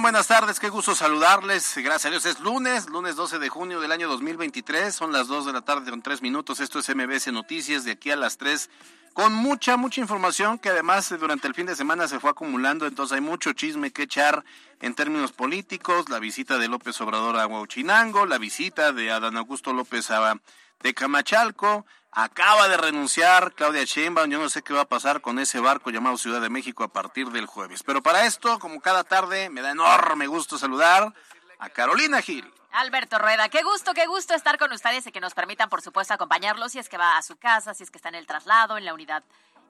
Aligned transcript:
¿Cómo 0.00 0.18
están? 0.18 0.29
Tardes, 0.40 0.58
qué 0.58 0.70
gusto 0.70 0.94
saludarles. 0.94 1.76
Gracias 1.76 2.06
a 2.06 2.08
Dios 2.08 2.24
es 2.24 2.40
lunes, 2.40 2.88
lunes 2.88 3.14
12 3.14 3.38
de 3.38 3.50
junio 3.50 3.78
del 3.78 3.92
año 3.92 4.08
2023. 4.08 4.94
Son 4.94 5.12
las 5.12 5.28
2 5.28 5.44
de 5.44 5.52
la 5.52 5.60
tarde 5.60 5.90
con 5.90 6.00
3 6.00 6.22
minutos. 6.22 6.60
Esto 6.60 6.78
es 6.78 6.88
MBS 6.88 7.30
Noticias 7.30 7.84
de 7.84 7.90
aquí 7.90 8.10
a 8.10 8.16
las 8.16 8.38
3 8.38 8.70
con 9.12 9.34
mucha, 9.34 9.76
mucha 9.76 10.00
información 10.00 10.58
que 10.58 10.70
además 10.70 11.14
durante 11.20 11.46
el 11.46 11.52
fin 11.52 11.66
de 11.66 11.76
semana 11.76 12.08
se 12.08 12.20
fue 12.20 12.30
acumulando. 12.30 12.86
Entonces 12.86 13.16
hay 13.16 13.20
mucho 13.20 13.52
chisme 13.52 13.90
que 13.90 14.04
echar 14.04 14.42
en 14.80 14.94
términos 14.94 15.32
políticos. 15.32 16.08
La 16.08 16.18
visita 16.18 16.56
de 16.56 16.68
López 16.68 16.98
Obrador 17.02 17.36
a 17.36 17.46
Huachinango, 17.46 18.24
la 18.24 18.38
visita 18.38 18.92
de 18.92 19.10
Adán 19.10 19.36
Augusto 19.36 19.74
López 19.74 20.10
a 20.10 20.40
de 20.82 20.94
Camachalco. 20.94 21.84
Acaba 22.12 22.66
de 22.66 22.76
renunciar 22.76 23.52
Claudia 23.54 23.84
Sheinbaum. 23.84 24.30
Yo 24.30 24.40
no 24.40 24.48
sé 24.48 24.62
qué 24.62 24.74
va 24.74 24.80
a 24.80 24.88
pasar 24.88 25.20
con 25.20 25.38
ese 25.38 25.60
barco 25.60 25.90
llamado 25.90 26.16
Ciudad 26.18 26.40
de 26.40 26.50
México 26.50 26.82
a 26.82 26.92
partir 26.92 27.28
del 27.28 27.46
jueves. 27.46 27.84
Pero 27.84 28.02
para 28.02 28.26
esto, 28.26 28.58
como 28.58 28.80
cada 28.80 29.04
tarde, 29.04 29.48
me 29.48 29.62
da 29.62 29.70
enorme 29.70 30.26
gusto 30.30 30.56
saludar 30.56 31.12
a 31.58 31.68
Carolina 31.70 32.22
Gil. 32.22 32.50
Alberto 32.72 33.18
Rueda, 33.18 33.48
qué 33.48 33.62
gusto, 33.62 33.94
qué 33.94 34.06
gusto 34.06 34.34
estar 34.34 34.56
con 34.56 34.72
ustedes 34.72 35.06
y 35.06 35.12
que 35.12 35.20
nos 35.20 35.34
permitan, 35.34 35.68
por 35.68 35.82
supuesto, 35.82 36.14
acompañarlos 36.14 36.72
si 36.72 36.78
es 36.78 36.88
que 36.88 36.96
va 36.96 37.16
a 37.16 37.22
su 37.22 37.36
casa, 37.36 37.74
si 37.74 37.82
es 37.82 37.90
que 37.90 37.98
está 37.98 38.08
en 38.08 38.14
el 38.14 38.26
traslado, 38.26 38.78
en 38.78 38.84
la 38.84 38.94
unidad 38.94 39.24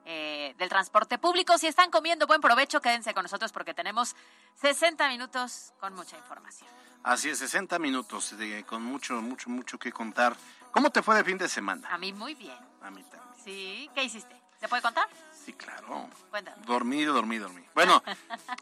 eh, 0.05 0.53
del 0.57 0.69
transporte 0.69 1.17
público. 1.17 1.57
Si 1.57 1.67
están 1.67 1.89
comiendo, 1.89 2.27
buen 2.27 2.41
provecho, 2.41 2.79
quédense 2.79 3.13
con 3.13 3.23
nosotros 3.23 3.51
porque 3.51 3.73
tenemos 3.73 4.15
60 4.61 5.07
minutos 5.09 5.73
con 5.79 5.95
mucha 5.95 6.17
información. 6.17 6.69
Así 7.03 7.29
es, 7.29 7.39
60 7.39 7.79
minutos 7.79 8.35
con 8.67 8.83
mucho, 8.83 9.21
mucho, 9.21 9.49
mucho 9.49 9.79
que 9.79 9.91
contar. 9.91 10.35
¿Cómo 10.71 10.91
te 10.91 11.01
fue 11.01 11.15
de 11.15 11.23
fin 11.23 11.37
de 11.37 11.49
semana? 11.49 11.87
A 11.89 11.97
mí 11.97 12.13
muy 12.13 12.35
bien. 12.35 12.57
A 12.81 12.91
mí 12.91 13.03
también. 13.03 13.43
Sí, 13.43 13.89
¿qué 13.95 14.03
hiciste? 14.03 14.39
¿Se 14.59 14.67
puede 14.67 14.83
contar? 14.83 15.07
Sí, 15.43 15.53
claro. 15.53 16.09
Cuéntame. 16.29 16.65
Dormí, 16.65 17.03
dormí, 17.03 17.37
dormí. 17.37 17.63
Bueno, 17.73 18.03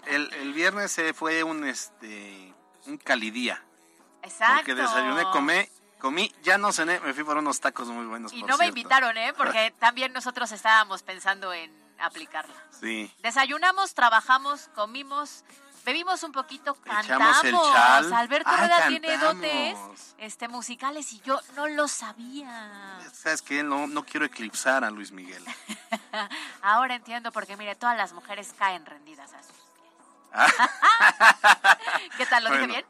el, 0.06 0.32
el 0.34 0.54
viernes 0.54 0.92
se 0.92 1.14
fue 1.14 1.44
un, 1.44 1.66
este, 1.66 2.54
un 2.86 2.98
calidía. 2.98 3.64
Exacto. 4.22 4.56
Porque 4.58 4.76
desayuné, 4.76 5.24
comí, 5.32 5.70
comí, 6.00 6.34
ya 6.42 6.58
no 6.58 6.72
cené, 6.72 7.00
me 7.02 7.14
fui 7.14 7.24
por 7.24 7.38
unos 7.38 7.60
tacos 7.60 7.88
muy 7.88 8.06
buenos. 8.06 8.34
Y 8.34 8.44
no 8.44 8.58
me 8.58 8.68
invitaron, 8.68 9.18
¿eh? 9.18 9.34
Porque 9.36 9.74
también 9.80 10.14
nosotros 10.14 10.52
estábamos 10.52 11.04
pensando 11.04 11.54
en 11.54 11.72
aplicarla. 12.00 12.56
Sí. 12.80 13.14
Desayunamos, 13.22 13.94
trabajamos, 13.94 14.70
comimos, 14.76 15.44
bebimos 15.90 16.22
un 16.22 16.32
poquito, 16.32 16.76
cantamos. 16.76 17.44
El. 17.44 17.56
Alberto 18.14 18.56
Rueda 18.56 18.88
tiene 18.88 19.18
dotes 19.18 19.78
este, 20.20 20.48
musicales 20.48 21.12
y 21.14 21.20
yo 21.22 21.40
no 21.56 21.68
lo 21.68 21.88
sabía. 21.88 23.00
¿Sabes 23.12 23.42
qué? 23.42 23.64
No, 23.64 23.88
no 23.88 24.06
quiero 24.06 24.26
eclipsar 24.26 24.84
a 24.84 24.92
Luis 24.92 25.12
Miguel. 25.12 25.44
Ahora 26.62 26.96
entiendo 26.96 27.32
porque, 27.32 27.58
mire, 27.58 27.76
todas 27.76 27.98
las 27.98 28.14
mujeres 28.14 28.54
caen 28.58 28.86
rendidas 28.86 29.34
a 29.34 29.42
sus 29.42 29.52
pies. 29.52 30.54
¿Qué 32.18 32.26
tal? 32.28 32.44
¿Lo 32.44 32.52
dije 32.52 32.68
bien? 32.68 32.86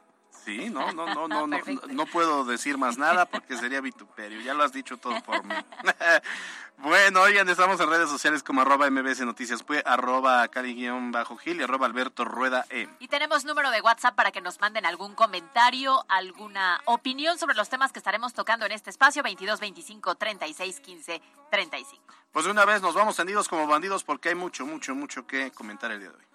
Sí, 0.50 0.68
no, 0.72 0.92
no, 0.94 1.06
no, 1.06 1.28
no, 1.28 1.46
no, 1.46 1.60
no, 1.90 2.06
puedo 2.08 2.44
decir 2.44 2.80
más 2.80 2.98
nada 2.98 3.28
porque 3.28 3.56
sería 3.56 3.82
vituperio. 3.82 4.42
Ya 4.42 4.56
lo 4.56 4.64
has 4.64 4.74
dicho 4.74 4.98
todo 4.98 5.22
por 5.22 5.46
mí. 5.46 5.54
bueno, 6.80 7.22
oigan, 7.22 7.48
estamos 7.50 7.80
en 7.80 7.88
redes 7.88 8.10
sociales 8.10 8.42
como 8.42 8.62
arroba 8.62 8.90
mbs 8.90 9.20
noticias, 9.22 9.62
pues 9.62 9.84
arroba 9.86 10.48
cali-gil 10.48 11.60
y 11.60 11.64
arroba 11.64 11.86
alberto 11.86 12.26
rueda 12.26 12.66
e. 12.72 12.88
Y 12.98 13.10
tenemos 13.10 13.46
número 13.46 13.70
de 13.70 13.80
WhatsApp 13.82 14.16
para 14.16 14.32
que 14.32 14.42
nos 14.42 14.60
manden 14.60 14.88
algún 14.88 15.14
comentario, 15.14 16.04
alguna 16.10 16.82
opinión 16.86 17.38
sobre 17.38 17.56
los 17.56 17.70
temas 17.70 17.92
que 17.92 18.00
estaremos 18.00 18.34
tocando 18.34 18.66
en 18.66 18.72
este 18.72 18.90
espacio, 18.90 19.22
22 19.22 19.60
25 19.60 20.16
36 20.16 20.80
15 20.80 21.22
35. 21.52 22.16
Pues 22.32 22.46
de 22.46 22.52
una 22.52 22.66
vez 22.66 22.82
nos 22.82 22.96
vamos 22.96 23.16
tendidos 23.16 23.48
como 23.48 23.68
bandidos 23.68 24.04
porque 24.04 24.30
hay 24.30 24.36
mucho, 24.36 24.66
mucho, 24.66 24.96
mucho 24.96 25.28
que 25.28 25.52
comentar 25.52 25.92
el 25.92 26.00
día 26.00 26.10
de 26.10 26.16
hoy. 26.16 26.29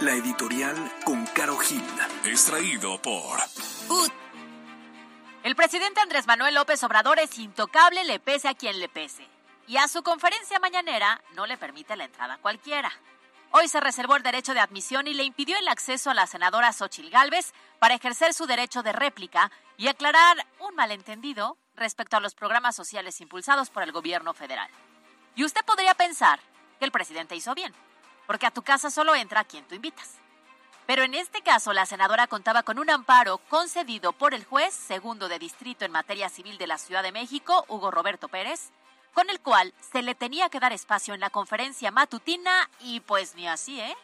La 0.00 0.12
editorial 0.12 0.76
con 1.06 1.24
Caro 1.28 1.56
Gil. 1.56 1.82
Extraído 2.24 3.00
por. 3.00 3.40
El 5.42 5.56
presidente 5.56 6.00
Andrés 6.00 6.26
Manuel 6.26 6.54
López 6.54 6.84
Obrador 6.84 7.18
es 7.18 7.38
intocable, 7.38 8.04
le 8.04 8.20
pese 8.20 8.46
a 8.48 8.54
quien 8.54 8.78
le 8.78 8.90
pese. 8.90 9.26
Y 9.66 9.78
a 9.78 9.88
su 9.88 10.02
conferencia 10.02 10.58
mañanera 10.58 11.22
no 11.34 11.46
le 11.46 11.56
permite 11.56 11.96
la 11.96 12.04
entrada 12.04 12.34
a 12.34 12.38
cualquiera. 12.38 12.92
Hoy 13.52 13.68
se 13.68 13.80
reservó 13.80 14.16
el 14.16 14.22
derecho 14.22 14.52
de 14.52 14.60
admisión 14.60 15.06
y 15.06 15.14
le 15.14 15.24
impidió 15.24 15.56
el 15.56 15.68
acceso 15.68 16.10
a 16.10 16.14
la 16.14 16.26
senadora 16.26 16.74
Xochil 16.74 17.08
Gálvez 17.08 17.54
para 17.78 17.94
ejercer 17.94 18.34
su 18.34 18.44
derecho 18.44 18.82
de 18.82 18.92
réplica 18.92 19.50
y 19.78 19.88
aclarar 19.88 20.46
un 20.60 20.74
malentendido 20.74 21.56
respecto 21.74 22.18
a 22.18 22.20
los 22.20 22.34
programas 22.34 22.76
sociales 22.76 23.18
impulsados 23.22 23.70
por 23.70 23.82
el 23.82 23.92
gobierno 23.92 24.34
federal. 24.34 24.68
Y 25.36 25.44
usted 25.44 25.64
podría 25.64 25.94
pensar 25.94 26.38
que 26.78 26.84
el 26.84 26.92
presidente 26.92 27.34
hizo 27.34 27.54
bien 27.54 27.72
porque 28.26 28.46
a 28.46 28.50
tu 28.50 28.62
casa 28.62 28.90
solo 28.90 29.14
entra 29.14 29.44
quien 29.44 29.64
tú 29.64 29.74
invitas. 29.74 30.14
Pero 30.86 31.02
en 31.02 31.14
este 31.14 31.42
caso, 31.42 31.72
la 31.72 31.84
senadora 31.84 32.28
contaba 32.28 32.62
con 32.62 32.78
un 32.78 32.90
amparo 32.90 33.38
concedido 33.48 34.12
por 34.12 34.34
el 34.34 34.44
juez 34.44 34.72
segundo 34.72 35.28
de 35.28 35.40
distrito 35.40 35.84
en 35.84 35.90
materia 35.90 36.28
civil 36.28 36.58
de 36.58 36.68
la 36.68 36.78
Ciudad 36.78 37.02
de 37.02 37.10
México, 37.10 37.64
Hugo 37.68 37.90
Roberto 37.90 38.28
Pérez, 38.28 38.70
con 39.12 39.28
el 39.30 39.40
cual 39.40 39.74
se 39.92 40.02
le 40.02 40.14
tenía 40.14 40.48
que 40.48 40.60
dar 40.60 40.72
espacio 40.72 41.14
en 41.14 41.20
la 41.20 41.30
conferencia 41.30 41.90
matutina 41.90 42.70
y 42.80 43.00
pues 43.00 43.34
ni 43.34 43.48
así, 43.48 43.80
¿eh? 43.80 43.96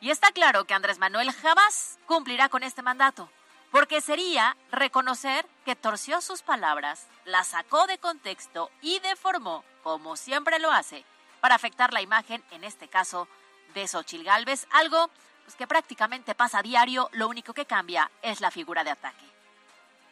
Y 0.00 0.10
está 0.10 0.30
claro 0.30 0.64
que 0.64 0.74
Andrés 0.74 0.98
Manuel 0.98 1.32
jamás 1.32 1.98
cumplirá 2.06 2.48
con 2.48 2.62
este 2.62 2.82
mandato, 2.82 3.28
porque 3.70 4.00
sería 4.00 4.56
reconocer 4.70 5.46
que 5.64 5.74
torció 5.74 6.20
sus 6.20 6.42
palabras, 6.42 7.06
las 7.24 7.48
sacó 7.48 7.86
de 7.86 7.98
contexto 7.98 8.70
y 8.80 8.98
deformó, 9.00 9.64
como 9.82 10.16
siempre 10.16 10.58
lo 10.58 10.70
hace, 10.70 11.04
para 11.40 11.54
afectar 11.54 11.92
la 11.92 12.02
imagen, 12.02 12.44
en 12.50 12.62
este 12.62 12.88
caso, 12.88 13.26
de 13.74 13.86
Xochil 13.88 14.24
Gálvez, 14.24 14.66
algo 14.70 15.10
pues, 15.44 15.56
que 15.56 15.66
prácticamente 15.66 16.34
pasa 16.34 16.58
a 16.58 16.62
diario, 16.62 17.08
lo 17.12 17.28
único 17.28 17.52
que 17.54 17.66
cambia 17.66 18.10
es 18.22 18.40
la 18.40 18.50
figura 18.50 18.84
de 18.84 18.90
ataque. 18.90 19.24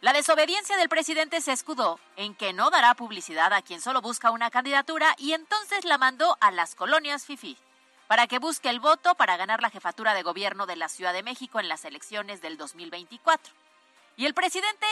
La 0.01 0.13
desobediencia 0.13 0.77
del 0.79 0.89
presidente 0.89 1.41
se 1.41 1.53
escudó 1.53 2.01
en 2.17 2.35
que 2.35 2.53
no 2.53 2.71
dará 2.71 2.95
publicidad 2.95 3.53
a 3.53 3.61
quien 3.61 3.83
solo 3.83 4.01
busca 4.01 4.31
una 4.31 4.51
candidatura 4.51 5.15
y 5.19 5.33
entonces 5.33 5.85
la 5.85 5.99
mandó 5.99 6.39
a 6.41 6.51
las 6.51 6.75
colonias 6.75 7.27
FIFI 7.27 7.59
para 8.07 8.27
que 8.27 8.39
busque 8.39 8.71
el 8.71 8.81
voto 8.81 9.15
para 9.15 9.37
ganar 9.37 9.63
la 9.63 9.71
jefatura 9.71 10.15
de 10.15 10.23
gobierno 10.23 10.67
de 10.67 10.77
la 10.77 10.89
Ciudad 10.89 11.13
de 11.13 11.23
México 11.23 11.61
en 11.61 11.69
las 11.69 11.85
elecciones 11.85 12.41
del 12.41 12.57
2024. 12.57 13.53
Y 14.17 14.27
el 14.27 14.35
presidente 14.35 14.87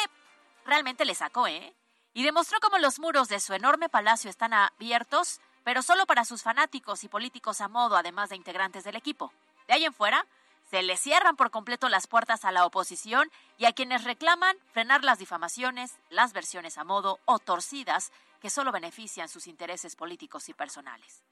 realmente 0.65 1.05
le 1.05 1.15
sacó, 1.15 1.47
¿eh? 1.49 1.75
Y 2.15 2.23
demostró 2.23 2.61
cómo 2.61 2.79
los 2.79 2.99
muros 3.01 3.29
de 3.29 3.41
su 3.41 3.55
enorme 3.55 3.89
palacio 3.89 4.31
están 4.31 4.53
abiertos 4.53 5.41
pero 5.69 5.83
solo 5.83 6.07
para 6.07 6.25
sus 6.25 6.43
fanáticos 6.43 7.05
y 7.05 7.09
políticos 7.09 7.61
a 7.61 7.69
modo, 7.69 7.99
además 7.99 8.31
de 8.31 8.37
integrantes 8.37 8.85
del 8.85 8.97
equipo. 8.97 9.35
De 9.67 9.75
ahí 9.75 9.85
en 9.85 9.93
fuera, 9.93 10.25
se 10.71 10.83
le 10.83 10.97
cierran 10.97 11.37
por 11.37 11.51
completo 11.51 11.91
las 11.91 12.07
puertas 12.07 12.47
a 12.47 12.53
la 12.53 12.65
oposición 12.65 13.31
y 13.59 13.67
a 13.67 13.75
quienes 13.75 14.05
reclaman 14.05 14.57
frenar 14.73 15.05
las 15.05 15.19
difamaciones, 15.19 15.99
las 16.09 16.33
versiones 16.33 16.79
a 16.79 16.85
modo 16.85 17.19
o 17.27 17.39
torcidas 17.39 18.13
que 18.41 18.49
solo 18.49 18.73
benefician 18.73 19.29
sus 19.29 19.47
intereses 19.47 19.95
políticos 19.95 20.49
y 20.49 20.55
personales. 20.55 21.23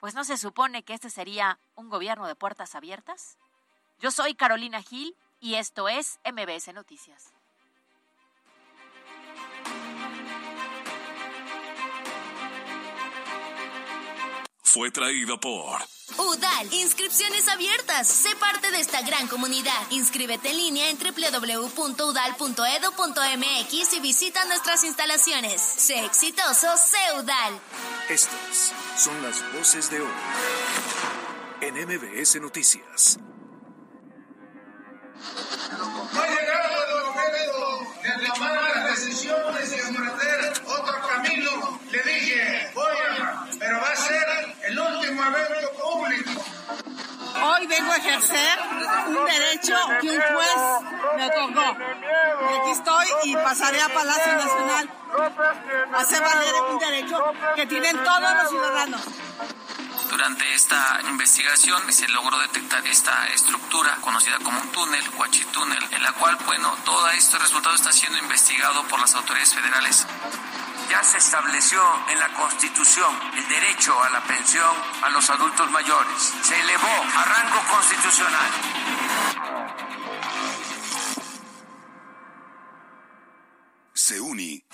Pues 0.00 0.14
no 0.14 0.24
se 0.24 0.38
supone 0.38 0.82
que 0.82 0.94
este 0.94 1.10
sería 1.10 1.58
un 1.76 1.90
gobierno 1.90 2.26
de 2.26 2.36
puertas 2.36 2.74
abiertas. 2.74 3.36
Yo 4.00 4.10
soy 4.10 4.34
Carolina 4.34 4.80
Gil 4.80 5.14
y 5.40 5.56
esto 5.56 5.90
es 5.90 6.20
MBS 6.24 6.72
Noticias. 6.72 7.33
Fue 14.74 14.90
traído 14.90 15.38
por 15.38 15.78
UDAL, 16.18 16.72
inscripciones 16.72 17.46
abiertas. 17.46 18.08
Sé 18.08 18.34
parte 18.34 18.72
de 18.72 18.80
esta 18.80 19.02
gran 19.02 19.28
comunidad. 19.28 19.70
Inscríbete 19.90 20.50
en 20.50 20.56
línea 20.56 20.90
en 20.90 20.98
www.udal.edu.mx 20.98 23.92
y 23.92 24.00
visita 24.00 24.44
nuestras 24.46 24.82
instalaciones. 24.82 25.62
Sé 25.62 26.04
exitoso, 26.04 26.76
sé 26.76 26.98
UDAL. 27.20 27.60
Estas 28.08 28.72
son 28.98 29.22
las 29.22 29.44
voces 29.52 29.88
de 29.92 30.00
hoy 30.00 30.10
en 31.60 31.76
MBS 31.76 32.40
Noticias. 32.40 33.20
Hoy 47.46 47.66
vengo 47.66 47.92
a 47.92 47.96
ejercer 47.96 48.58
un 49.06 49.24
derecho 49.26 49.76
que 50.00 50.10
un 50.10 50.20
juez 50.20 50.56
me 51.16 51.26
otorgó. 51.26 51.76
Y 52.50 52.58
aquí 52.58 52.70
estoy 52.70 53.06
y 53.24 53.34
pasaré 53.34 53.82
a 53.82 53.88
Palacio 53.90 54.32
Nacional 54.32 54.90
a 55.92 56.00
hacer 56.00 56.22
valer 56.22 56.54
un 56.70 56.78
derecho 56.78 57.22
que 57.54 57.66
tienen 57.66 58.02
todos 58.02 58.34
los 58.34 58.48
ciudadanos. 58.48 59.00
Durante 60.08 60.54
esta 60.54 61.00
investigación 61.06 61.92
se 61.92 62.08
logró 62.08 62.38
detectar 62.38 62.86
esta 62.86 63.26
estructura 63.28 63.94
conocida 64.00 64.38
como 64.38 64.58
un 64.60 64.72
túnel, 64.72 65.04
Huachitúnel, 65.18 65.84
en 65.90 66.02
la 66.02 66.12
cual, 66.12 66.38
bueno, 66.46 66.74
todo 66.86 67.08
este 67.10 67.38
resultado 67.38 67.74
está 67.74 67.92
siendo 67.92 68.18
investigado 68.20 68.84
por 68.84 69.00
las 69.00 69.14
autoridades 69.14 69.54
federales. 69.54 70.06
Ya 70.90 71.02
se 71.02 71.18
estableció 71.18 71.80
en 72.10 72.18
la 72.18 72.32
Constitución 72.34 73.14
el 73.36 73.48
derecho 73.48 74.02
a 74.02 74.10
la 74.10 74.22
pensión 74.24 74.76
a 75.02 75.10
los 75.10 75.30
adultos 75.30 75.70
mayores. 75.70 76.32
Se 76.42 76.60
elevó 76.60 76.86
a 76.86 77.24
rango 77.24 77.60
constitucional. 77.70 78.50
Se 83.94 84.20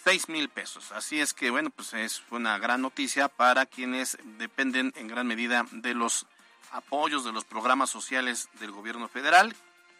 6.000 0.06 0.50
pesos. 0.50 0.92
Así 0.92 1.20
es 1.20 1.34
que, 1.34 1.50
bueno, 1.50 1.72
pues 1.72 1.94
es 1.94 2.22
una 2.30 2.60
gran 2.60 2.84
noticia 2.84 3.30
para 3.30 3.66
quienes 3.66 4.18
dependen 4.38 4.94
en 4.96 5.08
gran 5.08 5.26
medida 5.26 5.66
de 5.72 5.96
los 5.96 6.28
apoyos 6.74 7.24
de 7.24 7.32
los 7.32 7.46
programas 7.46 7.90
sociales 7.90 8.50
del 8.60 8.72
gobierno 8.72 9.08
federal, 9.08 9.56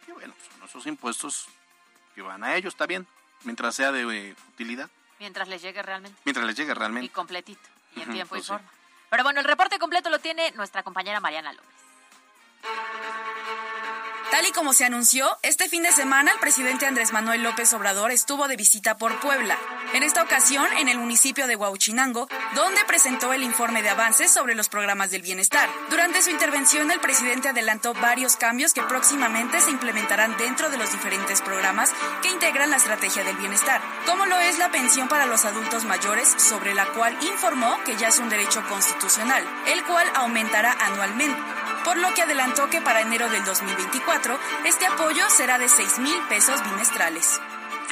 que 0.06 0.12
bueno, 0.12 0.34
son 0.50 0.60
nuestros 0.60 0.86
impuestos 0.88 1.48
que 2.16 2.22
van 2.22 2.44
a 2.44 2.56
ellos, 2.56 2.74
está 2.74 2.86
bien, 2.86 3.08
mientras 3.44 3.76
sea 3.76 3.92
de 3.92 4.02
eh, 4.02 4.36
utilidad. 4.50 4.90
Mientras 5.20 5.48
les 5.48 5.62
llegue 5.62 5.82
realmente. 5.82 6.20
Mientras 6.26 6.46
les 6.46 6.56
llegue 6.56 6.74
realmente. 6.74 7.06
Y 7.06 7.10
completito, 7.10 7.70
y 7.96 8.02
en 8.02 8.12
tiempo 8.12 8.36
y 8.36 8.40
pues 8.40 8.48
forma. 8.48 8.70
Pero 9.10 9.24
bueno, 9.24 9.40
el 9.40 9.46
reporte 9.46 9.80
completo 9.80 10.10
lo 10.10 10.20
tiene 10.20 10.52
nuestra 10.52 10.84
compañera 10.84 11.20
Mariana 11.20 11.54
López. 11.54 11.70
Tal 14.34 14.48
y 14.48 14.52
como 14.52 14.74
se 14.74 14.84
anunció, 14.84 15.38
este 15.44 15.70
fin 15.70 15.84
de 15.84 15.92
semana 15.92 16.32
el 16.32 16.40
presidente 16.40 16.88
Andrés 16.88 17.14
Manuel 17.14 17.44
López 17.44 17.72
Obrador 17.74 18.10
estuvo 18.10 18.48
de 18.48 18.56
visita 18.56 18.98
por 18.98 19.20
Puebla. 19.20 19.56
En 19.94 20.02
esta 20.02 20.24
ocasión, 20.24 20.66
en 20.80 20.90
el 20.90 20.98
municipio 20.98 21.46
de 21.46 21.56
Huauchinango, 21.56 22.28
donde 22.56 22.84
presentó 22.86 23.32
el 23.32 23.44
informe 23.44 23.84
de 23.84 23.90
avances 23.90 24.32
sobre 24.32 24.56
los 24.56 24.70
programas 24.70 25.12
del 25.12 25.22
bienestar. 25.22 25.70
Durante 25.92 26.24
su 26.24 26.32
intervención, 26.32 26.90
el 26.90 27.00
presidente 27.00 27.50
adelantó 27.50 27.94
varios 27.94 28.36
cambios 28.36 28.74
que 28.74 28.82
próximamente 28.82 29.62
se 29.62 29.70
implementarán 29.70 30.36
dentro 30.38 30.72
de 30.72 30.78
los 30.78 30.92
diferentes 30.92 31.44
programas 31.44 31.92
que 32.24 32.32
integran 32.32 32.72
la 32.72 32.78
estrategia 32.78 33.24
del 33.24 33.38
bienestar, 33.38 33.82
como 34.08 34.26
lo 34.26 34.40
es 34.40 34.58
la 34.58 34.72
pensión 34.72 35.08
para 35.10 35.28
los 35.28 35.46
adultos 35.46 35.86
mayores, 35.86 36.28
sobre 36.40 36.74
la 36.74 36.88
cual 36.88 37.16
informó 37.22 37.78
que 37.86 37.98
ya 37.98 38.08
es 38.08 38.18
un 38.18 38.30
derecho 38.30 38.68
constitucional, 38.68 39.48
el 39.68 39.84
cual 39.84 40.08
aumentará 40.16 40.72
anualmente 40.72 41.40
por 41.84 41.98
lo 41.98 42.14
que 42.14 42.22
adelantó 42.22 42.70
que 42.70 42.82
para 42.82 43.02
enero 43.02 43.30
del 43.30 43.44
2024 43.46 44.40
este 44.66 44.86
apoyo 44.86 45.24
será 45.30 45.58
de 45.58 45.70
6 45.70 46.00
mil 46.00 46.20
pesos 46.30 46.64
bimestrales. 46.64 47.40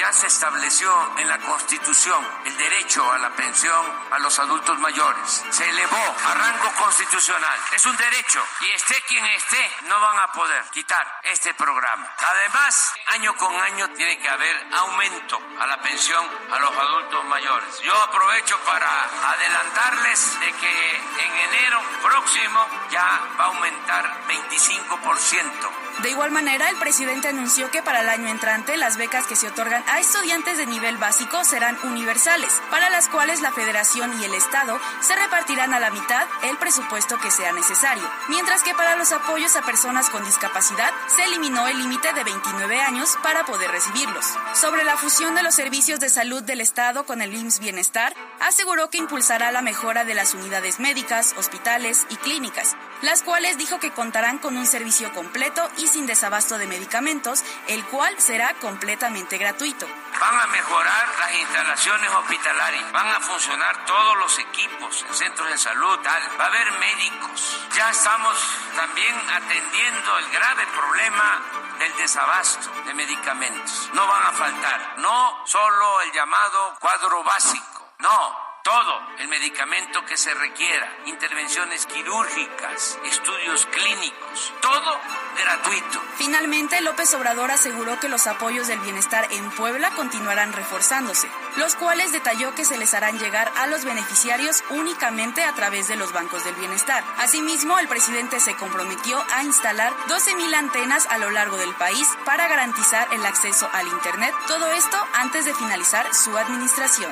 Ya 0.02 0.12
se 0.12 0.26
estableció 0.26 0.90
en 1.16 1.28
la 1.28 1.38
Constitución 1.38 2.26
el 2.44 2.56
derecho 2.56 3.08
a 3.12 3.18
la 3.18 3.30
pensión 3.36 3.86
a 4.10 4.18
los 4.18 4.36
adultos 4.36 4.76
mayores. 4.80 5.44
Se 5.50 5.68
elevó 5.68 6.16
a 6.26 6.34
rango 6.34 6.72
constitucional. 6.72 7.60
Es 7.72 7.86
un 7.86 7.96
derecho 7.96 8.44
y 8.62 8.70
esté 8.70 9.00
quien 9.06 9.24
esté, 9.26 9.70
no 9.82 10.00
van 10.00 10.18
a 10.18 10.32
poder 10.32 10.64
quitar 10.72 11.06
este 11.22 11.54
programa. 11.54 12.04
Además, 12.18 12.92
año 13.12 13.36
con 13.36 13.54
año 13.54 13.90
tiene 13.90 14.18
que 14.18 14.28
haber 14.28 14.66
aumento 14.72 15.40
a 15.60 15.68
la 15.68 15.80
pensión 15.80 16.26
a 16.50 16.58
los 16.58 16.76
adultos 16.76 17.24
mayores. 17.26 17.80
Yo 17.82 17.94
aprovecho 18.02 18.58
para 18.66 19.04
adelantarles 19.04 20.40
de 20.40 20.52
que 20.52 20.96
en 20.96 21.32
enero 21.48 21.80
próximo 22.02 22.66
ya 22.90 23.20
va 23.38 23.44
a 23.44 23.46
aumentar 23.46 24.26
25%. 24.26 25.91
De 26.02 26.10
igual 26.10 26.30
manera, 26.30 26.68
el 26.70 26.76
presidente 26.76 27.28
anunció 27.28 27.70
que 27.70 27.82
para 27.82 28.00
el 28.00 28.08
año 28.08 28.28
entrante 28.28 28.76
las 28.76 28.96
becas 28.96 29.26
que 29.26 29.36
se 29.36 29.48
otorgan 29.48 29.84
a 29.88 30.00
estudiantes 30.00 30.58
de 30.58 30.66
nivel 30.66 30.96
básico 30.96 31.44
serán 31.44 31.78
universales, 31.84 32.52
para 32.70 32.90
las 32.90 33.08
cuales 33.08 33.40
la 33.40 33.52
federación 33.52 34.20
y 34.20 34.24
el 34.24 34.34
Estado 34.34 34.80
se 35.00 35.14
repartirán 35.14 35.74
a 35.74 35.80
la 35.80 35.90
mitad 35.90 36.26
el 36.44 36.56
presupuesto 36.58 37.18
que 37.18 37.30
sea 37.30 37.52
necesario, 37.52 38.08
mientras 38.28 38.62
que 38.62 38.74
para 38.74 38.96
los 38.96 39.12
apoyos 39.12 39.54
a 39.56 39.62
personas 39.62 40.10
con 40.10 40.24
discapacidad 40.24 40.90
se 41.14 41.24
eliminó 41.24 41.68
el 41.68 41.78
límite 41.78 42.12
de 42.12 42.24
29 42.24 42.80
años 42.80 43.16
para 43.22 43.44
poder 43.44 43.70
recibirlos. 43.70 44.24
Sobre 44.54 44.84
la 44.84 44.96
fusión 44.96 45.34
de 45.34 45.42
los 45.42 45.54
servicios 45.54 46.00
de 46.00 46.08
salud 46.08 46.42
del 46.42 46.60
Estado 46.60 47.04
con 47.04 47.22
el 47.22 47.34
IMSS 47.34 47.60
Bienestar, 47.60 48.14
aseguró 48.40 48.90
que 48.90 48.98
impulsará 48.98 49.52
la 49.52 49.62
mejora 49.62 50.04
de 50.04 50.14
las 50.14 50.34
unidades 50.34 50.80
médicas, 50.80 51.34
hospitales 51.36 52.06
y 52.10 52.16
clínicas, 52.16 52.76
las 53.02 53.22
cuales 53.22 53.58
dijo 53.58 53.78
que 53.78 53.92
contarán 53.92 54.38
con 54.38 54.56
un 54.56 54.66
servicio 54.66 55.12
completo 55.12 55.68
y 55.78 55.81
sin 55.86 56.06
desabasto 56.06 56.58
de 56.58 56.66
medicamentos, 56.66 57.44
el 57.68 57.84
cual 57.86 58.18
será 58.20 58.54
completamente 58.54 59.38
gratuito. 59.38 59.86
Van 60.20 60.40
a 60.40 60.46
mejorar 60.46 61.08
las 61.18 61.34
instalaciones 61.34 62.10
hospitalarias, 62.10 62.92
van 62.92 63.08
a 63.08 63.20
funcionar 63.20 63.84
todos 63.86 64.16
los 64.18 64.38
equipos 64.38 65.04
en 65.08 65.14
centros 65.14 65.48
de 65.48 65.58
salud, 65.58 65.98
tal. 66.00 66.22
va 66.38 66.44
a 66.44 66.46
haber 66.48 66.70
médicos. 66.78 67.66
Ya 67.74 67.90
estamos 67.90 68.38
también 68.76 69.14
atendiendo 69.30 70.18
el 70.18 70.30
grave 70.30 70.66
problema 70.66 71.42
del 71.78 71.96
desabasto 71.96 72.70
de 72.86 72.94
medicamentos. 72.94 73.90
No 73.94 74.06
van 74.06 74.24
a 74.24 74.32
faltar, 74.32 74.94
no 74.98 75.46
solo 75.46 76.00
el 76.02 76.12
llamado 76.12 76.76
cuadro 76.80 77.24
básico, 77.24 77.94
no, 77.98 78.51
todo 78.62 79.00
el 79.18 79.26
medicamento 79.26 80.04
que 80.04 80.16
se 80.16 80.32
requiera, 80.34 80.88
intervenciones 81.06 81.84
quirúrgicas, 81.86 82.96
estudios 83.04 83.66
clínicos, 83.66 84.52
todo 84.60 85.00
gratuito. 85.36 86.00
Finalmente, 86.16 86.80
López 86.80 87.12
Obrador 87.14 87.50
aseguró 87.50 87.98
que 87.98 88.08
los 88.08 88.28
apoyos 88.28 88.68
del 88.68 88.78
bienestar 88.80 89.26
en 89.32 89.50
Puebla 89.50 89.90
continuarán 89.90 90.52
reforzándose, 90.52 91.28
los 91.56 91.74
cuales 91.74 92.12
detalló 92.12 92.54
que 92.54 92.64
se 92.64 92.78
les 92.78 92.94
harán 92.94 93.18
llegar 93.18 93.50
a 93.56 93.66
los 93.66 93.84
beneficiarios 93.84 94.62
únicamente 94.70 95.42
a 95.42 95.54
través 95.54 95.88
de 95.88 95.96
los 95.96 96.12
bancos 96.12 96.44
del 96.44 96.54
bienestar. 96.54 97.02
Asimismo, 97.18 97.80
el 97.80 97.88
presidente 97.88 98.38
se 98.38 98.54
comprometió 98.54 99.24
a 99.34 99.42
instalar 99.42 99.92
12.000 100.06 100.54
antenas 100.54 101.06
a 101.10 101.18
lo 101.18 101.30
largo 101.30 101.56
del 101.56 101.74
país 101.74 102.08
para 102.24 102.46
garantizar 102.46 103.12
el 103.12 103.26
acceso 103.26 103.68
al 103.72 103.88
Internet, 103.88 104.34
todo 104.46 104.70
esto 104.70 104.96
antes 105.14 105.46
de 105.46 105.54
finalizar 105.54 106.14
su 106.14 106.36
administración. 106.38 107.10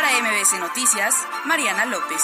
Para 0.00 0.18
MBC 0.18 0.58
Noticias, 0.60 1.14
Mariana 1.44 1.84
López. 1.84 2.22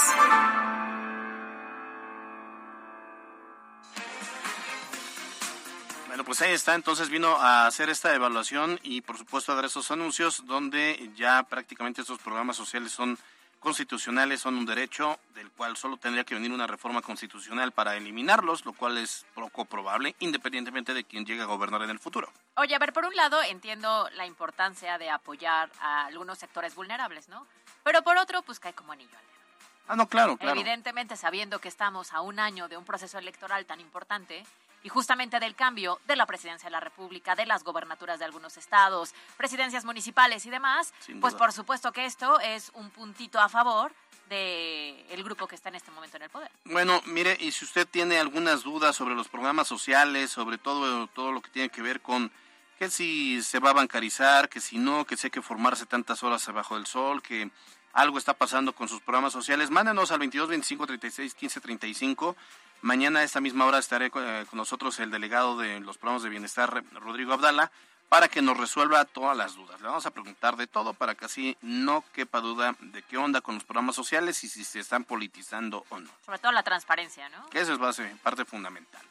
Bueno, 6.06 6.25
pues 6.25 6.38
Pues 6.38 6.49
ahí 6.49 6.54
está, 6.54 6.75
entonces 6.75 7.11
vino 7.11 7.37
a 7.37 7.66
hacer 7.66 7.90
esta 7.90 8.14
evaluación 8.14 8.80
y 8.83 9.02
por 9.02 9.18
supuesto 9.18 9.52
a 9.52 9.56
dar 9.56 9.66
esos 9.66 9.90
anuncios 9.90 10.47
donde 10.47 11.11
ya 11.16 11.42
prácticamente 11.42 12.00
estos 12.00 12.18
programas 12.18 12.56
sociales 12.56 12.92
son 12.92 13.18
constitucionales, 13.59 14.40
son 14.40 14.56
un 14.56 14.64
derecho 14.64 15.18
del 15.35 15.50
cual 15.50 15.76
solo 15.76 15.97
tendría 15.97 16.25
que 16.25 16.35
venir 16.35 16.52
una 16.52 16.66
reforma 16.66 17.02
constitucional 17.02 17.73
para 17.73 17.97
eliminarlos, 17.97 18.64
lo 18.64 18.73
cual 18.73 18.97
es 18.97 19.26
poco 19.35 19.64
probable, 19.64 20.14
independientemente 20.21 20.95
de 20.95 21.04
quién 21.04 21.26
llegue 21.26 21.42
a 21.42 21.47
gobernar 21.47 21.83
en 21.83 21.90
el 21.90 21.99
futuro. 21.99 22.30
Oye, 22.56 22.75
a 22.75 22.78
ver, 22.78 22.92
por 22.92 23.06
un 23.06 23.16
lado 23.16 23.42
entiendo 23.42 24.09
la 24.14 24.25
importancia 24.25 24.99
de 24.99 25.11
apoyar 25.11 25.71
a 25.80 26.06
algunos 26.06 26.38
sectores 26.38 26.75
vulnerables, 26.75 27.28
¿no? 27.28 27.47
Pero 27.87 28.02
por 28.02 28.19
otro, 28.19 28.43
pues 28.43 28.59
cae 28.59 28.73
como 28.73 28.90
anillo 28.90 29.16
al 29.16 29.25
dedo. 29.25 29.69
Ah, 29.87 29.95
no, 29.95 30.09
claro, 30.09 30.37
claro. 30.37 30.59
Evidentemente, 30.59 31.16
sabiendo 31.16 31.61
que 31.61 31.69
estamos 31.69 32.12
a 32.12 32.21
un 32.21 32.40
año 32.40 32.66
de 32.66 32.76
un 32.76 32.85
proceso 32.85 33.16
electoral 33.16 33.64
tan 33.64 33.78
importante 33.78 34.45
y 34.83 34.88
justamente 34.88 35.38
del 35.38 35.55
cambio 35.55 36.00
de 36.09 36.16
la 36.16 36.26
presidencia 36.26 36.66
de 36.66 36.73
la 36.73 36.81
República, 36.81 37.37
de 37.37 37.47
las 37.47 37.62
gobernaturas 37.62 38.19
de 38.19 38.25
algunos 38.25 38.57
estados, 38.57 39.14
presidencias 39.37 39.85
municipales 39.85 40.45
y 40.47 40.50
demás, 40.50 40.93
pues 41.21 41.37
por 41.37 41.52
supuesto 41.52 41.93
que 41.93 42.07
esto 42.07 42.40
es 42.40 42.73
un 42.75 42.90
puntito 42.90 43.38
a 43.38 43.49
favor 43.49 43.93
del 44.28 45.07
el 45.09 45.23
grupo 45.23 45.47
que 45.47 45.55
está 45.55 45.69
en 45.69 45.76
este 45.76 45.93
momento 45.93 46.16
en 46.16 46.25
el 46.25 46.31
poder. 46.31 46.50
Bueno, 46.64 47.00
mire, 47.07 47.37
y 47.38 47.52
si 47.52 47.64
usted 47.64 47.87
tiene 47.87 48.19
algunas 48.19 48.64
dudas 48.64 48.97
sobre 48.97 49.14
los 49.14 49.28
programas 49.28 49.69
sociales, 49.69 50.33
sobre 50.33 50.59
todo, 50.59 51.07
todo 51.07 51.31
lo 51.31 51.40
que 51.40 51.50
tiene 51.50 51.69
que 51.69 51.83
ver 51.83 52.00
con 52.00 52.33
que 52.78 52.90
si 52.90 53.43
se 53.43 53.59
va 53.59 53.71
a 53.71 53.75
bancarizar, 53.75 54.49
que 54.49 54.61
si 54.61 54.78
no, 54.78 55.07
que 55.07 55.16
si 55.16 55.28
hay 55.28 55.31
que 55.31 55.43
formarse 55.43 55.87
tantas 55.87 56.23
horas 56.23 56.47
abajo 56.49 56.75
del 56.75 56.87
sol, 56.87 57.23
que 57.23 57.50
algo 57.97 58.19
está 58.19 58.35
pasando 58.35 58.75
con 58.75 58.88
sus 58.88 59.00
programas 59.00 59.33
sociales, 59.33 59.71
mándenos 59.71 60.12
al 60.12 60.19
22 60.19 60.50
25 60.50 60.87
36 60.87 61.35
15 61.35 61.61
35. 61.61 62.37
Mañana 62.83 63.21
a 63.21 63.23
esta 63.23 63.41
misma 63.41 63.65
hora 63.65 63.79
estaré 63.79 64.11
con, 64.11 64.23
eh, 64.23 64.45
con 64.50 64.59
nosotros 64.59 65.00
el 65.00 65.11
delegado 65.11 65.57
de 65.57 65.81
los 65.81 65.97
programas 65.97 66.23
de 66.23 66.29
bienestar, 66.29 66.85
Rodrigo 66.93 67.33
Abdala, 67.33 67.73
para 68.11 68.29
que 68.29 68.43
nos 68.43 68.59
resuelva 68.59 69.07
todas 69.07 69.35
las 69.35 69.55
dudas. 69.55 69.81
Le 69.81 69.88
vamos 69.88 70.05
a 70.05 70.11
preguntar 70.11 70.57
de 70.57 70.67
todo 70.67 70.93
para 70.93 71.15
que 71.15 71.25
así 71.25 71.57
no 71.62 72.05
quepa 72.12 72.41
duda 72.41 72.76
de 72.81 73.03
qué 73.03 73.17
onda 73.17 73.41
con 73.41 73.55
los 73.55 73.65
programas 73.65 73.97
sociales 73.97 74.45
y 74.45 74.50
si 74.50 74.62
se 74.62 74.79
están 74.79 75.05
politizando 75.05 75.87
o 75.88 75.99
no. 75.99 76.11
Sobre 76.26 76.38
todo 76.38 76.53
la 76.53 76.62
transparencia, 76.62 77.31
¿no? 77.31 77.49
Que 77.49 77.61
eso 77.61 77.73
es 77.73 77.79
base, 77.79 78.15
parte 78.23 78.45
fundamental. 78.45 79.03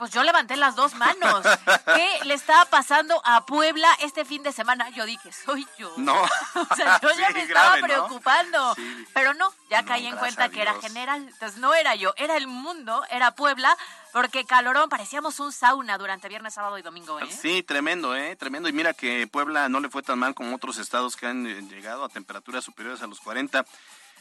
Pues 0.01 0.09
yo 0.13 0.23
levanté 0.23 0.57
las 0.57 0.75
dos 0.75 0.95
manos. 0.95 1.45
¿Qué 1.85 2.25
le 2.25 2.33
estaba 2.33 2.65
pasando 2.65 3.21
a 3.23 3.45
Puebla 3.45 3.87
este 3.99 4.25
fin 4.25 4.41
de 4.41 4.51
semana? 4.51 4.89
Yo 4.89 5.05
dije, 5.05 5.31
soy 5.31 5.67
yo. 5.77 5.93
No. 5.97 6.15
O 6.55 6.75
sea, 6.75 6.99
yo 6.99 7.09
ya 7.11 7.29
me 7.29 7.43
estaba 7.43 7.75
preocupando. 7.75 8.73
Sí. 8.73 9.07
Pero 9.13 9.35
no, 9.35 9.53
ya 9.69 9.83
No, 9.83 9.87
caí 9.87 10.07
en 10.07 10.17
cuenta 10.17 10.49
que 10.49 10.59
era 10.59 10.73
general. 10.81 11.21
Entonces 11.21 11.59
no 11.59 11.75
era 11.75 11.93
yo, 11.93 12.15
era 12.17 12.35
el 12.35 12.47
mundo, 12.47 13.03
era 13.11 13.35
Puebla, 13.35 13.77
porque 14.11 14.43
calorón, 14.43 14.89
parecíamos 14.89 15.39
un 15.39 15.51
sauna 15.51 15.99
durante 15.99 16.27
viernes, 16.29 16.55
sábado 16.55 16.79
y 16.79 16.81
domingo, 16.81 17.19
¿eh? 17.19 17.29
Sí, 17.29 17.61
tremendo, 17.61 18.15
¿eh? 18.15 18.35
Tremendo. 18.35 18.69
Y 18.69 18.73
mira 18.73 18.95
que 18.95 19.27
Puebla 19.27 19.69
no 19.69 19.81
le 19.81 19.89
fue 19.89 20.01
tan 20.01 20.17
mal 20.17 20.33
como 20.33 20.55
otros 20.55 20.79
estados 20.79 21.15
que 21.15 21.27
han 21.27 21.45
eh, 21.45 21.61
llegado 21.69 22.05
a 22.05 22.09
temperaturas 22.09 22.63
superiores 22.63 23.03
a 23.03 23.07
los 23.07 23.19
40. 23.19 23.67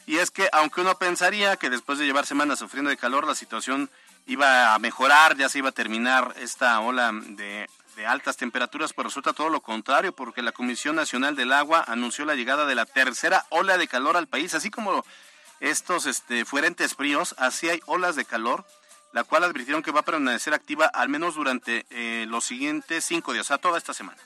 Y 0.05 0.17
es 0.17 0.29
que, 0.29 0.47
aunque 0.53 0.81
uno 0.81 0.95
pensaría 0.99 1.57
que 1.57 1.71
después 1.71 1.97
de 1.97 2.05
llevar 2.05 2.27
semanas 2.27 2.59
sufriendo 2.59 2.91
de 2.91 2.97
calor, 2.97 3.25
la 3.25 3.33
situación 3.33 3.89
iba 4.25 4.73
a 4.73 4.79
mejorar, 4.79 5.37
ya 5.37 5.49
se 5.49 5.59
iba 5.59 5.69
a 5.69 5.73
terminar 5.73 6.33
esta 6.37 6.79
ola 6.79 7.11
de, 7.13 7.67
altas 8.07 8.35
temperaturas, 8.35 8.93
pues 8.93 9.05
resulta 9.05 9.31
todo 9.31 9.49
lo 9.49 9.61
contrario, 9.61 10.11
porque 10.11 10.41
la 10.41 10.51
Comisión 10.51 10.95
Nacional 10.95 11.35
del 11.35 11.53
Agua 11.53 11.83
anunció 11.87 12.25
la 12.25 12.33
llegada 12.33 12.65
de 12.65 12.73
la 12.73 12.87
tercera 12.87 13.45
ola 13.49 13.77
de 13.77 13.87
calor 13.87 14.17
al 14.17 14.25
país, 14.25 14.55
así 14.55 14.71
como 14.71 15.05
estos 15.59 16.07
este, 16.07 16.43
fríos, 16.43 17.35
así 17.37 17.69
hay 17.69 17.79
olas 17.85 18.15
de 18.15 18.25
calor, 18.25 18.65
la 19.13 19.23
cual 19.23 19.43
advirtieron 19.43 19.83
que 19.83 19.91
va 19.91 19.99
a 19.99 20.03
permanecer 20.03 20.55
activa 20.55 20.87
al 20.87 21.09
menos 21.09 21.35
durante 21.35 21.85
eh, 21.91 22.25
los 22.27 22.43
siguientes 22.43 23.05
cinco 23.05 23.33
días, 23.33 23.45
o 23.45 23.49
sea, 23.49 23.59
toda 23.59 23.77
esta 23.77 23.93
semana. 23.93 24.19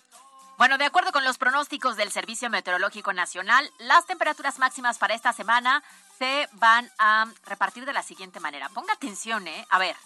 Bueno, 0.57 0.77
de 0.77 0.85
acuerdo 0.85 1.11
con 1.11 1.25
los 1.25 1.37
pronósticos 1.37 1.97
del 1.97 2.11
Servicio 2.11 2.49
Meteorológico 2.49 3.11
Nacional, 3.11 3.69
las 3.77 4.05
temperaturas 4.05 4.57
máximas 4.57 4.97
para 4.97 5.13
esta 5.13 5.33
semana 5.33 5.83
se 6.17 6.47
van 6.53 6.89
a 6.97 7.25
repartir 7.45 7.85
de 7.85 7.91
la 7.91 8.03
siguiente 8.03 8.39
manera. 8.39 8.69
Ponga 8.69 8.93
atención, 8.93 9.45
¿eh? 9.49 9.67
A 9.69 9.79
ver, 9.79 9.97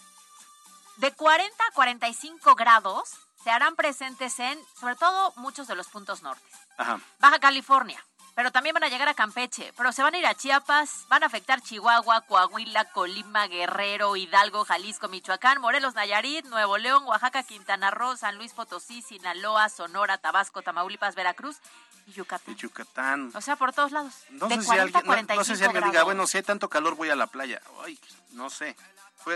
de 0.96 1.12
40 1.12 1.54
a 1.64 1.72
45 1.72 2.56
grados 2.56 3.10
se 3.44 3.50
harán 3.50 3.76
presentes 3.76 4.40
en, 4.40 4.58
sobre 4.78 4.96
todo, 4.96 5.32
muchos 5.36 5.68
de 5.68 5.76
los 5.76 5.86
puntos 5.86 6.22
nortes. 6.22 6.52
Ajá. 6.76 7.00
Baja 7.20 7.38
California, 7.38 8.04
pero 8.40 8.52
también 8.52 8.72
van 8.72 8.84
a 8.84 8.88
llegar 8.88 9.06
a 9.06 9.12
Campeche, 9.12 9.70
pero 9.76 9.92
se 9.92 10.02
van 10.02 10.14
a 10.14 10.18
ir 10.18 10.24
a 10.24 10.34
Chiapas, 10.34 11.04
van 11.10 11.22
a 11.22 11.26
afectar 11.26 11.60
Chihuahua, 11.60 12.22
Coahuila, 12.22 12.86
Colima, 12.86 13.46
Guerrero, 13.48 14.16
Hidalgo, 14.16 14.64
Jalisco, 14.64 15.08
Michoacán, 15.08 15.60
Morelos, 15.60 15.94
Nayarit, 15.94 16.46
Nuevo 16.46 16.78
León, 16.78 17.04
Oaxaca, 17.04 17.42
Quintana 17.42 17.90
Roo, 17.90 18.16
San 18.16 18.38
Luis 18.38 18.54
Potosí, 18.54 19.02
Sinaloa, 19.02 19.68
Sonora, 19.68 20.16
Tabasco, 20.16 20.62
Tamaulipas, 20.62 21.16
Veracruz 21.16 21.58
y 22.06 22.12
Yucatán. 22.12 22.54
Y 22.54 22.56
Yucatán. 22.56 23.30
O 23.34 23.42
sea, 23.42 23.56
por 23.56 23.74
todos 23.74 23.92
lados. 23.92 24.14
No 24.30 24.48
de 24.48 24.54
sé, 24.54 24.62
si 24.62 24.66
40 24.68 24.72
a 24.72 24.82
alguien, 24.84 25.02
no- 25.02 25.06
45 25.06 25.38
no 25.38 25.44
sé 25.44 25.56
si 25.56 25.64
alguien 25.64 25.84
diga, 25.84 26.04
bueno, 26.04 26.26
si 26.26 26.38
hay 26.38 26.42
tanto 26.42 26.70
calor 26.70 26.94
voy 26.94 27.10
a 27.10 27.16
la 27.16 27.26
playa. 27.26 27.60
Ay, 27.84 28.00
no 28.30 28.48
sé. 28.48 28.74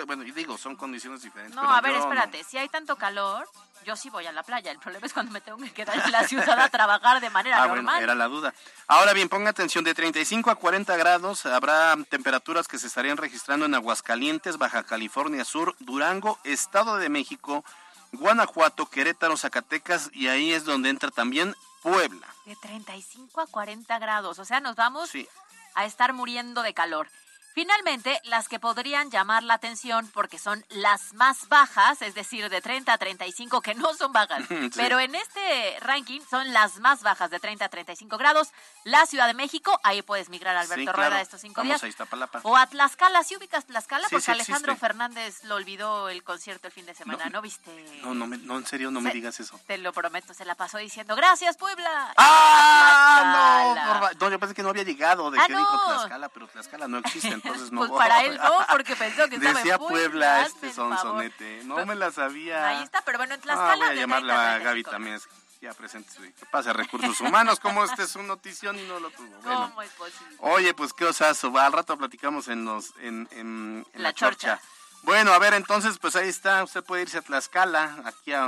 Bueno, 0.06 0.22
y 0.22 0.30
digo, 0.30 0.56
son 0.56 0.76
condiciones 0.76 1.20
diferentes. 1.20 1.54
No, 1.54 1.60
pero 1.60 1.74
a 1.74 1.80
ver, 1.82 1.92
no. 1.92 1.98
espérate. 1.98 2.42
Si 2.42 2.56
hay 2.56 2.70
tanto 2.70 2.96
calor, 2.96 3.46
yo 3.84 3.94
sí 3.96 4.10
voy 4.10 4.26
a 4.26 4.32
la 4.32 4.42
playa. 4.42 4.70
El 4.70 4.78
problema 4.78 5.06
es 5.06 5.12
cuando 5.12 5.30
me 5.32 5.40
tengo 5.40 5.58
que 5.58 5.70
quedar 5.72 5.98
en 6.04 6.10
la 6.12 6.26
ciudad 6.26 6.58
a 6.58 6.68
trabajar 6.68 7.20
de 7.20 7.30
manera 7.30 7.56
Ah, 7.62 7.66
bueno, 7.66 7.82
normal. 7.82 8.02
era 8.02 8.14
la 8.14 8.26
duda. 8.26 8.52
Ahora 8.88 9.12
bien, 9.12 9.28
ponga 9.28 9.50
atención, 9.50 9.84
de 9.84 9.94
35 9.94 10.50
a 10.50 10.56
40 10.56 10.96
grados 10.96 11.46
habrá 11.46 11.94
temperaturas 12.08 12.66
que 12.66 12.78
se 12.78 12.86
estarían 12.88 13.16
registrando 13.16 13.66
en 13.66 13.74
Aguascalientes, 13.74 14.58
Baja 14.58 14.82
California 14.82 15.44
Sur, 15.44 15.76
Durango, 15.78 16.38
Estado 16.44 16.96
de 16.96 17.08
México, 17.08 17.64
Guanajuato, 18.12 18.86
Querétaro, 18.86 19.36
Zacatecas 19.36 20.10
y 20.12 20.28
ahí 20.28 20.52
es 20.52 20.64
donde 20.64 20.88
entra 20.88 21.10
también 21.10 21.54
Puebla. 21.82 22.26
De 22.46 22.56
35 22.56 23.40
a 23.40 23.46
40 23.46 23.98
grados. 23.98 24.38
O 24.38 24.44
sea, 24.44 24.60
nos 24.60 24.76
vamos 24.76 25.10
Sí. 25.10 25.28
a 25.74 25.84
estar 25.84 26.12
muriendo 26.12 26.62
de 26.62 26.72
calor. 26.74 27.08
Finalmente, 27.54 28.20
las 28.24 28.48
que 28.48 28.58
podrían 28.58 29.10
llamar 29.10 29.44
la 29.44 29.54
atención 29.54 30.10
porque 30.12 30.38
son 30.38 30.64
las 30.70 31.14
más 31.14 31.48
bajas, 31.48 32.02
es 32.02 32.14
decir, 32.14 32.50
de 32.50 32.60
30 32.60 32.92
a 32.92 32.98
35, 32.98 33.60
que 33.60 33.74
no 33.76 33.94
son 33.94 34.12
bajas, 34.12 34.42
Sí. 34.48 34.70
pero 34.74 34.98
en 34.98 35.14
este 35.14 35.78
ranking 35.80 36.20
son 36.28 36.52
las 36.52 36.80
más 36.80 37.02
bajas 37.02 37.30
de 37.30 37.38
30 37.38 37.64
a 37.64 37.68
35 37.68 38.18
grados. 38.18 38.48
La 38.82 39.06
Ciudad 39.06 39.28
de 39.28 39.34
México, 39.34 39.78
ahí 39.84 40.02
puedes 40.02 40.28
migrar, 40.30 40.56
Alberto 40.56 40.74
Sí, 40.74 40.84
Rueda, 40.86 41.08
claro. 41.10 41.16
estos 41.22 41.40
cinco 41.40 41.60
Vamos 41.62 41.80
días. 41.80 41.96
a. 42.00 42.40
O 42.42 42.56
a 42.56 42.66
Tlaxcala, 42.66 43.22
¿sí 43.22 43.36
ubicas 43.36 43.64
Tlaxcala? 43.66 44.08
Porque 44.10 44.32
Alejandro 44.32 44.72
existe. 44.72 44.86
Fernández 44.88 45.44
lo 45.44 45.54
olvidó 45.54 46.08
el 46.08 46.24
concierto 46.24 46.66
el 46.66 46.72
fin 46.72 46.86
de 46.86 46.94
semana, 46.94 47.26
¿no, 47.30 47.40
viste? 47.40 47.70
No, 48.02 48.14
no, 48.14 48.26
me- 48.26 48.36
no, 48.38 48.58
en 48.58 48.66
serio, 48.66 48.90
no 48.90 49.00
me 49.00 49.12
digas 49.12 49.38
eso. 49.38 49.60
Te 49.66 49.78
lo 49.78 49.92
prometo, 49.92 50.34
se 50.34 50.44
la 50.44 50.56
pasó 50.56 50.78
diciendo, 50.78 51.14
gracias 51.14 51.56
Puebla. 51.56 52.12
¡Ah! 52.16 53.74
No, 54.10 54.10
no, 54.18 54.30
yo 54.30 54.38
pensé 54.40 54.54
que 54.54 54.62
no 54.62 54.70
había 54.70 54.82
llegado, 54.82 55.30
de 55.30 55.38
Ah, 55.38 55.44
que 55.46 55.56
dijo 55.56 55.72
no. 55.76 55.84
Tlaxcala, 55.86 56.28
pero 56.30 56.46
Tlaxcala 56.48 56.88
no 56.88 56.98
existe, 56.98 57.36
entonces 57.44 57.72
no 57.72 57.80
Pues 57.86 57.92
para 57.92 58.22
él 58.24 58.36
no, 58.42 58.66
porque 58.70 58.96
pensó 58.96 59.28
que 59.28 59.36
estaba 59.36 59.54
Decía 59.58 59.74
en 59.74 59.78
Puebla, 59.80 60.42
este 60.42 60.68
el 60.68 60.72
son 60.74 60.94
favor. 60.96 61.12
sonete. 61.16 61.62
No 61.64 61.84
me 61.86 61.94
la 61.94 62.10
sabía. 62.10 62.66
Ahí 62.68 62.82
está, 62.84 63.02
pero 63.02 63.18
bueno, 63.18 63.34
en 63.34 63.40
Ah, 63.40 63.42
Tlaxcala 63.42 63.76
voy 63.86 64.00
a 64.00 64.06
30 64.06 64.14
a 64.34 64.54
a 64.54 64.58
Gaby 64.58 64.82
35. 64.82 64.90
también. 64.90 65.20
Ya 65.60 65.72
presente. 65.72 66.10
¿Qué 66.38 66.46
pasa, 66.50 66.74
recursos 66.74 67.18
humanos? 67.22 67.58
¿Cómo 67.58 67.84
este 67.84 68.02
es 68.02 68.14
un 68.16 68.26
notición 68.26 68.78
y 68.78 68.82
no 68.86 69.00
lo 69.00 69.10
tuvo? 69.10 69.28
Bueno. 69.42 69.68
¿Cómo 69.70 69.80
es 69.82 69.90
posible? 69.92 70.36
Oye, 70.40 70.74
pues 70.74 70.92
qué 70.92 71.06
osazo. 71.06 71.56
Al 71.58 71.72
rato 71.72 71.96
platicamos 71.96 72.48
en 72.48 72.66
los 72.66 72.92
en, 72.98 73.26
en- 73.32 73.86
en 73.94 74.02
La 74.02 74.08
la, 74.10 74.12
chorcha. 74.12 74.56
chorcha. 74.58 74.68
Bueno, 75.04 75.32
a 75.32 75.38
ver, 75.38 75.54
entonces, 75.54 75.98
pues 75.98 76.16
ahí 76.16 76.28
está. 76.28 76.62
Usted 76.64 76.84
puede 76.84 77.02
irse 77.02 77.16
a 77.18 77.22
Tlaxcala. 77.22 77.96
Aquí, 78.04 78.32
a, 78.34 78.44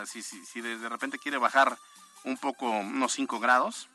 a- 0.00 0.06
si, 0.06 0.22
si, 0.22 0.44
si 0.44 0.60
de, 0.60 0.76
de 0.78 0.88
repente 0.88 1.18
quiere 1.20 1.38
bajar 1.38 1.76
un 2.24 2.36
poco, 2.36 2.68
unos 2.68 3.12
5 3.12 3.38
grados, 3.38 3.88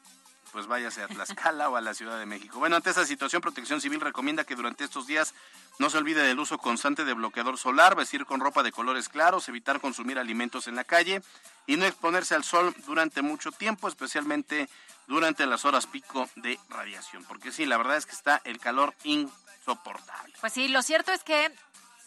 pues 0.55 0.67
váyase 0.67 1.03
a 1.03 1.09
Tlaxcala 1.09 1.67
o 1.67 1.75
a 1.75 1.81
la 1.81 1.93
Ciudad 1.93 2.17
de 2.17 2.25
México. 2.25 2.59
Bueno, 2.59 2.77
ante 2.77 2.89
esta 2.89 3.05
situación, 3.05 3.41
Protección 3.41 3.81
Civil 3.81 4.00
recomienda 4.00 4.45
que 4.45 4.55
durante 4.55 4.85
estos 4.85 5.05
días 5.05 5.33
no 5.79 5.89
se 5.89 5.97
olvide 5.97 6.24
del 6.24 6.39
uso 6.39 6.57
constante 6.59 7.03
de 7.03 7.12
bloqueador 7.12 7.57
solar, 7.57 7.93
vestir 7.93 8.25
con 8.25 8.39
ropa 8.39 8.63
de 8.63 8.71
colores 8.71 9.09
claros, 9.09 9.50
evitar 9.50 9.81
consumir 9.81 10.17
alimentos 10.17 10.69
en 10.69 10.77
la 10.77 10.85
calle 10.85 11.21
y 11.67 11.75
no 11.75 11.83
exponerse 11.83 12.35
al 12.35 12.45
sol 12.45 12.74
durante 12.88 13.21
mucho 13.21 13.51
tiempo, 13.51 13.89
especialmente 13.89 14.69
durante 15.07 15.45
las 15.45 15.65
horas 15.65 15.88
pico 15.88 16.29
de 16.38 16.57
radiación. 16.69 17.25
Porque 17.25 17.51
sí, 17.51 17.65
la 17.65 17.75
verdad 17.75 17.97
es 17.97 18.05
que 18.05 18.13
está 18.15 18.39
el 18.45 18.57
calor 18.57 18.93
insoportable. 19.03 20.35
Pues 20.39 20.53
sí, 20.53 20.69
lo 20.69 20.81
cierto 20.83 21.12
es 21.12 21.21
que 21.25 21.51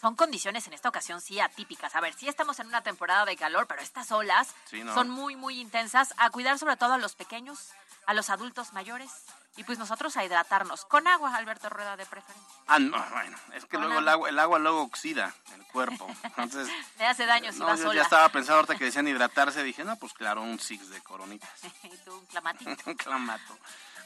son 0.00 0.14
condiciones 0.16 0.66
en 0.66 0.72
esta 0.72 0.88
ocasión 0.88 1.20
sí 1.20 1.38
atípicas. 1.38 1.94
A 1.94 2.00
ver, 2.00 2.14
sí 2.14 2.28
estamos 2.28 2.60
en 2.60 2.68
una 2.68 2.82
temporada 2.82 3.26
de 3.26 3.36
calor, 3.36 3.66
pero 3.66 3.82
estas 3.82 4.10
olas 4.10 4.54
Sí, 4.70 4.82
¿no? 4.82 4.94
son 4.94 5.10
muy, 5.10 5.36
muy 5.36 5.60
intensas. 5.60 6.14
A 6.16 6.30
cuidar 6.30 6.58
sobre 6.58 6.78
todo 6.78 6.94
a 6.94 6.98
los 6.98 7.14
pequeños, 7.14 7.72
a 8.08 8.14
los 8.14 8.30
adultos 8.30 8.72
mayores 8.72 9.10
y 9.56 9.64
pues 9.64 9.78
nosotros 9.78 10.16
a 10.16 10.24
hidratarnos 10.24 10.86
con 10.86 11.06
agua, 11.06 11.34
Alberto 11.36 11.68
Rueda 11.68 11.94
de 11.98 12.06
preferencia. 12.06 12.46
Ah, 12.66 12.78
no, 12.78 12.96
bueno, 13.10 13.36
es 13.52 13.66
que 13.66 13.76
luego 13.76 13.98
el 13.98 14.08
agua, 14.08 14.28
el 14.30 14.38
agua 14.38 14.58
luego 14.58 14.80
oxida 14.82 15.34
el 15.54 15.62
cuerpo. 15.66 16.06
Entonces, 16.24 16.68
Le 16.98 17.06
hace 17.06 17.26
daño 17.26 17.52
si 17.52 17.58
no, 17.58 17.66
va 17.66 17.74
yo 17.76 17.82
sola. 17.82 17.94
ya 17.96 18.02
estaba 18.02 18.28
pensando 18.30 18.56
ahorita 18.60 18.76
que 18.76 18.84
decían 18.86 19.06
hidratarse, 19.08 19.62
dije, 19.62 19.84
no, 19.84 19.94
pues 19.96 20.14
claro, 20.14 20.40
un 20.42 20.58
six 20.58 20.88
de 20.88 21.00
coronitas. 21.02 21.50
Y 21.82 21.96
tú, 21.98 22.14
un 22.16 22.24
clamatito. 22.26 22.70
un 22.90 22.94
clamato. 22.94 23.58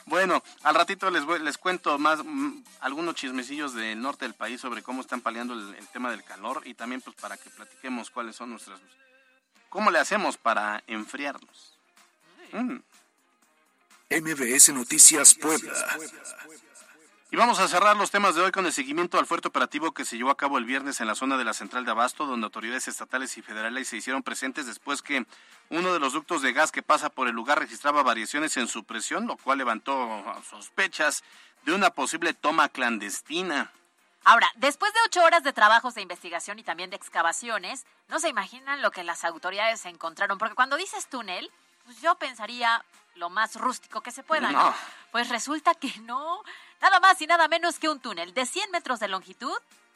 Bueno, 0.05 0.43
al 0.63 0.75
ratito 0.75 1.09
les 1.09 1.23
voy- 1.23 1.39
les 1.39 1.57
cuento 1.57 1.97
más 1.97 2.19
mm, 2.25 2.61
algunos 2.81 3.15
chismecillos 3.15 3.73
del 3.73 4.01
norte 4.01 4.25
del 4.25 4.33
país 4.33 4.59
sobre 4.59 4.83
cómo 4.83 4.99
están 4.99 5.21
paliando 5.21 5.53
el, 5.53 5.75
el 5.75 5.87
tema 5.87 6.11
del 6.11 6.25
calor 6.25 6.63
y 6.67 6.73
también 6.73 6.99
pues 7.01 7.15
para 7.15 7.37
que 7.37 7.49
platiquemos 7.51 8.09
cuáles 8.09 8.35
son 8.35 8.49
nuestras 8.49 8.81
cómo 9.69 9.89
le 9.91 9.99
hacemos 9.99 10.35
para 10.35 10.83
enfriarnos. 10.87 11.77
Mm. 12.51 12.77
MBS 14.21 14.69
Noticias 14.73 15.33
Puebla. 15.33 15.73
Y 17.31 17.35
vamos 17.35 17.57
a 17.57 17.67
cerrar 17.67 17.97
los 17.97 18.11
temas 18.11 18.35
de 18.35 18.41
hoy 18.41 18.51
con 18.51 18.67
el 18.67 18.71
seguimiento 18.71 19.17
al 19.17 19.25
fuerte 19.25 19.47
operativo 19.47 19.91
que 19.91 20.05
se 20.05 20.17
llevó 20.17 20.29
a 20.29 20.37
cabo 20.37 20.59
el 20.59 20.65
viernes 20.65 21.01
en 21.01 21.07
la 21.07 21.15
zona 21.15 21.35
de 21.35 21.43
la 21.43 21.55
central 21.55 21.83
de 21.83 21.89
Abasto, 21.89 22.27
donde 22.27 22.45
autoridades 22.45 22.87
estatales 22.87 23.35
y 23.39 23.41
federales 23.41 23.87
se 23.87 23.97
hicieron 23.97 24.21
presentes 24.21 24.67
después 24.67 25.01
que 25.01 25.25
uno 25.71 25.93
de 25.93 25.99
los 25.99 26.13
ductos 26.13 26.43
de 26.43 26.53
gas 26.53 26.71
que 26.71 26.83
pasa 26.83 27.09
por 27.09 27.27
el 27.27 27.33
lugar 27.33 27.57
registraba 27.57 28.03
variaciones 28.03 28.55
en 28.57 28.67
su 28.67 28.83
presión, 28.83 29.25
lo 29.25 29.35
cual 29.35 29.57
levantó 29.57 30.23
sospechas 30.47 31.23
de 31.63 31.73
una 31.73 31.89
posible 31.89 32.35
toma 32.35 32.69
clandestina. 32.69 33.71
Ahora, 34.25 34.47
después 34.57 34.93
de 34.93 34.99
ocho 35.07 35.23
horas 35.23 35.43
de 35.43 35.53
trabajos 35.53 35.95
de 35.95 36.01
investigación 36.01 36.59
y 36.59 36.63
también 36.63 36.91
de 36.91 36.97
excavaciones, 36.97 37.85
no 38.09 38.19
se 38.19 38.29
imaginan 38.29 38.83
lo 38.83 38.91
que 38.91 39.03
las 39.03 39.23
autoridades 39.23 39.85
encontraron, 39.85 40.37
porque 40.37 40.53
cuando 40.53 40.77
dices 40.77 41.07
túnel, 41.09 41.49
pues 41.85 42.01
yo 42.01 42.15
pensaría 42.15 42.83
lo 43.15 43.29
más 43.29 43.55
rústico 43.55 44.01
que 44.01 44.11
se 44.11 44.23
pueda, 44.23 44.51
¿no? 44.51 44.63
No. 44.69 44.75
Pues 45.11 45.29
resulta 45.29 45.73
que 45.75 45.93
no, 46.01 46.41
nada 46.81 46.99
más 46.99 47.21
y 47.21 47.27
nada 47.27 47.47
menos 47.47 47.77
que 47.79 47.89
un 47.89 47.99
túnel 47.99 48.33
de 48.33 48.45
100 48.45 48.71
metros 48.71 48.99
de 48.99 49.07
longitud 49.07 49.53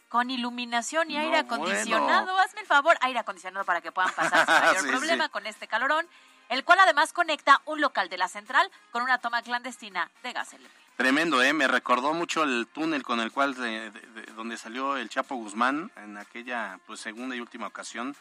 con 0.09 0.29
iluminación 0.29 1.09
y 1.11 1.15
No, 1.15 1.21
aire 1.21 1.37
acondicionado. 1.39 2.25
bueno. 2.25 2.39
Hazme 2.39 2.61
el 2.61 2.67
favor, 2.67 2.97
aire 3.01 3.19
acondicionado 3.19 3.65
para 3.65 3.81
que 3.81 3.91
puedan 3.91 4.13
pasar 4.13 4.45
sin 4.45 4.55
mayor 4.65 4.83
Sí, 4.83 4.87
problema 4.89 5.25
sí. 5.25 5.29
con 5.31 5.45
este 5.47 5.67
calorón, 5.67 6.07
el 6.49 6.63
cual 6.63 6.79
además 6.79 7.11
conecta 7.11 7.61
un 7.65 7.81
local 7.81 8.07
de 8.09 8.17
la 8.17 8.27
central 8.27 8.69
con 8.91 9.01
una 9.03 9.17
toma 9.17 9.41
clandestina 9.41 10.09
de 10.23 10.31
gas 10.33 10.53
LP. 10.53 10.73
Tremendo, 10.95 11.43
¿eh? 11.43 11.53
Me 11.53 11.67
recordó 11.67 12.13
mucho 12.13 12.43
el 12.43 12.67
túnel 12.73 13.03
con 13.03 13.19
el 13.19 13.31
cual, 13.31 13.53
de- 13.55 13.91
de- 13.91 14.01
de- 14.01 14.31
donde 14.33 14.57
salió 14.57 14.95
el 14.97 15.09
Chapo 15.09 15.35
Guzmán 15.35 15.91
en 15.97 16.17
aquella 16.17 16.79
pues 16.87 16.99
segunda 17.01 17.35
y 17.35 17.41
última 17.41 17.67
ocasión. 17.67 18.15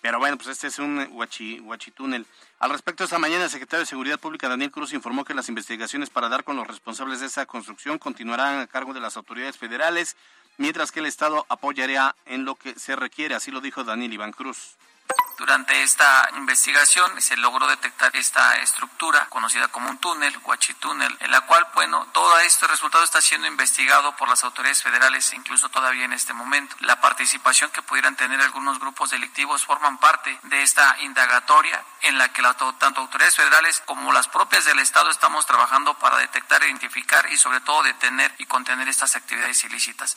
Pero 0.00 0.18
bueno, 0.18 0.36
pues 0.36 0.48
este 0.48 0.68
es 0.68 0.78
un 0.78 1.08
huachi. 1.10 1.62
Al 2.58 2.70
respecto, 2.70 3.04
esta 3.04 3.18
mañana 3.18 3.44
el 3.44 3.50
secretario 3.50 3.80
de 3.80 3.86
Seguridad 3.86 4.20
Pública, 4.20 4.48
Daniel 4.48 4.70
Cruz, 4.70 4.92
informó 4.92 5.24
que 5.24 5.34
las 5.34 5.48
investigaciones 5.48 6.10
para 6.10 6.28
dar 6.28 6.44
con 6.44 6.56
los 6.56 6.66
responsables 6.66 7.20
de 7.20 7.26
esa 7.26 7.46
construcción 7.46 7.98
continuarán 7.98 8.60
a 8.60 8.66
cargo 8.66 8.94
de 8.94 9.00
las 9.00 9.16
autoridades 9.16 9.56
federales, 9.56 10.16
mientras 10.58 10.92
que 10.92 11.00
el 11.00 11.06
Estado 11.06 11.44
apoyaría 11.48 12.14
en 12.26 12.44
lo 12.44 12.54
que 12.54 12.78
se 12.78 12.96
requiere. 12.96 13.34
Así 13.34 13.50
lo 13.50 13.60
dijo 13.60 13.84
Daniel 13.84 14.12
Iván 14.12 14.32
Cruz. 14.32 14.76
Durante 15.36 15.82
esta 15.82 16.30
investigación 16.36 17.20
se 17.20 17.36
logró 17.36 17.66
detectar 17.66 18.16
esta 18.16 18.56
estructura 18.56 19.26
conocida 19.28 19.68
como 19.68 19.90
un 19.90 19.98
túnel, 19.98 20.36
huachitúnel, 20.42 21.14
en 21.20 21.30
la 21.30 21.42
cual, 21.42 21.66
bueno, 21.74 22.06
todo 22.12 22.38
este 22.40 22.66
resultado 22.66 23.04
está 23.04 23.20
siendo 23.20 23.46
investigado 23.46 24.16
por 24.16 24.30
las 24.30 24.44
autoridades 24.44 24.82
federales, 24.82 25.32
incluso 25.34 25.68
todavía 25.68 26.06
en 26.06 26.14
este 26.14 26.32
momento. 26.32 26.74
La 26.80 27.02
participación 27.02 27.70
que 27.70 27.82
pudieran 27.82 28.16
tener 28.16 28.40
algunos 28.40 28.80
grupos 28.80 29.10
delictivos 29.10 29.64
forman 29.66 29.98
parte 29.98 30.38
de 30.44 30.62
esta 30.62 30.96
indagatoria 31.00 31.84
en 32.02 32.16
la 32.16 32.32
que 32.32 32.40
la 32.40 32.54
tanto 32.54 33.02
autoridades 33.02 33.36
federales 33.36 33.82
como 33.84 34.12
las 34.12 34.28
propias 34.28 34.64
del 34.64 34.78
Estado 34.78 35.10
estamos 35.10 35.44
trabajando 35.44 35.94
para 35.98 36.16
detectar, 36.16 36.62
identificar 36.62 37.30
y 37.30 37.36
sobre 37.36 37.60
todo 37.60 37.82
detener 37.82 38.34
y 38.38 38.46
contener 38.46 38.88
estas 38.88 39.14
actividades 39.16 39.62
ilícitas. 39.64 40.14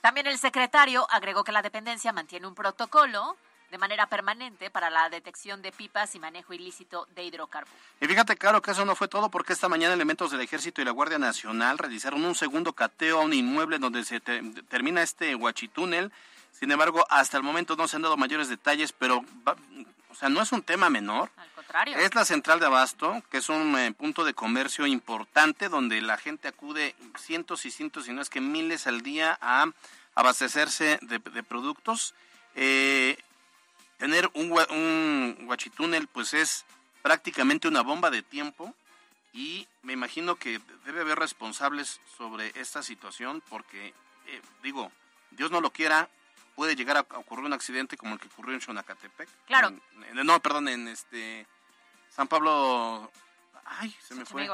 También 0.00 0.26
el 0.26 0.38
secretario 0.38 1.06
agregó 1.10 1.44
que 1.44 1.52
la 1.52 1.62
dependencia 1.62 2.12
mantiene 2.12 2.46
un 2.46 2.54
protocolo 2.54 3.36
de 3.72 3.78
manera 3.78 4.06
permanente 4.06 4.70
para 4.70 4.90
la 4.90 5.08
detección 5.08 5.62
de 5.62 5.72
pipas 5.72 6.14
y 6.14 6.18
manejo 6.18 6.52
ilícito 6.52 7.08
de 7.14 7.24
hidrocarburos. 7.24 7.74
Y 8.02 8.06
fíjate, 8.06 8.36
claro, 8.36 8.60
que 8.60 8.70
eso 8.70 8.84
no 8.84 8.94
fue 8.94 9.08
todo 9.08 9.30
porque 9.30 9.54
esta 9.54 9.66
mañana 9.68 9.94
elementos 9.94 10.30
del 10.30 10.42
Ejército 10.42 10.82
y 10.82 10.84
la 10.84 10.90
Guardia 10.90 11.18
Nacional 11.18 11.78
realizaron 11.78 12.22
un 12.24 12.34
segundo 12.34 12.74
cateo 12.74 13.20
a 13.20 13.24
un 13.24 13.32
inmueble 13.32 13.78
donde 13.78 14.04
se 14.04 14.20
te- 14.20 14.42
termina 14.68 15.00
este 15.02 15.34
huachitúnel. 15.34 16.12
Sin 16.52 16.70
embargo, 16.70 17.06
hasta 17.08 17.38
el 17.38 17.42
momento 17.42 17.74
no 17.74 17.88
se 17.88 17.96
han 17.96 18.02
dado 18.02 18.18
mayores 18.18 18.50
detalles, 18.50 18.92
pero, 18.92 19.24
va- 19.48 19.56
o 20.10 20.14
sea, 20.14 20.28
no 20.28 20.42
es 20.42 20.52
un 20.52 20.62
tema 20.62 20.90
menor. 20.90 21.30
Al 21.38 21.50
contrario. 21.52 21.96
Es 21.96 22.14
la 22.14 22.26
central 22.26 22.60
de 22.60 22.66
Abasto, 22.66 23.22
que 23.30 23.38
es 23.38 23.48
un 23.48 23.74
eh, 23.78 23.92
punto 23.92 24.22
de 24.26 24.34
comercio 24.34 24.86
importante 24.86 25.70
donde 25.70 26.02
la 26.02 26.18
gente 26.18 26.46
acude 26.48 26.94
cientos 27.18 27.64
y 27.64 27.70
cientos, 27.70 28.04
si 28.04 28.12
no 28.12 28.20
es 28.20 28.28
que 28.28 28.42
miles 28.42 28.86
al 28.86 29.00
día 29.00 29.38
a 29.40 29.64
abastecerse 30.14 30.98
de, 31.00 31.18
de 31.20 31.42
productos. 31.42 32.12
Eh, 32.54 33.16
tener 34.02 34.28
un, 34.34 34.50
un 34.70 35.46
guachitúnel 35.46 36.08
pues 36.08 36.34
es 36.34 36.64
prácticamente 37.02 37.68
una 37.68 37.82
bomba 37.82 38.10
de 38.10 38.20
tiempo 38.22 38.74
y 39.32 39.68
me 39.82 39.92
imagino 39.92 40.34
que 40.34 40.60
debe 40.84 41.02
haber 41.02 41.20
responsables 41.20 42.00
sobre 42.18 42.50
esta 42.60 42.82
situación 42.82 43.40
porque, 43.48 43.94
eh, 44.26 44.42
digo, 44.64 44.90
Dios 45.30 45.52
no 45.52 45.60
lo 45.60 45.70
quiera, 45.72 46.08
puede 46.56 46.74
llegar 46.74 46.96
a 46.96 47.02
ocurrir 47.16 47.44
un 47.44 47.52
accidente 47.52 47.96
como 47.96 48.14
el 48.14 48.20
que 48.20 48.26
ocurrió 48.26 48.54
en 48.54 48.60
Xonacatepec. 48.60 49.28
Claro. 49.46 49.68
En- 49.68 50.18
en- 50.18 50.26
no, 50.26 50.40
perdón, 50.40 50.66
en 50.66 50.88
este 50.88 51.46
San 52.10 52.26
Pablo... 52.26 53.08
Ay, 53.64 53.96
se 54.02 54.16
me 54.16 54.24
fue. 54.24 54.48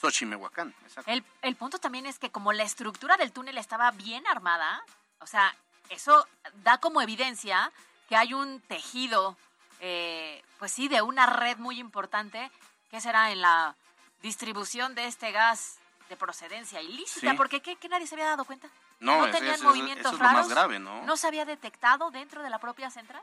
Xochimehuacán, 0.00 0.74
exacto. 0.82 1.08
El, 1.08 1.22
el 1.42 1.54
punto 1.54 1.78
también 1.78 2.04
es 2.06 2.18
que 2.18 2.30
como 2.30 2.52
la 2.52 2.64
estructura 2.64 3.16
del 3.16 3.30
túnel 3.30 3.58
estaba 3.58 3.92
bien 3.92 4.26
armada, 4.26 4.82
o 5.20 5.26
sea, 5.28 5.54
eso 5.88 6.26
da 6.64 6.78
como 6.78 7.00
evidencia 7.00 7.70
que 8.08 8.16
hay 8.16 8.34
un 8.34 8.60
tejido, 8.62 9.36
eh, 9.80 10.42
pues 10.58 10.72
sí, 10.72 10.88
de 10.88 11.02
una 11.02 11.26
red 11.26 11.58
muy 11.58 11.78
importante, 11.78 12.50
que 12.90 13.00
será 13.00 13.30
en 13.32 13.40
la 13.42 13.74
distribución 14.22 14.94
de 14.94 15.06
este 15.06 15.30
gas 15.32 15.78
de 16.08 16.16
procedencia 16.16 16.80
ilícita, 16.80 17.30
Sí. 17.32 17.36
porque 17.36 17.60
¿qué, 17.60 17.76
qué 17.76 17.88
nadie 17.88 18.06
se 18.06 18.14
había 18.14 18.26
dado 18.28 18.44
cuenta? 18.44 18.68
No, 19.00 19.26
es- 19.26 19.32
tenían 19.32 19.54
es- 19.56 19.62
movimientos 19.62 20.12
es 20.12 20.18
más 20.18 20.48
grave, 20.48 20.78
¿no? 20.78 21.02
¿No 21.04 21.16
se 21.16 21.26
había 21.26 21.44
detectado 21.44 22.10
dentro 22.10 22.42
de 22.42 22.50
la 22.50 22.58
propia 22.58 22.90
central? 22.90 23.22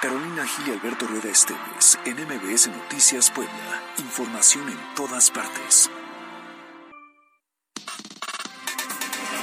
Carolina 0.00 0.46
Gil 0.46 0.68
y 0.68 0.70
Alberto 0.70 1.06
Rueda 1.06 1.28
Esteves 1.28 1.98
en 2.04 2.14
MBS 2.14 2.68
Noticias 2.68 3.30
Puebla. 3.32 3.82
Información 3.98 4.68
en 4.68 4.94
todas 4.94 5.30
partes. 5.30 5.90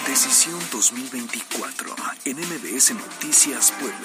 Decisión 0.08 0.60
2024 0.72 1.96
en 2.26 2.38
MBS 2.38 2.92
Noticias 2.94 3.72
Puebla. 3.72 3.98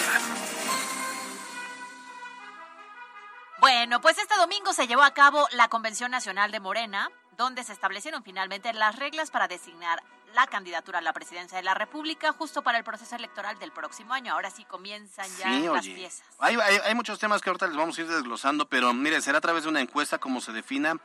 Bueno, 3.61 4.01
pues 4.01 4.17
este 4.19 4.37
domingo 4.37 4.73
se 4.73 4.87
llevó 4.87 5.03
a 5.03 5.13
cabo 5.13 5.49
la 5.53 5.69
Convención 5.69 6.11
Nacional 6.11 6.53
de 6.53 6.61
Morena, 6.61 7.11
donde 7.37 7.65
se 7.65 7.73
establecieron 7.73 8.23
finalmente 8.23 8.73
las 8.73 8.97
reglas 8.97 9.31
para 9.31 9.49
designar 9.49 10.03
la 10.35 10.47
candidatura 10.47 10.99
a 10.99 11.03
la 11.03 11.13
presidencia 11.13 11.59
de 11.59 11.65
la 11.65 11.75
República 11.75 12.33
justo 12.33 12.63
para 12.63 12.79
el 12.79 12.85
proceso 12.85 13.17
electoral 13.17 13.59
del 13.59 13.73
próximo 13.73 14.15
año. 14.15 14.33
Ahora 14.33 14.51
sí 14.51 14.65
comienzan 14.65 15.27
ya 15.37 15.49
Sí, 15.49 15.63
las 15.63 15.81
oye. 15.83 15.95
piezas. 15.95 16.23
Hay, 16.39 16.55
hay- 16.57 16.81
hay 16.85 16.95
muchos 16.95 17.19
temas 17.19 17.43
que 17.43 17.51
ahorita 17.51 17.67
les 17.67 17.77
vamos 17.77 17.99
a 17.99 18.03
ir 18.03 18.09
desglosando, 18.09 18.69
pero 18.69 18.93
mire, 18.95 19.21
será 19.21 19.39
a 19.39 19.43
través 19.43 19.65
de 19.65 19.69
una 19.71 19.81
encuesta 19.81 20.19
como 20.19 20.41
se 20.41 20.53
defina 20.53 20.97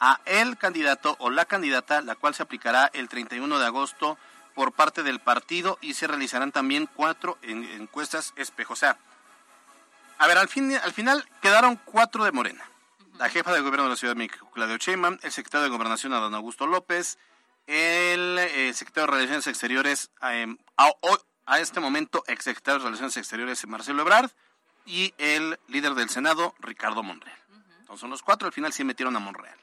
a 0.00 0.20
el 0.24 0.56
candidato 0.58 1.14
o 1.20 1.30
la 1.30 1.44
candidata, 1.44 2.00
la 2.00 2.16
cual 2.16 2.34
se 2.34 2.42
aplicará 2.42 2.90
el 2.92 3.08
31 3.08 3.58
de 3.60 3.66
agosto 3.66 4.18
por 4.54 4.72
parte 4.72 5.02
del 5.02 5.20
partido 5.20 5.78
y 5.80 5.94
se 5.94 6.06
realizarán 6.06 6.52
también 6.52 6.88
cuatro 6.94 7.38
en- 7.42 7.64
encuestas 7.64 8.32
espejo. 8.36 8.72
O 8.74 8.76
sea, 8.76 8.98
a 10.18 10.26
ver, 10.26 10.38
al, 10.38 10.48
fin, 10.48 10.74
al 10.76 10.92
final 10.92 11.28
quedaron 11.40 11.76
cuatro 11.84 12.24
de 12.24 12.32
Morena. 12.32 12.64
La 13.18 13.28
jefa 13.28 13.52
de 13.52 13.60
gobierno 13.60 13.84
de 13.84 13.90
la 13.90 13.96
Ciudad 13.96 14.14
de 14.14 14.18
México, 14.18 14.50
Claudio 14.52 14.76
Sheinbaum, 14.78 15.18
el 15.22 15.32
secretario 15.32 15.64
de 15.64 15.70
Gobernación, 15.70 16.12
Adán 16.12 16.34
Augusto 16.34 16.66
López, 16.66 17.18
el 17.66 18.38
eh, 18.38 18.72
secretario 18.74 19.06
de 19.06 19.16
Relaciones 19.18 19.46
Exteriores, 19.46 20.10
eh, 20.22 20.56
a, 21.46 21.58
este 21.60 21.80
momento, 21.80 22.24
ex 22.26 22.44
secretario 22.44 22.78
de 22.78 22.84
Relaciones 22.86 23.16
Exteriores, 23.16 23.66
Marcelo 23.66 24.02
Ebrard, 24.02 24.30
y 24.86 25.14
el 25.18 25.60
líder 25.68 25.94
del 25.94 26.08
Senado, 26.08 26.54
Ricardo 26.58 27.02
Monreal. 27.02 27.38
Entonces, 27.80 28.00
son 28.00 28.10
los 28.10 28.22
cuatro, 28.22 28.46
al 28.46 28.52
final 28.52 28.72
sí 28.72 28.82
metieron 28.84 29.14
a 29.14 29.20
Monreal. 29.20 29.58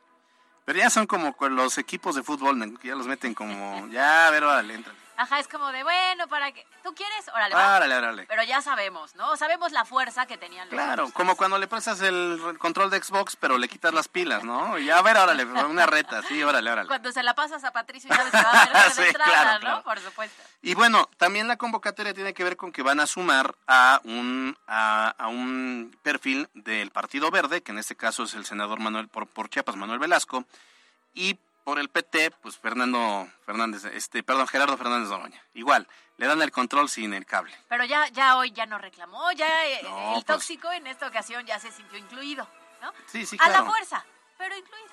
Pero 0.70 0.82
ya 0.82 0.92
son 0.92 1.08
como 1.08 1.36
los 1.50 1.80
equipos 1.80 2.14
de 2.14 2.22
fútbol, 2.22 2.78
ya 2.84 2.94
los 2.94 3.08
meten 3.08 3.34
como, 3.34 3.88
ya, 3.88 4.28
a 4.28 4.30
ver, 4.30 4.44
órale, 4.44 4.76
entra. 4.76 4.94
Ajá, 5.22 5.40
es 5.40 5.50
como 5.50 5.70
de, 5.74 5.84
bueno, 5.84 6.30
para 6.30 6.54
que... 6.54 6.66
¿Tú 6.82 6.96
quieres? 6.96 7.28
Órale, 7.28 7.54
va. 7.54 7.76
Órale, 7.76 7.94
órale. 7.98 8.26
Pero 8.26 8.42
ya 8.44 8.62
sabemos, 8.62 9.16
¿no? 9.16 9.36
Sabemos 9.36 9.74
la 9.74 9.84
fuerza 9.84 10.26
que 10.26 10.38
tenían 10.38 10.68
los 10.68 10.74
Claro, 10.74 11.04
otros. 11.04 11.14
como 11.14 11.36
cuando 11.36 11.58
le 11.58 11.68
prestas 11.68 12.00
el 12.00 12.40
control 12.58 12.90
de 12.90 13.04
Xbox, 13.04 13.36
pero 13.36 13.58
le 13.58 13.68
quitas 13.68 13.94
las 13.94 14.08
pilas, 14.08 14.46
¿no? 14.46 14.78
Y 14.80 14.90
a 14.90 15.02
ver, 15.02 15.18
órale, 15.18 15.44
una 15.44 15.86
reta, 15.86 16.22
sí, 16.24 16.42
órale, 16.42 16.72
órale. 16.72 16.88
Cuando 16.88 17.12
se 17.12 17.22
la 17.22 17.36
pasas 17.36 17.66
a 17.66 17.72
Patricio, 17.72 18.10
ya 18.10 18.24
ves 18.24 18.32
que 18.32 18.38
va 18.42 18.64
a 18.64 18.66
perder 18.66 18.92
Sí, 18.94 19.02
de 19.02 19.08
entrada, 19.10 19.32
claro, 19.32 19.54
¿no? 19.56 19.60
claro. 19.60 19.84
Por 19.84 20.00
supuesto. 20.00 20.42
Y 20.62 20.74
bueno, 20.76 21.10
también 21.18 21.50
la 21.50 21.58
convocatoria 21.58 22.14
tiene 22.14 22.34
que 22.34 22.46
ver 22.46 22.56
con 22.56 22.72
que 22.72 22.82
van 22.82 23.02
a 23.02 23.06
sumar 23.06 23.56
a 23.68 24.00
un, 24.06 24.58
a, 24.68 25.16
a 25.18 25.28
un 25.28 25.94
perfil 26.02 26.48
del 26.54 26.92
Partido 26.92 27.30
Verde, 27.30 27.62
que 27.62 27.74
en 27.74 27.80
este 27.80 27.98
caso 27.98 28.24
es 28.24 28.36
el 28.36 28.46
senador 28.46 28.80
Manuel 28.80 29.10
por, 29.10 29.28
por 29.28 29.50
Chiapas, 29.50 29.76
Manuel 29.76 30.00
Velasco, 30.00 30.46
y 31.14 31.38
por 31.64 31.80
el 31.80 31.90
PT, 31.90 32.32
pues 32.42 32.58
Fernando 32.58 33.28
Fernández, 33.46 33.86
este, 33.86 34.24
perdón, 34.24 34.48
Gerardo 34.48 34.78
Fernández 34.78 35.10
Noroña. 35.10 35.44
Igual, 35.54 35.88
le 36.18 36.26
dan 36.28 36.42
el 36.42 36.52
control 36.52 36.90
sin 36.90 37.14
el 37.14 37.26
cable. 37.26 37.56
Pero 37.68 37.86
ya, 37.86 38.08
ya 38.10 38.38
hoy 38.38 38.52
ya 38.52 38.66
no 38.66 38.78
reclamó, 38.78 39.32
ya 39.34 39.48
eh, 39.68 39.80
No, 39.84 40.10
el 40.18 40.24
pues. 40.24 40.26
tóxico 40.26 40.72
en 40.72 40.88
esta 40.88 41.08
ocasión 41.08 41.46
ya 41.46 41.60
se 41.60 41.72
sintió 41.72 41.98
incluido, 41.98 42.48
¿no? 42.82 42.92
Sí, 43.08 43.26
sí, 43.26 43.38
A 43.40 43.48
la 43.48 43.56
claro. 43.58 43.72
fuerza, 43.72 44.06
pero 44.38 44.56
incluido. 44.58 44.90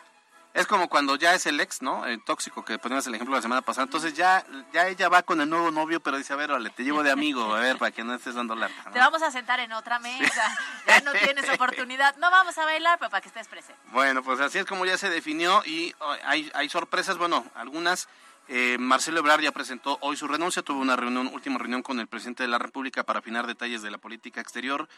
Es 0.56 0.66
como 0.66 0.88
cuando 0.88 1.16
ya 1.16 1.34
es 1.34 1.44
el 1.44 1.60
ex, 1.60 1.82
¿no? 1.82 2.06
El 2.06 2.24
tóxico 2.24 2.64
que 2.64 2.78
poníamos 2.78 3.06
el 3.06 3.14
ejemplo 3.14 3.36
la 3.36 3.42
semana 3.42 3.60
pasada. 3.60 3.84
Entonces 3.84 4.14
ya, 4.14 4.42
ya 4.72 4.88
ella 4.88 5.10
va 5.10 5.22
con 5.22 5.38
el 5.42 5.50
nuevo 5.50 5.70
novio, 5.70 6.00
pero 6.00 6.16
dice, 6.16 6.32
a 6.32 6.36
ver, 6.36 6.50
órale, 6.50 6.70
te 6.70 6.82
llevo 6.82 7.02
de 7.02 7.10
amigo, 7.10 7.54
a 7.54 7.60
ver, 7.60 7.76
para 7.76 7.90
que 7.90 8.02
no 8.02 8.14
estés 8.14 8.36
dando 8.36 8.54
lata. 8.54 8.74
¿no? 8.86 8.92
Te 8.92 8.98
vamos 8.98 9.20
a 9.20 9.30
sentar 9.30 9.60
en 9.60 9.74
otra 9.74 9.98
mesa, 9.98 10.58
ya 10.86 11.02
no 11.02 11.12
tienes 11.12 11.46
oportunidad. 11.54 12.16
No 12.16 12.30
vamos 12.30 12.56
a 12.56 12.64
bailar, 12.64 12.98
pero 12.98 13.10
para 13.10 13.20
que 13.20 13.28
estés 13.28 13.48
presente. 13.48 13.78
Bueno, 13.92 14.22
pues 14.22 14.40
así 14.40 14.56
es 14.56 14.64
como 14.64 14.86
ya 14.86 14.96
se 14.96 15.10
definió 15.10 15.62
y 15.66 15.94
oh, 15.98 16.16
hay, 16.24 16.50
hay 16.54 16.68
sorpresas, 16.70 17.18
bueno, 17.18 17.44
algunas. 17.54 18.08
Eh, 18.48 18.76
Marcelo 18.78 19.18
Ebrard 19.18 19.42
ya 19.42 19.52
presentó 19.52 19.98
hoy 20.00 20.16
su 20.16 20.26
renuncia, 20.26 20.62
tuvo 20.62 20.80
una 20.80 20.96
reunión, 20.96 21.26
última 21.34 21.58
reunión 21.58 21.82
con 21.82 22.00
el 22.00 22.06
presidente 22.06 22.44
de 22.44 22.48
la 22.48 22.58
República 22.58 23.02
para 23.02 23.18
afinar 23.18 23.46
detalles 23.46 23.82
de 23.82 23.90
la 23.90 23.98
política 23.98 24.40
exterior 24.40 24.88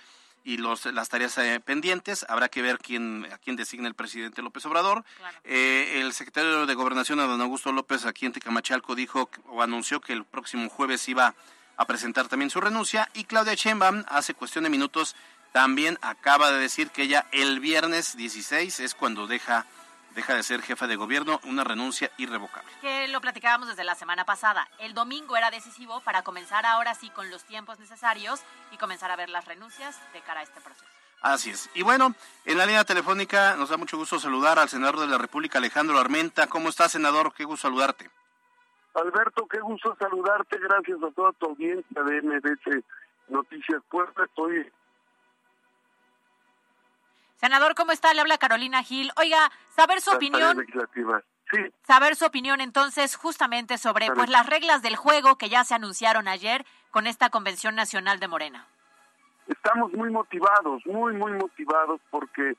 y 0.44 0.56
los, 0.56 0.86
las 0.86 1.08
tareas 1.08 1.36
eh, 1.38 1.60
pendientes. 1.64 2.24
Habrá 2.28 2.48
que 2.48 2.62
ver 2.62 2.78
quién, 2.78 3.26
a 3.32 3.38
quién 3.38 3.56
designa 3.56 3.88
el 3.88 3.94
presidente 3.94 4.42
López 4.42 4.64
Obrador. 4.66 5.04
Eh, 5.44 6.00
el 6.00 6.12
secretario 6.12 6.66
de 6.66 6.74
Gobernación, 6.74 7.20
Adán 7.20 7.40
Augusto 7.40 7.72
López, 7.72 8.04
aquí 8.06 8.26
en 8.26 8.32
Tecamachalco, 8.32 8.94
dijo 8.94 9.30
o 9.48 9.62
anunció 9.62 10.00
que 10.00 10.12
el 10.12 10.24
próximo 10.24 10.68
jueves 10.68 11.08
iba 11.08 11.34
a 11.76 11.84
presentar 11.86 12.28
también 12.28 12.50
su 12.50 12.60
renuncia. 12.60 13.08
Y 13.14 13.24
Claudia 13.24 13.54
Sheinbaum, 13.54 14.04
hace 14.08 14.34
cuestión 14.34 14.64
de 14.64 14.70
minutos, 14.70 15.14
también 15.52 15.98
acaba 16.02 16.50
de 16.50 16.58
decir 16.58 16.90
que 16.90 17.02
ella 17.02 17.26
el 17.32 17.60
viernes 17.60 18.16
16 18.16 18.80
es 18.80 18.94
cuando 18.94 19.26
deja, 19.26 19.66
deja 20.14 20.34
de 20.34 20.42
ser 20.42 20.62
jefa 20.62 20.86
de 20.86 20.96
gobierno, 20.96 21.40
una 21.44 21.64
renuncia 21.64 22.10
irrevocable. 22.16 22.70
Que 22.80 23.08
lo 23.08 23.20
platicábamos 23.20 23.68
desde 23.68 23.84
la 23.84 23.94
semana 23.94 24.24
pasada. 24.24 24.68
El 24.78 24.94
domingo 24.94 25.36
era 25.36 25.50
decisivo 25.50 26.00
para 26.00 26.22
comenzar 26.22 26.66
ahora 26.66 26.94
sí 26.94 27.10
con 27.10 27.30
los 27.30 27.44
tiempos 27.44 27.78
necesarios 27.78 28.40
y 28.72 28.76
comenzar 28.76 29.10
a 29.10 29.16
ver 29.16 29.28
las 29.28 29.44
renuncias 29.44 29.98
de 30.12 30.20
cara 30.20 30.40
a 30.40 30.42
este 30.42 30.60
proceso. 30.60 30.84
Así 31.20 31.50
es. 31.50 31.68
Y 31.74 31.82
bueno, 31.82 32.14
en 32.44 32.58
la 32.58 32.66
línea 32.66 32.84
telefónica 32.84 33.56
nos 33.56 33.70
da 33.70 33.76
mucho 33.76 33.96
gusto 33.96 34.18
saludar 34.20 34.58
al 34.58 34.68
senador 34.68 35.00
de 35.00 35.08
la 35.08 35.18
República, 35.18 35.58
Alejandro 35.58 35.98
Armenta. 35.98 36.46
¿Cómo 36.46 36.68
está, 36.68 36.88
senador? 36.88 37.32
Qué 37.34 37.44
gusto 37.44 37.68
saludarte. 37.68 38.08
Alberto, 38.94 39.46
qué 39.46 39.58
gusto 39.60 39.96
saludarte. 39.98 40.58
Gracias 40.58 40.98
a 41.02 41.10
toda 41.10 41.32
tu 41.32 41.46
audiencia 41.46 42.02
de 42.02 42.22
MBC 42.22 42.84
Noticias 43.28 43.82
Puebla. 43.90 44.24
Estoy 44.24 44.70
Senador, 47.38 47.76
¿cómo 47.76 47.92
está? 47.92 48.12
Le 48.14 48.20
habla 48.20 48.36
Carolina 48.36 48.82
Gil. 48.82 49.12
Oiga, 49.16 49.50
saber 49.68 50.00
su 50.00 50.10
opinión, 50.10 50.56
legislativa. 50.56 51.22
Sí, 51.50 51.58
saber 51.86 52.16
su 52.16 52.26
opinión 52.26 52.60
entonces 52.60 53.16
justamente 53.16 53.78
sobre 53.78 54.08
pues 54.12 54.28
las 54.28 54.46
reglas 54.46 54.82
del 54.82 54.96
juego 54.96 55.38
que 55.38 55.48
ya 55.48 55.64
se 55.64 55.74
anunciaron 55.74 56.26
ayer 56.28 56.66
con 56.90 57.06
esta 57.06 57.30
Convención 57.30 57.74
Nacional 57.74 58.18
de 58.18 58.28
Morena. 58.28 58.66
estamos 59.46 59.92
muy 59.92 60.10
motivados, 60.10 60.84
muy, 60.84 61.14
muy 61.14 61.32
motivados 61.32 62.00
porque 62.10 62.54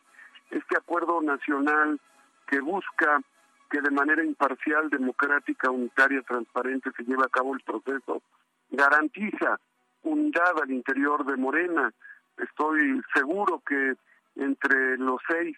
este 0.50 0.78
acuerdo 0.78 1.22
nacional 1.22 2.00
que 2.48 2.62
busca 2.62 3.22
que 3.70 3.82
de 3.82 3.92
manera 3.92 4.24
imparcial, 4.24 4.89
democrática, 4.89 5.70
unitaria, 5.70 6.24
transparente 6.24 6.89
se 6.98 7.04
lleve 7.04 7.24
a 7.24 7.30
cabo 7.30 7.54
el 7.54 7.62
proceso, 7.62 8.24
garantiza 8.72 9.60
unidad 10.02 10.60
al 10.63 10.72
interior 10.72 11.26
de 11.26 11.38
Morena. 11.38 11.94
Estoy 12.38 13.02
seguro 13.13 13.62
que 13.68 13.96
entre 14.36 14.98
los 14.98 15.22
seis, 15.28 15.56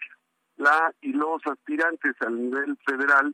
la 0.57 0.93
y 1.01 1.13
los 1.13 1.41
aspirantes 1.45 2.15
al 2.21 2.35
nivel 2.41 2.77
federal 2.85 3.33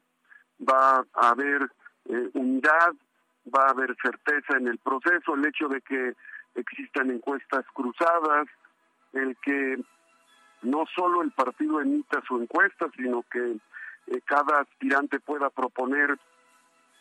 va 0.62 1.06
a 1.14 1.30
haber 1.30 1.70
eh, 2.06 2.30
unidad, 2.34 2.94
va 3.54 3.68
a 3.68 3.72
haber 3.72 3.96
certeza 4.02 4.58
en 4.58 4.68
el 4.68 4.78
proceso, 4.80 5.36
el 5.36 5.46
hecho 5.46 5.68
de 5.68 5.82
que 5.82 6.14
existan 6.56 7.12
encuestas 7.12 7.66
cruzadas, 7.74 8.48
el 9.14 9.36
que 9.38 9.78
no 10.64 10.86
solo 10.96 11.22
el 11.22 11.32
partido 11.32 11.82
emita 11.82 12.22
su 12.28 12.42
encuesta, 12.42 12.88
sino 12.96 13.24
que 13.32 13.58
eh, 14.08 14.22
cada 14.26 14.62
aspirante 14.62 15.20
pueda 15.20 15.50
proponer 15.50 16.18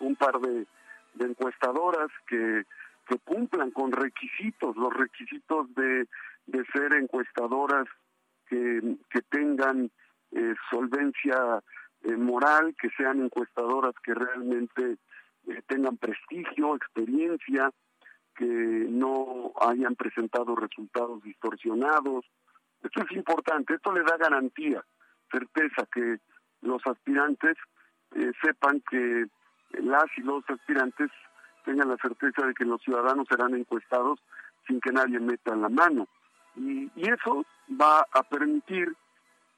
un 0.00 0.16
par 0.16 0.40
de, 0.40 0.66
encuestadoras 1.18 2.10
que, 2.26 2.64
que 3.08 3.18
cumplan 3.20 3.70
con 3.70 3.90
requisitos, 3.92 4.76
los 4.76 4.92
requisitos 4.92 5.74
de 5.74 6.06
ser 6.72 6.92
encuestadoras 6.92 7.86
que, 8.48 8.96
tengan 9.30 9.90
eh, 10.32 10.54
solvencia 10.70 11.62
eh, 12.02 12.16
moral, 12.16 12.74
que 12.80 12.88
sean 12.96 13.22
encuestadoras 13.22 13.94
que 14.02 14.14
realmente 14.14 14.98
eh, 15.48 15.62
tengan 15.66 15.96
prestigio, 15.96 16.76
experiencia, 16.76 17.70
que 18.34 18.44
no 18.44 19.52
hayan 19.60 19.94
presentado 19.96 20.54
resultados 20.54 21.22
distorsionados. 21.22 22.26
Esto 22.82 23.02
es 23.02 23.16
importante, 23.16 23.74
esto 23.74 23.92
le 23.92 24.02
da 24.02 24.16
garantía, 24.18 24.84
certeza, 25.30 25.86
que 25.92 26.18
los 26.60 26.82
aspirantes 26.86 27.56
sepan 28.42 28.82
que 28.88 29.26
las 29.80 30.06
y 30.16 30.20
los 30.20 30.44
aspirantes 30.48 31.10
tengan 31.64 31.88
la 31.88 31.96
certeza 31.96 32.46
de 32.46 32.54
que 32.54 32.64
los 32.64 32.80
ciudadanos 32.82 33.26
serán 33.28 33.54
encuestados 33.54 34.20
sin 34.66 34.80
que 34.80 34.92
nadie 34.92 35.18
meta 35.18 35.54
la 35.56 35.68
mano. 35.68 36.08
Y, 36.56 36.90
eso 36.96 37.44
va 37.80 38.06
a 38.12 38.22
permitir 38.22 38.94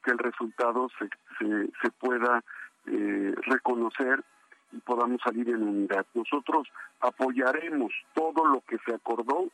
que 0.03 0.11
el 0.11 0.17
resultado 0.17 0.89
se, 0.97 1.09
se, 1.37 1.69
se 1.81 1.89
pueda 1.91 2.43
eh, 2.87 3.33
reconocer 3.43 4.23
y 4.71 4.77
podamos 4.79 5.21
salir 5.21 5.49
en 5.49 5.63
unidad. 5.63 6.05
Nosotros 6.13 6.67
apoyaremos 6.99 7.91
todo 8.13 8.45
lo 8.45 8.61
que 8.61 8.77
se 8.85 8.93
acordó 8.93 9.49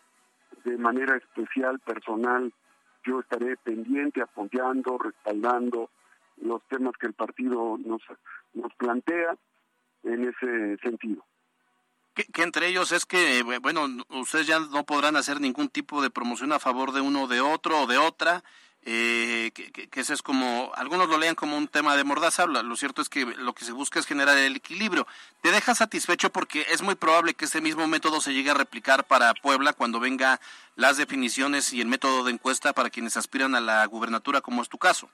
de 0.64 0.78
manera 0.78 1.18
especial, 1.18 1.80
personal. 1.80 2.52
Yo 3.06 3.20
estaré 3.20 3.56
pendiente, 3.58 4.22
apoyando, 4.22 4.98
respaldando 4.98 5.90
los 6.42 6.62
temas 6.68 6.94
que 7.00 7.08
el 7.08 7.14
partido 7.14 7.78
nos, 7.78 8.02
nos 8.54 8.74
plantea 8.76 9.36
en 10.04 10.30
ese 10.30 10.78
sentido. 10.78 11.24
Que, 12.16 12.26
entre 12.42 12.68
ellos 12.68 12.92
es 12.92 13.06
que, 13.06 13.44
bueno, 13.62 13.88
ustedes 14.10 14.48
ya 14.48 14.60
no 14.60 14.86
podrán 14.86 15.18
hacer 15.18 15.42
ningún 15.42 15.70
tipo 15.70 16.02
de 16.02 16.10
promoción 16.10 16.54
a 16.54 16.60
favor 16.60 16.94
de 16.94 17.02
uno 17.02 17.28
de 17.28 17.42
otro 17.42 17.82
o 17.82 17.88
de 17.88 17.98
otra. 17.98 18.44
Eh, 18.88 19.52
que, 19.56 19.72
que, 19.72 20.00
eso 20.00 20.14
es 20.14 20.22
como, 20.22 20.72
algunos 20.76 21.10
lo 21.10 21.18
lean 21.18 21.34
como 21.34 21.58
un 21.58 21.68
tema 21.68 21.98
de 21.98 22.04
mordaza, 22.04 22.46
lo, 22.46 22.62
lo 22.62 22.76
cierto 22.76 23.02
es 23.02 23.10
que 23.10 23.26
lo 23.26 23.54
que 23.54 23.66
se 23.66 23.72
busca 23.72 24.00
es 24.00 24.06
generar 24.06 24.38
el 24.38 24.56
equilibrio. 24.56 25.08
¿Te 25.42 25.52
deja 25.52 25.74
satisfecho 25.74 26.30
porque 26.30 26.68
es 26.70 26.84
muy 26.84 26.94
probable 26.94 27.34
que 27.34 27.46
este 27.46 27.62
mismo 27.62 27.88
método 27.88 28.22
se 28.22 28.34
llegue 28.34 28.52
a 28.52 28.54
replicar 28.54 29.04
para 29.06 29.34
Puebla 29.34 29.74
cuando 29.74 30.00
venga 30.00 30.40
las 30.76 30.98
definiciones 30.98 31.74
y 31.74 31.82
el 31.82 31.88
método 31.88 32.24
de 32.26 32.34
encuesta 32.34 32.74
para 32.74 32.92
quienes 32.92 33.18
aspiran 33.18 33.56
a 33.56 33.60
la 33.60 33.84
gubernatura, 33.88 34.42
como 34.42 34.62
es 34.62 34.70
tu 34.70 34.78
caso? 34.78 35.10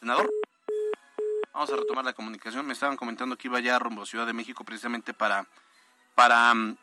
Senador. 0.00 0.30
Vamos 1.54 1.70
a 1.70 1.76
retomar 1.76 2.04
la 2.04 2.12
comunicación. 2.12 2.66
Me 2.66 2.72
estaban 2.72 2.96
comentando 2.96 3.36
que 3.36 3.46
iba 3.46 3.60
ya 3.60 3.78
rumbo 3.78 4.02
a 4.02 4.06
Ciudad 4.06 4.26
de 4.26 4.32
México 4.32 4.64
precisamente 4.64 5.14
para, 5.14 5.46
para 6.16 6.52
mm, 6.52 6.76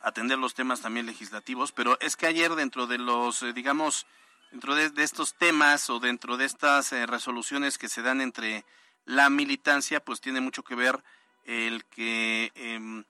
atender 0.00 0.38
los 0.38 0.54
temas 0.54 0.80
también 0.80 1.06
legislativos, 1.06 1.72
pero 1.72 1.98
es 2.00 2.14
que 2.14 2.28
ayer 2.28 2.54
dentro 2.54 2.86
de 2.86 2.98
los, 2.98 3.42
eh, 3.42 3.52
digamos, 3.52 4.06
dentro 4.52 4.76
de, 4.76 4.92
estos 5.02 5.34
temas 5.34 5.90
o 5.90 5.98
dentro 5.98 6.36
de 6.36 6.44
estas 6.44 6.92
eh, 6.92 7.04
resoluciones 7.06 7.76
que 7.76 7.88
se 7.88 8.02
dan 8.02 8.20
entre 8.20 8.64
la 9.06 9.28
militancia, 9.28 9.98
pues 9.98 10.20
tiene 10.20 10.40
mucho 10.40 10.62
que 10.62 10.76
ver 10.76 11.02
el 11.44 11.84
que 11.86 12.52
em, 12.54 13.02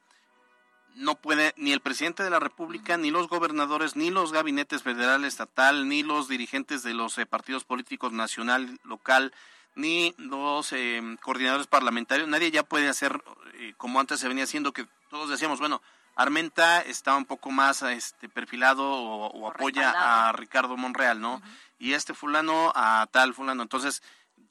no 0.95 1.17
puede 1.17 1.53
ni 1.59 1.73
el 1.73 1.81
presidente 1.81 2.23
de 2.23 2.31
la 2.31 2.41
República, 2.41 2.97
ni 2.97 3.11
los 3.11 3.29
gobernadores, 3.29 3.97
ni 3.97 4.09
los 4.09 4.33
gabinetes 4.33 4.83
federal, 4.83 5.27
estatal, 5.27 5.91
ni 5.91 6.03
los 6.03 6.27
dirigentes 6.27 6.83
de 6.83 6.95
los 6.95 7.19
eh, 7.19 7.27
partidos 7.27 7.65
políticos 7.65 8.13
nacional, 8.13 8.81
local, 8.83 9.35
ni 9.75 10.15
los 10.19 10.73
em, 10.73 11.17
coordinadores 11.17 11.67
parlamentarios, 11.67 12.29
nadie 12.29 12.51
ya 12.51 12.63
puede 12.63 12.89
hacer 12.89 13.23
como 13.77 14.01
antes 14.01 14.21
se 14.21 14.29
venía 14.29 14.45
haciendo, 14.45 14.73
que 14.73 14.87
todos 15.09 15.31
decíamos, 15.31 15.61
bueno, 15.61 15.81
Armenta 16.17 16.81
está 16.81 17.17
un 17.17 17.25
poco 17.25 17.51
más 17.51 17.83
este, 17.83 18.29
perfilado 18.29 18.89
o, 18.89 19.49
apoya 19.51 20.29
a 20.29 20.33
Ricardo 20.33 20.77
Monreal, 20.77 21.21
¿no? 21.21 21.43
Y 21.79 21.95
este 21.95 22.15
fulano 22.15 22.73
a 22.75 23.07
tal 23.11 23.35
fulano. 23.35 23.63
Entonces, 23.63 24.03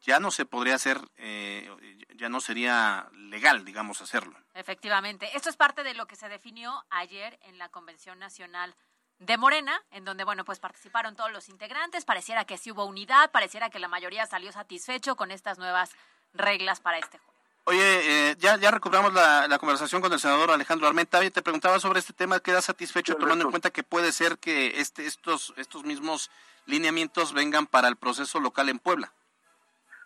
ya 0.02 0.20
no 0.20 0.32
se 0.32 0.46
podría 0.46 0.76
hacer, 0.76 1.00
eh, 1.18 1.70
ya 2.16 2.28
no 2.28 2.42
sería 2.42 3.10
legal, 3.14 3.64
digamos, 3.64 4.02
hacerlo. 4.02 4.38
Efectivamente. 4.54 5.30
Esto 5.36 5.50
es 5.50 5.56
parte 5.56 5.84
de 5.84 5.94
lo 5.94 6.06
que 6.06 6.18
se 6.18 6.28
definió 6.28 6.84
ayer 6.90 7.40
en 7.44 7.58
la 7.58 7.70
Convención 7.70 8.20
Nacional 8.20 8.76
de 9.20 9.38
Morena, 9.38 9.82
en 9.92 10.06
donde, 10.06 10.24
bueno, 10.24 10.44
pues 10.46 10.60
participaron 10.60 11.16
todos 11.16 11.32
los 11.32 11.50
integrantes. 11.50 12.06
Pareciera 12.06 12.46
que 12.46 12.58
sí 12.58 12.72
hubo 12.72 12.86
unidad, 12.86 13.32
pareciera 13.32 13.70
que 13.70 13.80
la 13.80 13.88
mayoría 13.88 14.26
salió 14.26 14.52
satisfecho 14.52 15.16
con 15.16 15.32
estas 15.32 15.58
nuevas 15.58 15.92
reglas 16.34 16.80
para 16.80 16.98
este 16.98 17.18
juego. 17.18 17.34
Oye, 17.66 18.32
eh, 18.32 18.36
ya, 18.40 18.58
ya 18.58 18.72
recuperamos 18.72 19.14
la, 19.14 19.58
conversación 19.58 20.02
con 20.02 20.12
el 20.12 20.20
senador 20.20 20.52
Alejandro 20.52 20.88
Armenta. 20.88 21.22
te 21.32 21.42
preguntaba 21.42 21.80
sobre 21.80 22.00
este 22.00 22.12
tema, 22.12 22.42
¿queda 22.42 22.62
satisfecho 22.62 23.16
tomando 23.16 23.46
en 23.46 23.52
cuenta 23.52 23.70
que 23.72 23.84
puede 23.84 24.12
ser 24.12 24.38
que 24.38 24.82
este, 24.82 25.06
estos, 25.06 25.54
estos 25.56 25.86
mismos 25.86 26.30
lineamientos 26.66 27.34
vengan 27.34 27.66
para 27.66 27.88
el 27.88 27.96
proceso 27.96 28.42
local 28.42 28.68
en 28.68 28.80
Puebla? 28.80 29.14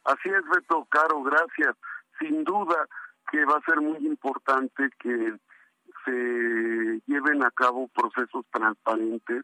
Así 0.03 0.29
es, 0.29 0.47
Beto, 0.49 0.85
Caro, 0.85 1.23
gracias. 1.23 1.75
Sin 2.19 2.43
duda 2.43 2.87
que 3.31 3.43
va 3.45 3.57
a 3.57 3.65
ser 3.65 3.81
muy 3.81 4.05
importante 4.05 4.89
que 4.99 5.33
se 6.07 7.01
lleven 7.05 7.43
a 7.43 7.51
cabo 7.51 7.89
procesos 7.89 8.45
transparentes 8.51 9.43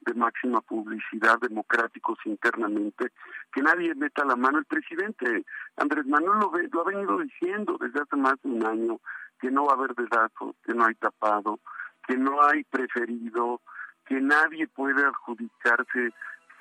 de 0.00 0.14
máxima 0.14 0.60
publicidad, 0.60 1.38
democráticos 1.40 2.18
internamente, 2.26 3.10
que 3.50 3.62
nadie 3.62 3.94
meta 3.94 4.24
la 4.24 4.36
mano. 4.36 4.58
El 4.58 4.66
presidente 4.66 5.46
Andrés 5.76 6.04
Manuel 6.06 6.40
lo, 6.40 6.52
lo 6.70 6.80
ha 6.82 6.84
venido 6.84 7.18
diciendo 7.18 7.78
desde 7.80 8.02
hace 8.02 8.16
más 8.16 8.34
de 8.42 8.50
un 8.50 8.66
año, 8.66 9.00
que 9.40 9.50
no 9.50 9.64
va 9.64 9.72
a 9.72 9.76
haber 9.76 9.94
dedazo, 9.94 10.54
que 10.64 10.74
no 10.74 10.84
hay 10.84 10.94
tapado, 10.94 11.58
que 12.06 12.16
no 12.18 12.42
hay 12.42 12.64
preferido, 12.64 13.62
que 14.06 14.20
nadie 14.20 14.66
puede 14.68 15.04
adjudicarse 15.06 16.12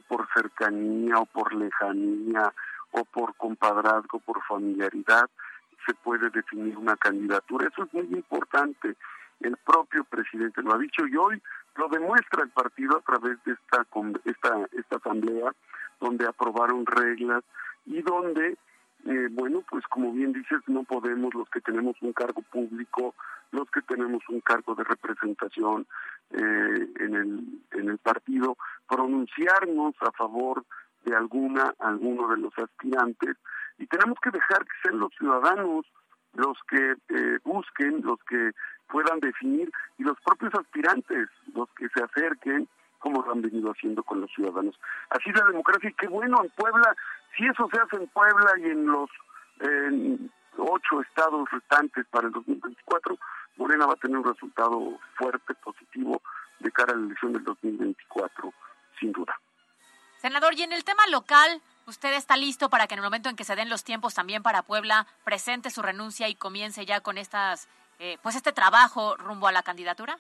por 0.08 0.28
cercanía 0.34 1.18
o 1.18 1.26
por 1.26 1.54
lejanía 1.54 2.54
o 2.92 3.04
por 3.06 3.36
compadrazgo, 3.36 4.20
por 4.20 4.42
familiaridad, 4.44 5.30
se 5.86 5.94
puede 5.96 6.30
definir 6.30 6.78
una 6.78 6.96
candidatura. 6.96 7.68
Eso 7.68 7.84
es 7.84 7.94
muy 7.94 8.18
importante. 8.18 8.96
El 9.44 9.58
propio 9.58 10.06
presidente 10.06 10.62
lo 10.62 10.74
ha 10.74 10.78
dicho 10.78 11.06
y 11.06 11.16
hoy 11.18 11.42
lo 11.76 11.90
demuestra 11.90 12.44
el 12.44 12.50
partido 12.50 12.98
a 12.98 13.02
través 13.02 13.44
de 13.44 13.54
esta, 13.54 13.86
esta, 14.26 14.68
esta 14.72 14.96
asamblea, 14.96 15.54
donde 16.00 16.26
aprobaron 16.26 16.86
reglas 16.86 17.44
y 17.86 18.02
donde, 18.02 18.58
eh, 19.06 19.28
bueno, 19.32 19.62
pues 19.70 19.86
como 19.88 20.14
bien 20.14 20.32
dices, 20.32 20.60
no 20.68 20.84
podemos 20.84 21.34
los 21.34 21.50
que 21.50 21.60
tenemos 21.60 21.96
un 22.02 22.14
cargo 22.14 22.42
público, 22.42 23.16
los 23.52 23.70
que 23.70 23.82
tenemos 23.82 24.24
un 24.30 24.40
cargo 24.40 24.76
de 24.76 24.86
representación 24.86 25.88
eh, 26.32 26.88
en, 27.00 27.16
el, 27.16 27.62
en 27.72 27.90
el 27.90 27.98
partido, 27.98 28.58
pronunciarnos 28.88 29.94
a 30.02 30.12
favor 30.14 30.64
de 31.04 31.16
alguna, 31.16 31.74
alguno 31.80 32.30
de 32.30 32.38
los 32.38 32.58
aspirantes. 32.58 33.36
Y 33.78 33.88
tenemos 33.88 34.18
que 34.22 34.32
dejar 34.32 34.64
que 34.64 34.72
sean 34.84 35.00
los 35.00 35.12
ciudadanos 35.18 35.86
los 36.34 36.58
que 36.68 36.96
eh, 37.10 37.40
busquen, 37.44 38.02
los 38.04 38.20
que 38.24 38.52
puedan 38.90 39.20
definir 39.20 39.72
y 39.98 40.04
los 40.04 40.20
propios 40.22 40.54
aspirantes, 40.56 41.30
los 41.54 41.70
que 41.78 41.88
se 41.90 42.04
acerquen, 42.04 42.68
como 43.00 43.22
lo 43.22 43.32
han 43.32 43.42
venido 43.42 43.72
haciendo 43.72 44.04
con 44.04 44.22
los 44.22 44.32
ciudadanos. 44.32 44.80
Así 45.10 45.32
la 45.32 45.46
democracia 45.46 45.90
y 45.90 45.94
qué 45.94 46.08
bueno 46.08 46.38
en 46.44 46.50
Puebla, 46.52 46.96
si 47.36 47.46
eso 47.46 47.68
se 47.72 47.80
hace 47.80 47.98
en 47.98 48.08
Puebla 48.08 48.52
y 48.60 48.70
en 48.70 48.86
los 48.86 49.10
ocho 50.58 51.02
estados 51.02 51.50
restantes 51.52 52.06
para 52.08 52.28
el 52.28 52.34
2024, 52.34 53.18
Morena 53.58 53.86
va 53.86 53.94
a 53.94 53.98
tener 53.98 54.18
un 54.18 54.26
resultado 54.26 55.00
fuerte, 55.16 55.54
positivo, 55.56 56.22
de 56.60 56.72
cara 56.72 56.94
a 56.94 56.96
la 56.96 57.06
elección 57.06 57.34
del 57.34 57.44
2024, 57.44 58.54
sin 59.00 59.12
duda. 59.12 59.38
Senador, 60.18 60.54
y 60.56 60.64
en 60.64 60.72
el 60.72 60.84
tema 60.84 61.06
local, 61.12 61.62
¿usted 61.86 62.14
está 62.14 62.38
listo 62.38 62.70
para 62.70 62.88
que 62.88 62.96
en 62.96 63.00
el 63.00 63.04
momento 63.04 63.30
en 63.30 63.36
que 63.36 63.44
se 63.44 63.56
den 63.56 63.70
los 63.70 63.84
tiempos 63.84 64.14
también 64.14 64.44
para 64.44 64.64
Puebla 64.64 65.08
presente 65.24 65.70
su 65.70 65.82
renuncia 65.82 66.28
y 66.30 66.36
comience 66.36 66.86
ya 66.86 67.02
con 67.02 67.18
estas 67.18 67.68
eh, 68.00 68.18
pues 68.22 68.36
este 68.36 68.52
trabajo 68.52 69.16
rumbo 69.18 69.48
a 69.48 69.52
la 69.52 69.64
candidatura? 69.64 70.18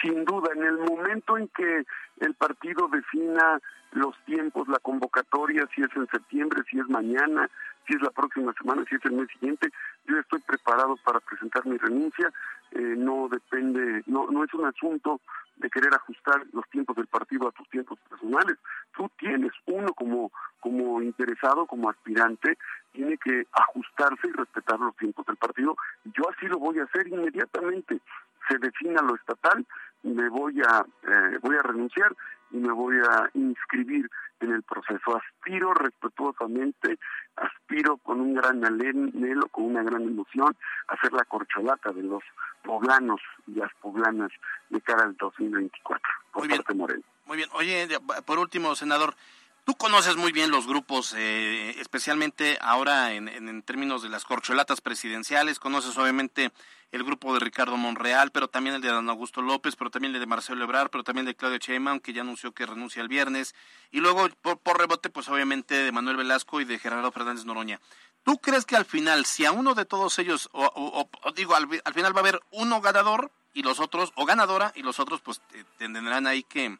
Sin 0.00 0.24
duda, 0.24 0.52
en 0.54 0.62
el 0.64 0.78
momento 0.78 1.38
en 1.38 1.48
que 1.48 1.84
el 2.20 2.34
partido 2.34 2.88
defina 2.88 3.60
los 3.92 4.16
tiempos, 4.24 4.68
la 4.68 4.78
convocatoria, 4.78 5.68
si 5.74 5.82
es 5.82 5.90
en 5.94 6.08
septiembre, 6.08 6.62
si 6.68 6.78
es 6.78 6.88
mañana, 6.88 7.48
si 7.86 7.94
es 7.94 8.02
la 8.02 8.10
próxima 8.10 8.52
semana, 8.54 8.84
si 8.88 8.94
es 8.94 9.04
el 9.04 9.12
mes 9.12 9.28
siguiente, 9.32 9.70
yo 10.06 10.18
estoy 10.18 10.40
preparado 10.40 10.96
para 11.04 11.20
presentar 11.20 11.66
mi 11.66 11.76
renuncia. 11.76 12.32
Eh, 12.72 12.94
no 12.96 13.28
depende, 13.28 14.02
no, 14.06 14.26
no 14.30 14.44
es 14.44 14.54
un 14.54 14.64
asunto 14.64 15.20
de 15.56 15.68
querer 15.70 15.94
ajustar 15.94 16.42
los 16.52 16.68
tiempos 16.70 16.96
del 16.96 17.06
partido 17.06 17.48
a 17.48 17.52
tus 17.52 17.68
tiempos 17.68 17.98
personales. 18.08 18.56
Tú 18.96 19.10
tienes 19.18 19.52
uno 19.66 19.92
como, 19.94 20.32
como 20.60 21.02
interesado, 21.02 21.66
como 21.66 21.90
aspirante, 21.90 22.58
tiene 22.92 23.18
que 23.18 23.46
ajustarse 23.52 24.28
y 24.28 24.32
respetar 24.32 24.80
los 24.80 24.96
tiempos 24.96 25.26
del 25.26 25.36
partido. 25.36 25.76
Yo 26.04 26.24
así 26.30 26.46
lo 26.46 26.58
voy 26.58 26.78
a 26.78 26.84
hacer 26.84 27.06
inmediatamente. 27.08 28.00
Se 28.48 28.58
defina 28.58 29.02
lo 29.02 29.14
estatal, 29.14 29.64
me 30.02 30.28
voy 30.28 30.60
a, 30.62 30.84
eh, 31.02 31.38
voy 31.42 31.56
a 31.56 31.62
renunciar 31.62 32.14
y 32.52 32.56
me 32.56 32.72
voy 32.72 32.96
a 32.98 33.30
inscribir 33.34 34.08
en 34.40 34.52
el 34.52 34.62
proceso. 34.62 35.16
Aspiro 35.16 35.74
respetuosamente, 35.74 36.98
aspiro 37.36 37.96
con 37.98 38.20
un 38.20 38.34
gran 38.34 38.64
anhelo, 38.64 39.48
con 39.48 39.64
una 39.64 39.82
gran 39.82 40.02
emoción, 40.02 40.54
a 40.88 40.96
ser 41.00 41.12
la 41.12 41.24
corcholata 41.24 41.92
de 41.92 42.02
los 42.02 42.22
poblanos 42.62 43.20
y 43.46 43.54
las 43.54 43.72
poblanas 43.80 44.30
de 44.68 44.80
cara 44.80 45.04
al 45.04 45.16
2024, 45.16 46.02
por 46.32 46.46
muy 46.46 46.56
parte 46.56 46.74
Moreno. 46.74 47.02
Muy 47.26 47.36
bien. 47.36 47.48
Oye, 47.54 47.88
por 48.26 48.38
último, 48.38 48.74
senador, 48.74 49.14
Tú 49.64 49.76
conoces 49.76 50.16
muy 50.16 50.32
bien 50.32 50.50
los 50.50 50.66
grupos, 50.66 51.14
eh, 51.16 51.76
especialmente 51.78 52.58
ahora 52.60 53.12
en, 53.12 53.62
términos 53.62 54.02
de 54.02 54.08
las 54.08 54.24
corcholatas 54.24 54.80
presidenciales. 54.80 55.60
Conoces 55.60 55.96
obviamente 55.96 56.50
el 56.90 57.04
grupo 57.04 57.32
de 57.32 57.38
Ricardo 57.38 57.76
Monreal, 57.76 58.32
pero 58.32 58.48
también 58.48 58.74
el 58.74 58.82
de 58.82 58.88
Don 58.88 59.08
Augusto 59.08 59.40
López, 59.40 59.76
pero 59.76 59.88
también 59.88 60.14
el 60.14 60.20
de 60.20 60.26
Marcelo 60.26 60.64
Ebrard, 60.64 60.90
pero 60.90 61.04
también 61.04 61.28
el 61.28 61.34
de 61.34 61.36
Claudio 61.36 61.58
Sheinbaum, 61.58 62.00
que 62.00 62.12
ya 62.12 62.22
anunció 62.22 62.50
que 62.50 62.66
renuncia 62.66 63.02
el 63.02 63.08
viernes. 63.08 63.54
Y 63.92 64.00
luego, 64.00 64.28
por, 64.40 64.78
rebote, 64.78 65.10
pues 65.10 65.28
obviamente 65.28 65.76
de 65.76 65.92
Manuel 65.92 66.16
Velasco 66.16 66.60
y 66.60 66.64
de 66.64 66.80
Gerardo 66.80 67.12
Fernández 67.12 67.44
Noroña. 67.44 67.80
¿Tú 68.24 68.38
crees 68.38 68.66
que 68.66 68.74
al 68.74 68.84
final, 68.84 69.26
si 69.26 69.44
a 69.44 69.52
uno 69.52 69.74
de 69.74 69.84
todos 69.84 70.18
ellos, 70.18 70.48
o, 70.52 71.08
digo, 71.36 71.54
al, 71.54 71.68
final 71.68 72.16
va 72.16 72.18
a 72.18 72.22
haber 72.22 72.40
uno 72.50 72.80
ganador 72.80 73.30
y 73.54 73.62
los 73.62 73.78
otros, 73.78 74.12
o 74.16 74.24
ganadora, 74.24 74.72
y 74.74 74.82
los 74.82 74.98
otros 74.98 75.20
pues 75.20 75.40
tendrán 75.78 76.26
ahí 76.26 76.42
que 76.42 76.78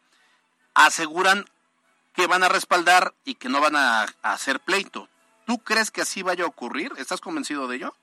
aseguran 0.74 1.44
que 2.14 2.26
van 2.26 2.42
a 2.42 2.48
respaldar 2.48 3.14
y 3.24 3.34
que 3.34 3.48
no 3.48 3.60
van 3.60 3.76
a, 3.76 4.06
hacer 4.22 4.60
pleito. 4.60 5.08
¿Tú 5.46 5.58
crees 5.58 5.90
que 5.90 6.02
así 6.02 6.22
vaya 6.22 6.44
a 6.44 6.48
ocurrir? 6.48 6.92
¿Estás 6.98 7.20
convencido 7.20 7.68
de 7.68 7.76
ello? 7.76 7.94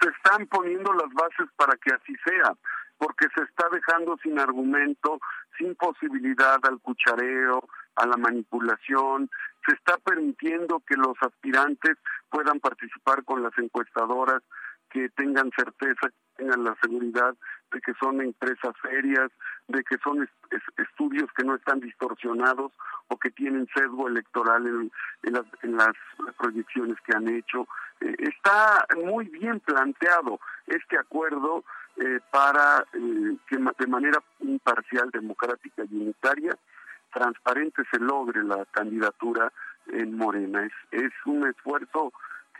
Se 0.00 0.08
están 0.08 0.46
poniendo 0.46 0.92
las 0.92 1.12
bases 1.12 1.48
para 1.56 1.76
que 1.76 1.92
así 1.92 2.14
sea, 2.24 2.54
porque 2.98 3.26
se 3.34 3.42
está 3.42 3.68
dejando 3.70 4.16
sin 4.22 4.38
argumento, 4.38 5.20
sin 5.56 5.74
posibilidad 5.76 6.58
al 6.64 6.80
cuchareo, 6.80 7.68
a 7.96 8.06
la 8.06 8.16
manipulación, 8.16 9.30
se 9.66 9.74
está 9.74 9.96
permitiendo 9.98 10.82
que 10.86 10.96
los 10.96 11.16
aspirantes 11.20 11.96
puedan 12.30 12.58
participar 12.60 13.24
con 13.24 13.42
las 13.42 13.56
encuestadoras, 13.58 14.42
que 14.92 15.08
tengan 15.10 15.50
certeza, 15.56 16.08
que 16.08 16.44
tengan 16.44 16.64
la 16.64 16.76
seguridad 16.82 17.34
de 17.72 17.80
que 17.80 17.94
son 17.94 18.20
empresas 18.20 18.74
serias, 18.82 19.30
de 19.68 19.82
que 19.84 19.96
son 20.04 20.28
estudios 20.76 21.30
que 21.34 21.44
no 21.44 21.54
están 21.54 21.80
distorsionados 21.80 22.72
o 23.08 23.16
que 23.16 23.30
tienen 23.30 23.66
sesgo 23.74 24.08
electoral 24.08 24.66
en, 24.66 25.32
las, 25.32 25.96
proyecciones 26.38 26.98
que 27.06 27.16
han 27.16 27.28
hecho. 27.28 27.66
Eh, 28.00 28.14
está 28.18 28.86
muy 29.02 29.26
bien 29.28 29.60
planteado 29.60 30.38
este 30.66 30.98
acuerdo 30.98 31.64
eh, 31.96 32.20
para 32.30 32.84
eh, 32.92 33.36
que 33.48 33.56
de 33.56 33.86
manera 33.86 34.22
imparcial, 34.40 35.10
democrática 35.10 35.84
y 35.90 35.96
unitaria, 35.96 36.56
transparente 37.12 37.82
se 37.90 37.98
logre 37.98 38.42
la 38.42 38.64
candidatura 38.66 39.52
en 39.86 40.16
Morena. 40.16 40.68
Es 40.90 41.12
un 41.26 41.46
esfuerzo 41.46 42.12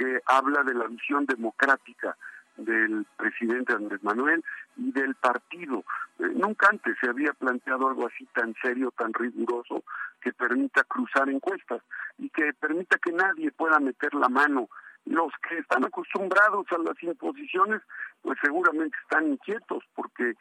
que 0.02 0.20
habla 0.26 0.64
de 0.64 0.74
la 0.74 0.86
visión 0.88 1.26
democrática 1.26 2.16
del 2.56 3.06
presidente 3.16 3.72
Andrés 3.72 4.02
Manuel 4.02 4.44
y 4.76 4.90
del 4.90 5.14
partido. 5.14 5.84
Eh, 6.18 6.24
nunca 6.34 6.68
antes 6.70 6.96
se 7.00 7.08
había 7.08 7.32
planteado 7.32 7.88
algo 7.88 8.08
así 8.08 8.26
tan 8.34 8.54
serio, 8.60 8.92
tan 8.96 9.14
riguroso, 9.14 9.84
que 10.20 10.32
permita 10.32 10.82
cruzar 10.84 11.28
encuestas 11.28 11.82
y 12.18 12.28
que 12.30 12.52
permita 12.54 12.98
que 12.98 13.12
nadie 13.12 13.52
pueda 13.52 13.78
meter 13.78 14.12
la 14.14 14.28
mano. 14.28 14.68
Los 15.04 15.32
que 15.48 15.58
están 15.58 15.84
acostumbrados 15.84 16.66
a 16.72 16.78
las 16.78 17.00
imposiciones, 17.02 17.80
pues 18.22 18.38
seguramente 18.42 18.96
están 19.02 19.28
inquietos 19.28 19.84
porque 19.94 20.34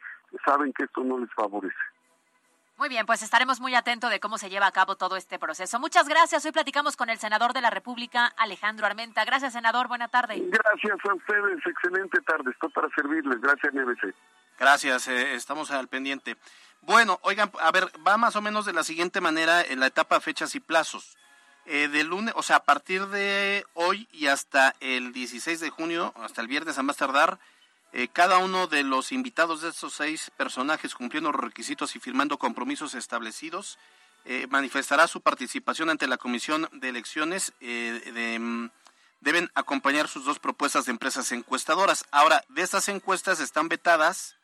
saben 0.44 0.74
que 0.74 0.86
esto 0.86 1.04
no 1.04 1.20
les 1.20 1.32
favorece. 1.34 1.76
Muy 2.82 2.90
bien, 2.90 3.06
pues 3.06 3.22
estaremos 3.22 3.60
muy 3.60 3.76
atentos 3.76 4.10
de 4.10 4.20
cómo 4.20 4.40
se 4.40 4.50
lleva 4.50 4.66
a 4.66 4.72
cabo 4.72 4.96
todo 4.96 5.16
este 5.16 5.38
proceso. 5.38 5.80
Muchas 5.80 6.08
gracias. 6.08 6.44
Hoy 6.46 6.52
platicamos 6.52 6.98
con 6.98 7.12
el 7.12 7.20
senador 7.20 7.54
de 7.54 7.62
la 7.62 7.70
República, 7.70 8.34
Alejandro 8.38 8.88
Armenta. 8.88 9.24
Gracias, 9.24 9.54
senador. 9.54 9.88
Buena 9.88 10.08
tarde. 10.08 10.42
Gracias 10.48 10.98
a 11.08 11.14
ustedes. 11.14 11.60
Excelente 11.64 12.20
tarde. 12.22 12.50
Estoy 12.50 12.70
para 12.72 12.90
servirles. 12.96 13.40
Gracias, 13.40 13.72
NBC. 13.72 14.16
Gracias. 14.58 15.08
Eh, 15.10 15.36
estamos 15.36 15.70
al 15.70 15.90
pendiente. 15.90 16.38
Bueno, 16.82 17.20
oigan, 17.22 17.52
a 17.60 17.70
ver, 17.70 17.86
va 18.08 18.18
más 18.18 18.36
o 18.36 18.42
menos 18.42 18.66
de 18.66 18.74
la 18.74 18.84
siguiente 18.84 19.22
manera 19.22 19.62
en 19.62 19.80
la 19.80 19.86
etapa 19.86 20.20
fechas 20.20 20.56
y 20.56 20.60
plazos. 20.60 21.20
Eh, 21.68 21.88
de 21.88 22.04
lunes, 22.04 22.34
o 22.36 22.42
sea, 22.42 22.56
a 22.56 22.64
partir 22.64 23.06
de 23.10 23.64
hoy 23.76 24.08
y 24.12 24.26
hasta 24.26 24.74
el 24.80 25.14
16 25.14 25.60
de 25.60 25.70
junio, 25.70 26.16
hasta 26.16 26.42
el 26.42 26.48
viernes 26.48 26.80
a 26.80 26.82
más 26.82 26.98
tardar, 26.98 27.38
eh, 27.94 28.08
cada 28.08 28.38
uno 28.38 28.68
de 28.68 28.84
los 28.84 29.12
invitados 29.12 29.62
de 29.62 29.70
estos 29.70 29.94
seis 29.94 30.32
personajes 30.38 30.96
cumpliendo 30.96 31.32
los 31.32 31.42
requisitos 31.42 31.96
y 31.96 32.00
firmando 32.00 32.38
compromisos 32.38 32.96
establecidos 32.96 33.78
eh, 34.24 34.46
manifestará 34.50 35.08
su 35.08 35.22
participación 35.22 35.90
ante 35.90 36.08
la 36.08 36.18
Comisión 36.18 36.70
de 36.74 36.90
Elecciones. 36.90 37.54
Eh, 37.60 38.38
mm, 38.40 38.68
deben 39.20 39.50
acompañar 39.56 40.08
sus 40.08 40.26
dos 40.26 40.40
propuestas 40.40 40.86
de 40.86 40.92
empresas 40.92 41.32
encuestadoras. 41.32 42.06
Ahora, 42.12 42.44
de 42.50 42.62
estas 42.62 42.88
encuestas 42.90 43.40
están 43.40 43.68
vetadas, 43.68 44.36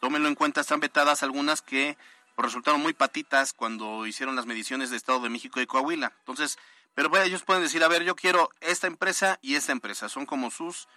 tómenlo 0.00 0.28
en 0.28 0.36
cuenta, 0.36 0.60
están 0.60 0.80
vetadas 0.80 1.22
algunas 1.22 1.60
que 1.60 1.96
resultaron 2.36 2.80
muy 2.80 2.92
patitas 2.92 3.52
cuando 3.52 4.06
hicieron 4.06 4.36
las 4.36 4.46
mediciones 4.46 4.90
de 4.90 4.96
Estado 4.96 5.20
de 5.20 5.30
México 5.30 5.60
y 5.60 5.66
Coahuila. 5.66 6.12
Entonces, 6.20 6.58
pero 6.94 7.14
ellos 7.22 7.42
pueden 7.42 7.62
decir, 7.62 7.82
a 7.82 7.88
ver, 7.88 8.04
yo 8.04 8.14
quiero 8.14 8.50
esta 8.60 8.86
empresa 8.86 9.38
y 9.42 9.56
esta 9.56 9.72
empresa. 9.72 10.08
Son 10.08 10.24
como 10.24 10.50
sus 10.50 10.88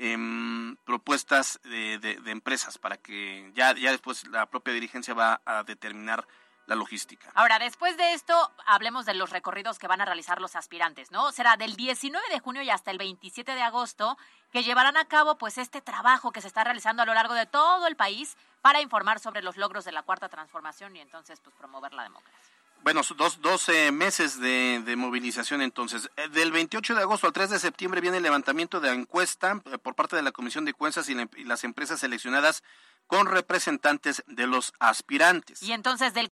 Em, 0.00 0.76
propuestas 0.84 1.58
de, 1.64 1.98
de, 1.98 2.30
empresas 2.30 2.78
para 2.78 2.98
que 2.98 3.50
ya, 3.56 3.74
ya 3.74 3.90
después 3.90 4.28
la 4.28 4.46
propia 4.46 4.72
dirigencia 4.72 5.12
va 5.12 5.40
a 5.44 5.64
determinar 5.64 6.24
la 6.66 6.76
logística. 6.76 7.32
Ahora, 7.34 7.58
después 7.58 7.96
de 7.96 8.12
esto, 8.12 8.52
hablemos 8.64 9.06
de 9.06 9.14
los 9.14 9.30
recorridos 9.30 9.80
que 9.80 9.88
van 9.88 10.00
a 10.00 10.04
realizar 10.04 10.40
los 10.40 10.54
aspirantes, 10.54 11.10
¿no? 11.10 11.32
Será 11.32 11.56
del 11.56 11.74
19 11.74 12.24
de 12.30 12.38
junio 12.38 12.62
y 12.62 12.70
hasta 12.70 12.92
el 12.92 12.98
27 12.98 13.56
de 13.56 13.62
agosto 13.62 14.16
que 14.52 14.62
llevarán 14.62 14.96
a 14.96 15.06
cabo 15.06 15.36
pues 15.36 15.58
este 15.58 15.80
trabajo 15.80 16.30
que 16.30 16.42
se 16.42 16.46
está 16.46 16.62
realizando 16.62 17.02
a 17.02 17.06
lo 17.06 17.14
largo 17.14 17.34
de 17.34 17.46
todo 17.46 17.88
el 17.88 17.96
país 17.96 18.36
para 18.60 18.80
informar 18.80 19.18
sobre 19.18 19.42
los 19.42 19.56
logros 19.56 19.84
de 19.84 19.90
la 19.90 20.02
cuarta 20.02 20.28
transformación 20.28 20.94
y 20.94 21.00
entonces 21.00 21.40
pues 21.40 21.56
promover 21.56 21.92
la 21.92 22.04
democracia. 22.04 22.57
Bueno, 22.82 23.02
dos, 23.16 23.40
12 23.40 23.92
meses 23.92 24.40
de, 24.40 24.82
de, 24.84 24.96
movilización 24.96 25.62
entonces. 25.62 26.10
Eh, 26.16 26.28
del 26.28 26.52
28 26.52 26.94
de 26.94 27.02
agosto 27.02 27.26
al 27.26 27.32
3 27.32 27.50
de 27.50 27.58
septiembre 27.58 28.00
viene 28.00 28.18
el 28.18 28.22
levantamiento 28.22 28.80
de 28.80 28.88
la 28.88 28.94
encuesta 28.94 29.60
eh, 29.66 29.78
por 29.78 29.94
parte 29.94 30.16
de 30.16 30.22
la 30.22 30.32
Comisión 30.32 30.64
de 30.64 30.72
Cuentas 30.72 31.08
y, 31.08 31.16
y 31.36 31.44
las 31.44 31.64
empresas 31.64 32.00
seleccionadas 32.00 32.62
con 33.06 33.26
representantes 33.26 34.22
de 34.26 34.46
los 34.46 34.72
aspirantes. 34.78 35.62
Y 35.62 35.72
entonces 35.72 36.14
del 36.14 36.30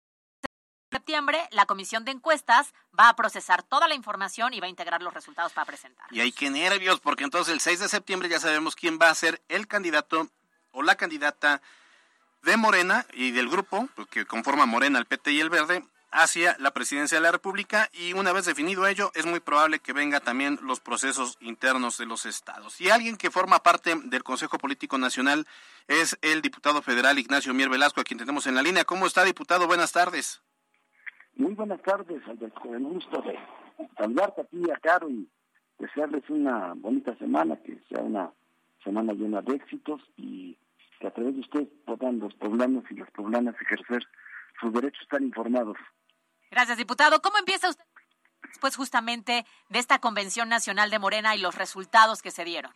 septiembre, 0.94 1.48
la 1.50 1.66
comisión 1.66 2.04
de 2.04 2.12
encuestas 2.12 2.72
va 2.98 3.09
a 3.09 3.16
procesar 3.16 3.64
toda 3.64 3.88
la 3.88 3.96
información 3.96 4.54
y 4.54 4.61
va 4.61 4.66
a 4.66 4.70
integrar 4.70 5.02
los 5.02 5.12
resultados 5.12 5.52
para 5.52 5.64
presentar. 5.64 6.07
Y 6.12 6.20
hay 6.20 6.30
que 6.30 6.50
nervios, 6.50 7.00
porque 7.00 7.24
entonces 7.24 7.52
el 7.52 7.61
6 7.61 7.80
de 7.80 7.88
septiembre 7.88 8.28
ya 8.28 8.38
sabemos 8.38 8.76
quién 8.76 8.98
va 9.02 9.11
a 9.11 9.14
ser 9.14 9.42
el 9.48 9.66
candidato 9.66 10.28
o 10.70 10.83
la 10.83 10.94
candidata 10.94 11.61
de 12.42 12.57
Morena 12.57 13.07
y 13.12 13.33
del 13.33 13.48
grupo, 13.48 13.88
que 14.11 14.24
conforma 14.24 14.66
Morena, 14.66 14.98
el 14.98 15.07
PT 15.07 15.33
y 15.33 15.40
el 15.40 15.50
Verde, 15.50 15.85
hacia 16.14 16.57
la 16.61 16.72
presidencia 16.72 17.18
de 17.18 17.22
la 17.22 17.33
República 17.33 17.90
y 17.92 18.12
una 18.12 18.33
vez 18.33 18.46
definido 18.46 18.87
ello, 18.87 19.11
es 19.14 19.27
muy 19.27 19.40
probable 19.40 19.81
que 19.81 19.92
venga 19.92 20.20
también 20.20 20.59
los 20.62 20.81
procesos 20.81 21.37
internos 21.40 21.98
de 21.98 22.07
los 22.07 22.24
estados. 22.24 22.81
Y 22.81 22.90
alguien 22.90 23.16
que 23.16 23.31
forma 23.31 23.59
parte 23.59 23.94
del 24.05 24.22
Consejo 24.22 24.57
Político 24.59 24.96
Nacional 24.96 25.46
es 25.88 26.16
el 26.22 26.40
diputado 26.40 26.83
federal 26.83 27.18
Ignacio 27.18 27.53
Mier 27.53 27.68
Velasco, 27.68 28.00
a 28.00 28.05
quien 28.05 28.18
tenemos 28.18 28.46
en 28.46 28.55
la 28.55 28.62
línea. 28.62 28.85
¿Cómo 28.85 29.07
está, 29.07 29.24
diputado? 29.24 29.66
Buenas 29.66 29.92
tardes. 29.92 30.40
Muy 31.37 31.55
buenas 31.55 31.83
tardes, 31.83 32.22
Alberto. 32.29 32.61
Gusto 32.62 33.20
de 33.22 33.37
saludarte 33.98 34.42
a 34.42 34.44
ti 34.44 34.62
y 34.64 34.70
a 34.70 34.77
Caro 34.77 35.11
y 35.11 35.29
desearles 35.81 36.22
una 36.31 36.74
bonita 36.77 37.16
semana, 37.16 37.57
que 37.57 37.81
sea 37.88 38.03
una 38.03 38.31
semana 38.85 39.12
llena 39.14 39.42
de 39.42 39.57
éxitos 39.57 40.00
y 40.16 40.57
que 41.00 41.09
a 41.09 41.11
través 41.11 41.35
de 41.35 41.40
ustedes 41.40 41.68
puedan 41.85 42.20
los 42.20 42.33
poblanos 42.35 42.85
y 42.90 42.94
las 42.94 43.11
poblanas 43.11 43.57
ejercer 43.61 44.07
sus 44.61 44.72
derechos 44.72 45.03
están 45.03 45.24
informados. 45.24 45.77
Gracias, 46.54 46.78
diputado. 46.78 47.20
¿Cómo 47.20 47.36
empieza 47.38 47.68
usted 47.68 47.84
después 48.44 48.76
justamente 48.76 49.44
de 49.70 49.78
esta 49.80 49.98
Convención 49.98 50.48
Nacional 50.48 50.88
de 50.88 51.00
Morena 51.00 51.34
y 51.34 51.40
los 51.40 51.56
resultados 51.56 52.22
que 52.22 52.30
se 52.30 52.44
dieron? 52.44 52.70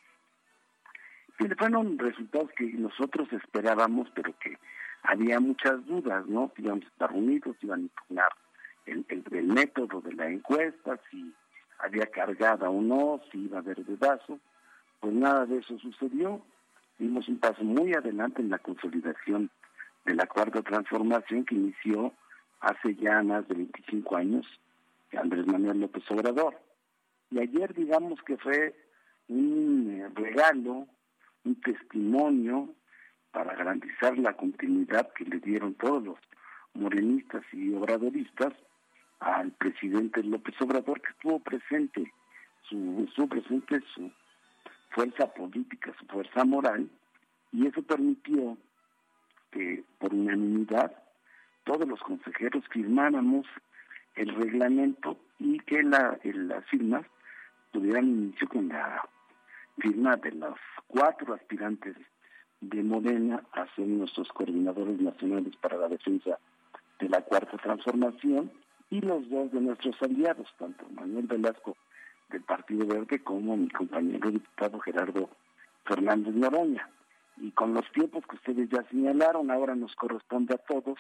fueron 1.57 1.97
resultados 1.97 2.51
que 2.57 2.65
nosotros 2.73 3.33
esperábamos, 3.33 4.09
pero 4.17 4.37
que 4.41 4.59
había 5.05 5.39
muchas 5.39 5.87
dudas, 5.87 6.27
¿no? 6.27 6.51
Si 6.57 6.63
íbamos 6.63 6.87
a 6.87 6.89
estar 6.89 7.13
unidos, 7.13 7.57
iban 7.61 7.79
a 7.79 7.83
impugnar 7.83 8.33
el, 8.87 9.07
el, 9.09 9.45
método 9.45 10.01
de 10.01 10.13
la 10.15 10.29
encuesta, 10.29 10.99
si 11.09 11.33
había 11.79 12.07
cargada 12.07 12.69
o 12.69 12.83
no, 12.83 13.21
si 13.31 13.45
iba 13.45 13.59
a 13.59 13.61
haber 13.61 13.85
dedazo. 13.85 14.41
Pues 14.99 15.15
nada 15.15 15.47
de 15.47 15.59
eso 15.59 15.79
sucedió. 15.79 16.45
Dimos 16.99 17.29
un 17.29 17.39
paso 17.39 17.63
muy 17.63 17.95
adelante 17.95 18.43
en 18.43 18.51
la 18.51 18.59
consolidación 18.59 19.51
de 20.05 20.17
la 20.17 20.27
cuarta 20.27 20.63
transformación 20.63 21.45
que 21.45 21.55
inició 21.55 22.13
hace 22.61 22.95
ya 22.97 23.23
más 23.23 23.47
de 23.49 23.55
25 23.55 24.17
años 24.17 24.47
Andrés 25.17 25.47
Manuel 25.47 25.81
López 25.81 26.05
Obrador. 26.11 26.59
Y 27.31 27.39
ayer 27.39 27.75
digamos 27.75 28.21
que 28.23 28.37
fue 28.37 28.75
un 29.29 29.91
eh, 29.91 30.09
regalo, 30.15 30.87
un 31.45 31.61
testimonio 31.61 32.75
para 33.31 33.55
garantizar 33.55 34.19
la 34.19 34.35
continuidad 34.35 35.13
que 35.13 35.25
le 35.25 35.39
dieron 35.39 35.75
todos 35.75 36.03
los 36.03 36.19
morenistas 36.75 37.43
y 37.53 37.73
obradoristas 37.75 38.53
al 39.21 39.51
presidente 39.53 40.23
López 40.23 40.55
Obrador 40.61 41.01
que 41.01 41.11
estuvo 41.11 41.39
presente, 41.41 42.13
su, 42.63 43.05
estuvo 43.09 43.29
presente 43.29 43.81
su 43.95 44.11
fuerza 44.91 45.33
política, 45.33 45.93
su 45.99 46.07
fuerza 46.07 46.45
moral, 46.45 46.89
y 47.53 47.67
eso 47.67 47.83
permitió 47.83 48.57
que 49.51 49.85
por 49.99 50.15
unanimidad 50.15 50.93
todos 51.69 51.87
los 51.87 52.01
consejeros 52.01 52.65
firmáramos 52.71 53.47
el 54.15 54.35
reglamento 54.35 55.19
y 55.39 55.59
que 55.61 55.83
la, 55.83 56.19
las 56.25 56.65
firmas 56.65 57.05
tuvieran 57.73 58.09
inicio 58.09 58.49
con 58.49 58.69
la 58.69 59.07
firma 59.77 60.17
de 60.17 60.33
los 60.33 60.59
cuatro 60.87 61.35
aspirantes 61.35 61.95
de 62.63 62.83
Morena 62.83 63.43
a 63.53 63.67
ser 63.77 63.87
nuestros 63.87 64.29
coordinadores 64.31 64.99
nacionales 64.99 65.55
para 65.57 65.77
la 65.77 65.89
defensa 65.89 66.39
de 67.01 67.09
la 67.11 67.21
cuarta 67.21 67.59
transformación 67.59 68.51
y 68.89 69.03
los 69.03 69.29
dos 69.29 69.53
de 69.53 69.61
nuestros 69.61 70.01
aliados, 70.01 70.49
tanto 70.59 70.89
Manuel 70.95 71.27
Velasco 71.27 71.77
del 72.31 72.41
Partido 72.45 72.87
Verde 72.87 73.23
como 73.23 73.59
mi 73.59 73.69
compañero 73.69 74.31
diputado 74.31 74.81
Gerardo 74.81 75.29
Fernández 75.85 76.35
Noroña. 76.35 76.89
Y 77.37 77.51
con 77.51 77.75
los 77.75 77.85
tiempos 77.93 78.25
que 78.27 78.37
ustedes 78.37 78.71
ya 78.71 78.83
señalaron, 78.85 79.51
ahora 79.51 79.75
nos 79.77 79.95
corresponde 79.97 80.55
a 80.55 80.59
todos 80.59 80.99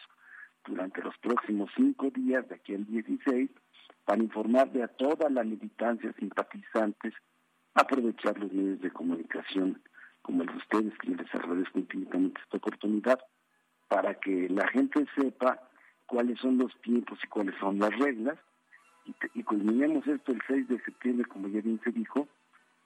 durante 0.64 1.02
los 1.02 1.16
próximos 1.18 1.70
cinco 1.76 2.10
días, 2.10 2.48
de 2.48 2.56
aquí 2.56 2.74
al 2.74 2.86
16, 2.86 3.50
para 4.04 4.22
informarle 4.22 4.82
a 4.82 4.88
toda 4.88 5.28
la 5.30 5.44
militancia 5.44 6.12
simpatizantes, 6.18 7.14
aprovechar 7.74 8.38
los 8.38 8.52
medios 8.52 8.80
de 8.80 8.90
comunicación 8.90 9.80
como 10.22 10.42
el 10.42 10.48
de 10.48 10.56
ustedes, 10.56 10.98
que 10.98 11.10
les 11.10 11.34
agradezco 11.34 11.78
infinitamente 11.78 12.40
esta 12.42 12.56
oportunidad, 12.58 13.18
para 13.88 14.14
que 14.14 14.48
la 14.48 14.68
gente 14.68 15.06
sepa 15.16 15.58
cuáles 16.06 16.38
son 16.40 16.58
los 16.58 16.74
tiempos 16.82 17.18
y 17.22 17.26
cuáles 17.28 17.54
son 17.58 17.78
las 17.78 17.96
reglas, 17.98 18.38
y, 19.06 19.14
y 19.34 19.42
culminemos 19.42 20.06
esto 20.06 20.32
el 20.32 20.42
6 20.46 20.68
de 20.68 20.80
septiembre, 20.80 21.26
como 21.26 21.48
ya 21.48 21.60
bien 21.60 21.80
se 21.82 21.92
dijo, 21.92 22.28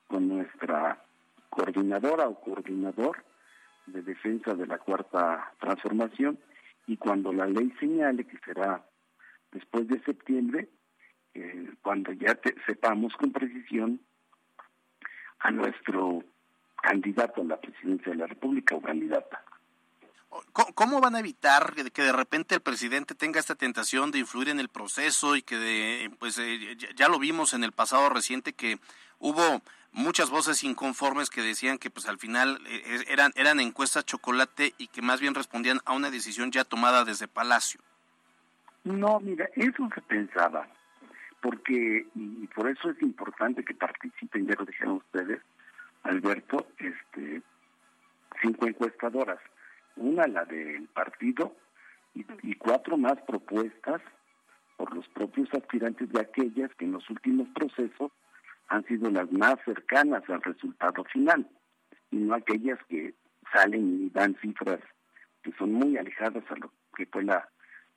con 0.06 0.28
nuestra 0.28 1.02
coordinadora 1.50 2.28
o 2.28 2.40
coordinador 2.40 3.24
de 3.86 4.02
defensa 4.02 4.54
de 4.54 4.66
la 4.66 4.78
cuarta 4.78 5.52
transformación, 5.58 6.38
y 6.86 6.96
cuando 6.96 7.32
la 7.32 7.46
ley 7.46 7.72
señale 7.78 8.24
que 8.24 8.38
será 8.38 8.84
después 9.50 9.86
de 9.88 10.02
septiembre, 10.02 10.68
eh, 11.34 11.70
cuando 11.82 12.12
ya 12.12 12.38
sepamos 12.66 13.14
con 13.16 13.32
precisión 13.32 14.00
a 15.40 15.50
nuestro 15.50 16.22
candidato 16.82 17.42
a 17.42 17.44
la 17.44 17.60
presidencia 17.60 18.12
de 18.12 18.18
la 18.18 18.26
República 18.26 18.74
o 18.74 18.82
candidata. 18.82 19.44
¿Cómo 20.74 21.00
van 21.00 21.14
a 21.14 21.20
evitar 21.20 21.74
que 21.92 22.02
de 22.02 22.12
repente 22.12 22.54
el 22.54 22.62
presidente 22.62 23.14
tenga 23.14 23.38
esta 23.38 23.54
tentación 23.54 24.10
de 24.10 24.18
influir 24.18 24.48
en 24.48 24.60
el 24.60 24.70
proceso 24.70 25.36
y 25.36 25.42
que 25.42 25.56
de, 25.56 26.10
pues 26.18 26.38
eh, 26.38 26.76
ya 26.96 27.08
lo 27.08 27.18
vimos 27.18 27.52
en 27.52 27.64
el 27.64 27.72
pasado 27.72 28.08
reciente 28.08 28.54
que 28.54 28.78
hubo 29.18 29.60
muchas 29.92 30.30
voces 30.30 30.64
inconformes 30.64 31.30
que 31.30 31.42
decían 31.42 31.78
que 31.78 31.90
pues 31.90 32.08
al 32.08 32.18
final 32.18 32.58
eh, 32.66 33.04
eran, 33.08 33.32
eran 33.36 33.60
encuestas 33.60 34.04
chocolate 34.04 34.74
y 34.78 34.88
que 34.88 35.02
más 35.02 35.20
bien 35.20 35.34
respondían 35.34 35.80
a 35.84 35.92
una 35.92 36.10
decisión 36.10 36.50
ya 36.50 36.64
tomada 36.64 37.04
desde 37.04 37.28
Palacio. 37.28 37.80
No, 38.84 39.20
mira, 39.20 39.48
eso 39.54 39.88
se 39.94 40.00
pensaba, 40.02 40.66
porque, 41.40 42.06
y 42.14 42.46
por 42.48 42.68
eso 42.68 42.90
es 42.90 43.00
importante 43.00 43.64
que 43.64 43.74
participen, 43.74 44.46
ya 44.46 44.54
lo 44.58 44.64
dijeron 44.64 44.96
ustedes, 44.96 45.40
Alberto, 46.02 46.66
este, 46.78 47.42
cinco 48.40 48.66
encuestadoras, 48.66 49.38
una 49.94 50.26
la 50.26 50.44
del 50.44 50.88
partido 50.88 51.54
y, 52.14 52.26
y 52.42 52.54
cuatro 52.56 52.96
más 52.96 53.20
propuestas 53.22 54.02
por 54.76 54.92
los 54.96 55.06
propios 55.08 55.48
aspirantes 55.52 56.10
de 56.10 56.20
aquellas 56.20 56.74
que 56.74 56.84
en 56.84 56.92
los 56.92 57.08
últimos 57.08 57.46
procesos 57.50 58.10
han 58.72 58.84
sido 58.86 59.10
las 59.10 59.30
más 59.30 59.56
cercanas 59.66 60.22
al 60.28 60.42
resultado 60.42 61.04
final 61.04 61.46
y 62.10 62.16
no 62.16 62.34
aquellas 62.34 62.78
que 62.88 63.14
salen 63.52 64.06
y 64.06 64.10
dan 64.10 64.34
cifras 64.40 64.80
que 65.42 65.52
son 65.52 65.74
muy 65.74 65.98
alejadas 65.98 66.42
a 66.50 66.56
lo 66.56 66.72
que 66.96 67.04
fue 67.04 67.22
la 67.22 67.46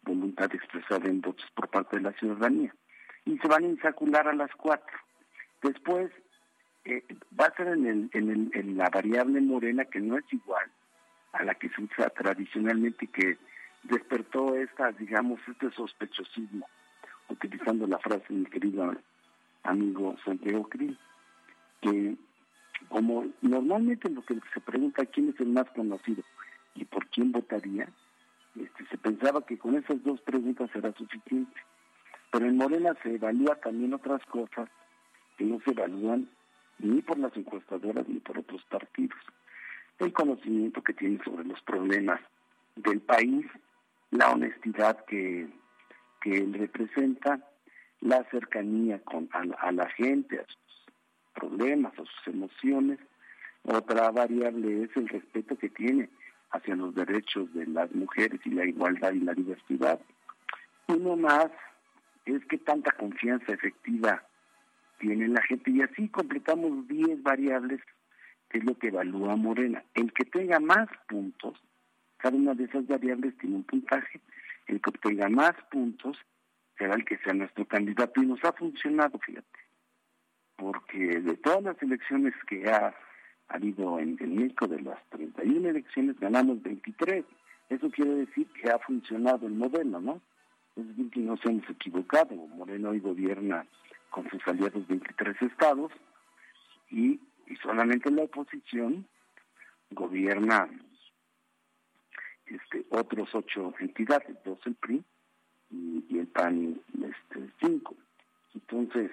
voluntad 0.01 0.53
expresada 0.53 1.07
en 1.07 1.21
votos 1.21 1.45
por 1.55 1.69
parte 1.69 1.95
de 1.95 2.03
la 2.03 2.11
ciudadanía. 2.13 2.75
Y 3.23 3.37
se 3.37 3.47
van 3.47 3.63
a 3.63 3.67
insacular 3.67 4.27
a 4.27 4.33
las 4.33 4.51
cuatro. 4.55 4.97
Después 5.63 6.11
eh, 6.83 7.03
va 7.39 7.45
a 7.45 7.55
ser 7.55 7.67
en, 7.67 8.77
la 8.77 8.89
variable 8.89 9.39
morena 9.39 9.85
que 9.85 10.01
no 10.01 10.17
es 10.17 10.25
igual 10.33 10.69
a 11.31 11.43
la 11.43 11.55
que 11.55 11.69
se 11.69 11.81
usa 11.81 12.09
tradicionalmente 12.09 13.07
que 13.07 13.37
despertó 13.83 14.55
esta, 14.55 14.91
digamos, 14.91 15.39
este 15.47 15.71
sospechosismo, 15.71 16.67
utilizando 17.29 17.87
la 17.87 17.99
frase 17.99 18.25
mi 18.33 18.45
querido 18.45 18.83
amigo 19.65 20.15
Santiago 20.23 20.67
Krill, 20.69 20.97
que 21.81 22.15
como 22.89 23.25
normalmente 23.41 24.09
lo 24.09 24.21
que 24.23 24.39
se 24.53 24.61
pregunta 24.61 25.05
quién 25.05 25.29
es 25.29 25.39
el 25.39 25.49
más 25.49 25.69
conocido 25.71 26.23
y 26.75 26.85
por 26.85 27.07
quién 27.07 27.31
votaría, 27.31 27.89
este, 28.55 28.85
se 28.87 28.97
pensaba 28.97 29.45
que 29.45 29.57
con 29.57 29.75
esas 29.75 30.01
dos 30.03 30.21
preguntas 30.21 30.69
era 30.73 30.93
suficiente. 30.93 31.59
Pero 32.31 32.45
en 32.45 32.57
Morena 32.57 32.95
se 33.01 33.15
evalúa 33.15 33.55
también 33.55 33.93
otras 33.93 34.23
cosas 34.25 34.69
que 35.37 35.45
no 35.45 35.59
se 35.61 35.71
evalúan 35.71 36.29
ni 36.79 37.01
por 37.01 37.17
las 37.17 37.35
encuestadoras 37.35 38.07
ni 38.07 38.19
por 38.19 38.37
otros 38.37 38.63
partidos. 38.65 39.19
El 39.99 40.11
conocimiento 40.11 40.81
que 40.81 40.93
tiene 40.93 41.23
sobre 41.23 41.45
los 41.45 41.61
problemas 41.61 42.19
del 42.75 42.99
país, 42.99 43.45
la 44.11 44.31
honestidad 44.31 45.05
que, 45.05 45.47
que 46.21 46.37
él 46.37 46.53
representa, 46.53 47.39
la 48.05 48.23
cercanía 48.29 48.99
con, 48.99 49.27
a, 49.31 49.71
la 49.71 49.89
gente, 49.89 50.39
a 50.39 50.45
sus 50.45 50.93
problemas, 51.33 51.91
a 51.93 52.03
sus 52.03 52.27
emociones. 52.27 52.99
Otra 53.63 54.11
variable 54.11 54.83
es 54.83 54.95
el 54.95 55.09
respeto 55.09 55.57
que 55.57 55.69
tiene 55.69 56.09
hacia 56.51 56.75
los 56.75 56.93
derechos 56.93 57.51
de 57.55 57.65
las 57.65 57.91
mujeres 57.95 58.39
y 58.45 58.51
la 58.51 58.65
igualdad 58.65 59.11
y 59.13 59.21
la 59.21 59.33
diversidad. 59.33 59.99
Uno 60.87 61.15
más 61.15 61.49
es 62.25 62.45
que 62.45 62.59
tanta 62.59 62.91
confianza 62.91 63.53
efectiva 63.53 64.23
tiene 64.99 65.27
la 65.27 65.41
gente 65.41 65.71
y 65.71 65.81
así 65.81 66.07
completamos 66.09 66.87
10 66.87 67.23
variables 67.23 67.81
que 68.49 68.59
es 68.59 68.63
lo 68.65 68.77
que 68.77 68.89
evalúa 68.89 69.35
Morena. 69.35 69.83
El 69.95 70.13
que 70.13 70.25
tenga 70.25 70.59
más 70.59 70.87
puntos, 71.07 71.59
cada 72.17 72.37
una 72.37 72.53
de 72.53 72.65
esas 72.65 72.85
variables 72.85 73.35
tiene 73.39 73.55
un 73.55 73.63
puntaje, 73.63 74.21
el 74.67 74.79
que 74.79 74.91
tenga 74.91 75.27
más 75.27 75.55
puntos 75.71 76.17
será 76.77 76.95
el 76.95 77.05
que 77.05 77.17
sea 77.19 77.33
nuestro 77.33 77.65
candidato 77.65 78.21
y 78.21 78.25
nos 78.25 78.43
ha 78.43 78.51
funcionado, 78.53 79.17
fíjate, 79.19 79.59
porque 80.55 81.19
de 81.19 81.37
todas 81.37 81.63
las 81.63 81.81
elecciones 81.81 82.33
que 82.47 82.69
ha 82.69 82.93
habido 83.47 83.99
en, 83.99 84.17
en 84.19 84.35
México, 84.35 84.67
de 84.67 84.81
las 84.81 84.99
31 85.09 85.69
elecciones, 85.69 86.19
ganamos 86.19 86.61
23. 86.61 87.25
Eso 87.69 87.89
quiere 87.89 88.15
decir 88.15 88.47
que 88.47 88.69
ha 88.69 88.79
funcionado 88.79 89.47
el 89.47 89.53
modelo, 89.53 89.99
¿no? 89.99 90.21
Es 90.75 90.87
decir, 90.87 91.09
que 91.09 91.19
no 91.19 91.37
se 91.37 91.49
hemos 91.49 91.69
equivocado. 91.69 92.35
Moreno 92.35 92.89
hoy 92.89 92.99
gobierna 92.99 93.65
con 94.09 94.29
sus 94.29 94.45
aliados 94.47 94.87
23 94.87 95.41
estados 95.41 95.91
y, 96.89 97.19
y 97.47 97.55
solamente 97.61 98.11
la 98.11 98.23
oposición 98.23 99.05
gobierna 99.91 100.69
este, 102.45 102.85
otros 102.89 103.33
ocho 103.33 103.73
entidades, 103.79 104.37
dos 104.43 104.59
el 104.65 104.75
PRI 104.75 105.03
y, 105.69 106.17
el 106.17 106.27
PAN 106.27 106.81
este, 106.93 107.49
cinco. 107.59 107.95
Entonces, 108.53 109.11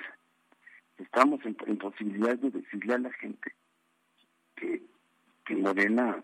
estamos 0.98 1.40
en, 1.44 1.54
posibilidad 1.78 2.36
de 2.38 2.50
decirle 2.50 2.94
a 2.94 2.98
la 2.98 3.12
gente 3.12 3.54
que, 4.56 4.82
que 5.44 5.56
Morena 5.56 6.22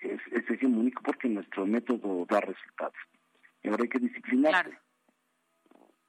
es, 0.00 0.20
es 0.32 0.50
hegemónico 0.50 1.02
porque 1.02 1.28
nuestro 1.28 1.66
método 1.66 2.26
da 2.28 2.40
resultados. 2.40 2.96
Y 3.62 3.68
ahora 3.68 3.82
hay 3.82 3.88
que 3.88 3.98
disciplinarse. 3.98 4.78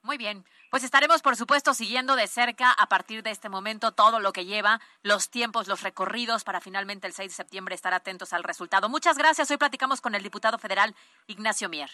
Muy 0.02 0.18
bien, 0.18 0.46
pues 0.72 0.84
estaremos 0.84 1.22
por 1.22 1.36
supuesto 1.36 1.74
siguiendo 1.74 2.16
de 2.16 2.28
cerca 2.28 2.72
a 2.72 2.88
partir 2.88 3.22
de 3.22 3.32
este 3.32 3.50
momento 3.50 3.92
todo 3.92 4.20
lo 4.20 4.32
que 4.32 4.46
lleva, 4.46 4.80
los 5.04 5.30
tiempos, 5.30 5.68
los 5.68 5.82
recorridos 5.84 6.44
para 6.44 6.62
finalmente 6.62 7.06
el 7.06 7.14
6 7.14 7.32
de 7.32 7.36
septiembre 7.36 7.76
estar 7.76 7.94
atentos 7.94 8.32
al 8.32 8.44
resultado. 8.44 8.88
Muchas 8.88 9.18
gracias. 9.18 9.52
Hoy 9.52 9.58
platicamos 9.58 10.00
con 10.00 10.16
el 10.16 10.24
diputado 10.24 10.58
federal 10.58 10.96
Ignacio 11.28 11.68
Mier. 11.70 11.90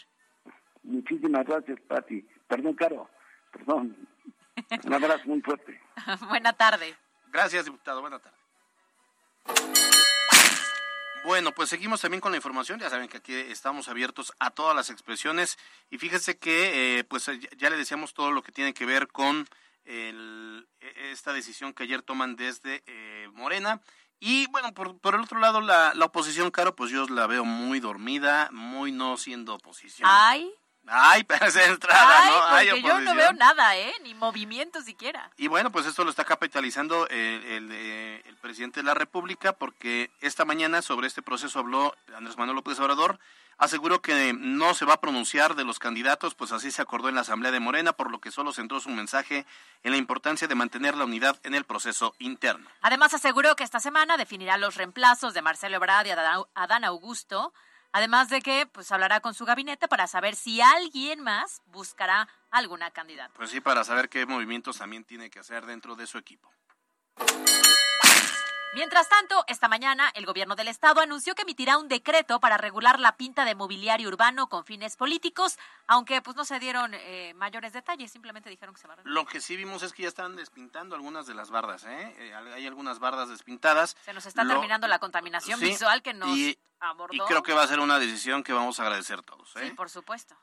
Muchísimas 0.85 1.45
gracias, 1.45 1.79
Pati. 1.87 2.25
Perdón, 2.47 2.73
Caro. 2.75 3.09
Perdón. 3.51 3.95
Un 4.83 4.93
abrazo 4.93 5.23
muy 5.25 5.41
fuerte. 5.41 5.81
Buena 6.29 6.53
tarde. 6.53 6.95
Gracias, 7.31 7.65
diputado. 7.65 8.01
Buena 8.01 8.19
tarde. 8.19 8.37
Bueno, 11.25 11.51
pues 11.53 11.69
seguimos 11.69 12.01
también 12.01 12.21
con 12.21 12.31
la 12.31 12.37
información. 12.37 12.79
Ya 12.79 12.89
saben 12.89 13.07
que 13.07 13.17
aquí 13.17 13.33
estamos 13.33 13.87
abiertos 13.87 14.31
a 14.39 14.51
todas 14.51 14.75
las 14.75 14.91
expresiones. 14.91 15.57
Y 15.89 15.97
fíjense 15.97 16.37
que, 16.37 16.99
eh, 16.99 17.03
pues 17.03 17.29
ya 17.57 17.69
le 17.69 17.77
decíamos 17.77 18.13
todo 18.13 18.31
lo 18.31 18.43
que 18.43 18.51
tiene 18.51 18.75
que 18.75 18.85
ver 18.85 19.07
con 19.07 19.47
el, 19.85 20.67
esta 21.11 21.33
decisión 21.33 21.73
que 21.73 21.83
ayer 21.83 22.03
toman 22.03 22.35
desde 22.35 22.83
eh, 22.85 23.27
Morena. 23.33 23.81
Y 24.19 24.47
bueno, 24.47 24.73
por, 24.73 24.99
por 24.99 25.15
el 25.15 25.21
otro 25.21 25.39
lado, 25.39 25.61
la, 25.61 25.93
la 25.95 26.05
oposición, 26.05 26.51
Caro, 26.51 26.75
pues 26.75 26.91
yo 26.91 27.07
la 27.07 27.25
veo 27.25 27.43
muy 27.43 27.79
dormida, 27.79 28.49
muy 28.51 28.91
no 28.91 29.17
siendo 29.17 29.55
oposición. 29.55 30.07
Ay. 30.09 30.53
Ay, 30.87 31.23
pero 31.27 31.45
es 31.45 31.55
entrada, 31.55 32.25
¿no? 32.25 32.45
Ay, 32.47 32.67
porque 32.69 32.81
yo 32.83 32.99
no 33.01 33.15
veo 33.15 33.33
nada, 33.33 33.75
¿eh? 33.77 33.93
Ni 34.03 34.13
movimiento 34.13 34.81
siquiera. 34.81 35.31
Y 35.37 35.47
bueno, 35.47 35.71
pues 35.71 35.85
esto 35.85 36.03
lo 36.03 36.09
está 36.09 36.25
capitalizando 36.25 37.07
el, 37.07 37.43
el, 37.43 37.71
el, 37.71 38.35
presidente 38.41 38.81
de 38.81 38.85
la 38.85 38.93
República 38.93 39.53
porque 39.53 40.11
esta 40.21 40.45
mañana 40.45 40.81
sobre 40.81 41.07
este 41.07 41.21
proceso 41.21 41.59
habló 41.59 41.95
Andrés 42.15 42.37
Manuel 42.37 42.57
López 42.57 42.79
Obrador. 42.79 43.19
Aseguró 43.57 44.01
que 44.01 44.33
no 44.33 44.73
se 44.73 44.83
va 44.83 44.95
a 44.95 44.99
pronunciar 44.99 45.55
de 45.55 45.63
los 45.63 45.79
candidatos, 45.79 46.35
pues 46.35 46.51
así 46.51 46.71
se 46.71 46.81
acordó 46.81 47.07
en 47.07 47.15
la 47.15 47.21
Asamblea 47.21 47.53
de 47.53 47.61
Morena, 47.61 47.93
por 47.93 48.11
lo 48.11 48.19
que 48.19 48.29
solo 48.29 48.51
centró 48.51 48.81
su 48.81 48.89
mensaje 48.89 49.45
en 49.83 49.91
la 49.91 49.97
importancia 49.97 50.49
de 50.49 50.55
mantener 50.55 50.97
la 50.97 51.05
unidad 51.05 51.39
en 51.43 51.55
el 51.55 51.63
proceso 51.63 52.15
interno. 52.19 52.69
Además, 52.81 53.13
aseguró 53.13 53.55
que 53.55 53.63
esta 53.63 53.79
semana 53.79 54.17
definirá 54.17 54.57
los 54.57 54.75
reemplazos 54.75 55.33
de 55.33 55.41
Marcelo 55.41 55.77
Ebrard 55.77 56.05
y 56.05 56.09
Adán 56.09 56.83
Augusto 56.83 57.53
Además 57.95 58.27
de 58.27 58.41
que 58.41 58.67
pues 58.69 58.91
hablará 58.91 59.21
con 59.21 59.33
su 59.33 59.45
gabinete 59.45 59.87
para 59.87 60.05
saber 60.05 60.35
si 60.35 60.59
alguien 60.59 61.21
más 61.21 61.61
buscará 61.67 62.27
alguna 62.51 62.91
candidata. 62.91 63.31
Pues 63.37 63.51
sí, 63.51 63.61
para 63.61 63.85
saber 63.85 64.09
qué 64.09 64.25
movimientos 64.25 64.79
también 64.79 65.05
tiene 65.05 65.29
que 65.29 65.39
hacer 65.39 65.65
dentro 65.65 65.95
de 65.95 66.05
su 66.05 66.17
equipo. 66.17 66.51
Mientras 68.73 69.07
tanto, 69.07 69.45
esta 69.47 69.67
mañana 69.67 70.11
el 70.15 70.25
gobierno 70.25 70.55
del 70.55 70.67
estado 70.67 70.99
anunció 70.99 71.33
que 71.33 71.43
emitirá 71.43 71.77
un 71.77 71.87
decreto 71.87 72.39
para 72.39 72.57
regular 72.57 72.99
la 72.99 73.15
pinta 73.15 73.45
de 73.45 73.55
mobiliario 73.55 74.09
urbano 74.09 74.47
con 74.47 74.65
fines 74.65 74.97
políticos, 74.97 75.57
aunque 75.87 76.21
pues 76.21 76.35
no 76.35 76.43
se 76.43 76.59
dieron 76.59 76.93
eh, 76.93 77.33
mayores 77.35 77.71
detalles, 77.71 78.11
simplemente 78.11 78.49
dijeron 78.49 78.75
que 78.75 78.81
se 78.81 78.87
van 78.87 78.99
a... 78.99 79.03
Lo 79.05 79.25
que 79.25 79.39
sí 79.39 79.55
vimos 79.55 79.81
es 79.83 79.93
que 79.93 80.03
ya 80.03 80.09
están 80.09 80.35
despintando 80.35 80.95
algunas 80.95 81.25
de 81.25 81.35
las 81.35 81.51
bardas, 81.51 81.85
¿eh? 81.85 82.15
eh 82.17 82.35
hay 82.35 82.67
algunas 82.67 82.99
bardas 82.99 83.29
despintadas. 83.29 83.95
Se 84.03 84.13
nos 84.13 84.25
está 84.25 84.45
terminando 84.45 84.87
la 84.87 84.99
contaminación 84.99 85.59
visual 85.59 86.01
que 86.01 86.13
nos 86.13 86.37
abordó. 86.79 87.13
Y 87.13 87.19
creo 87.27 87.43
que 87.43 87.53
va 87.53 87.63
a 87.63 87.67
ser 87.67 87.79
una 87.79 87.99
decisión 87.99 88.43
que 88.43 88.51
vamos 88.51 88.79
a 88.79 88.83
agradecer 88.83 89.21
todos, 89.21 89.55
¿eh? 89.55 89.69
Sí, 89.69 89.71
por 89.71 89.89
supuesto. 89.89 90.35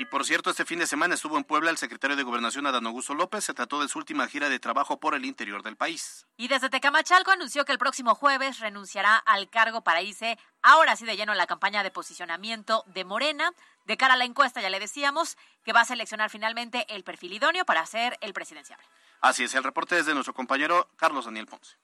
Y 0.00 0.04
por 0.04 0.24
cierto, 0.24 0.50
este 0.50 0.64
fin 0.64 0.78
de 0.78 0.86
semana 0.86 1.16
estuvo 1.16 1.36
en 1.36 1.42
Puebla 1.42 1.70
el 1.70 1.76
secretario 1.76 2.14
de 2.14 2.22
Gobernación 2.22 2.64
Adán 2.68 2.86
Augusto 2.86 3.14
López. 3.14 3.42
Se 3.42 3.52
trató 3.52 3.80
de 3.80 3.88
su 3.88 3.98
última 3.98 4.28
gira 4.28 4.48
de 4.48 4.60
trabajo 4.60 5.00
por 5.00 5.16
el 5.16 5.24
interior 5.24 5.64
del 5.64 5.76
país. 5.76 6.24
Y 6.36 6.46
desde 6.46 6.70
Tecamachalco 6.70 7.32
anunció 7.32 7.64
que 7.64 7.72
el 7.72 7.78
próximo 7.78 8.14
jueves 8.14 8.60
renunciará 8.60 9.16
al 9.16 9.50
cargo 9.50 9.82
para 9.82 10.00
irse 10.00 10.38
ahora 10.62 10.94
sí 10.94 11.04
de 11.04 11.16
lleno 11.16 11.32
en 11.32 11.38
la 11.38 11.48
campaña 11.48 11.82
de 11.82 11.90
posicionamiento 11.90 12.84
de 12.86 13.04
Morena. 13.04 13.50
De 13.86 13.96
cara 13.96 14.14
a 14.14 14.16
la 14.16 14.24
encuesta, 14.24 14.60
ya 14.60 14.70
le 14.70 14.78
decíamos 14.78 15.36
que 15.64 15.72
va 15.72 15.80
a 15.80 15.84
seleccionar 15.84 16.30
finalmente 16.30 16.86
el 16.94 17.02
perfil 17.02 17.32
idóneo 17.32 17.64
para 17.64 17.84
ser 17.84 18.16
el 18.20 18.32
presidencial. 18.32 18.78
Así 19.20 19.42
es, 19.42 19.54
el 19.56 19.64
reporte 19.64 19.98
es 19.98 20.06
de 20.06 20.14
nuestro 20.14 20.32
compañero 20.32 20.88
Carlos 20.94 21.24
Daniel 21.24 21.46
Ponce. 21.46 21.76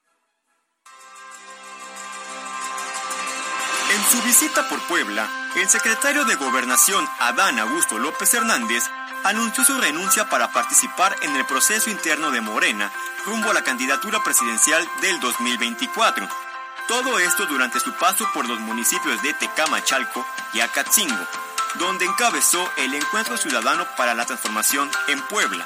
En 3.94 4.04
su 4.10 4.20
visita 4.22 4.68
por 4.68 4.80
Puebla, 4.88 5.28
el 5.54 5.68
secretario 5.68 6.24
de 6.24 6.34
Gobernación 6.34 7.08
Adán 7.20 7.60
Augusto 7.60 7.96
López 7.96 8.34
Hernández 8.34 8.82
anunció 9.22 9.64
su 9.64 9.80
renuncia 9.80 10.28
para 10.28 10.50
participar 10.50 11.14
en 11.22 11.36
el 11.36 11.46
proceso 11.46 11.90
interno 11.90 12.32
de 12.32 12.40
Morena 12.40 12.90
rumbo 13.24 13.52
a 13.52 13.54
la 13.54 13.62
candidatura 13.62 14.20
presidencial 14.24 14.84
del 15.00 15.20
2024. 15.20 16.28
Todo 16.88 17.20
esto 17.20 17.46
durante 17.46 17.78
su 17.78 17.92
paso 17.92 18.28
por 18.34 18.48
los 18.48 18.58
municipios 18.58 19.22
de 19.22 19.32
Tecamachalco 19.32 20.26
y 20.54 20.60
Acatzingo, 20.60 21.26
donde 21.74 22.04
encabezó 22.04 22.68
el 22.76 22.94
Encuentro 22.94 23.36
Ciudadano 23.36 23.86
para 23.96 24.14
la 24.14 24.26
Transformación 24.26 24.90
en 25.06 25.22
Puebla. 25.28 25.64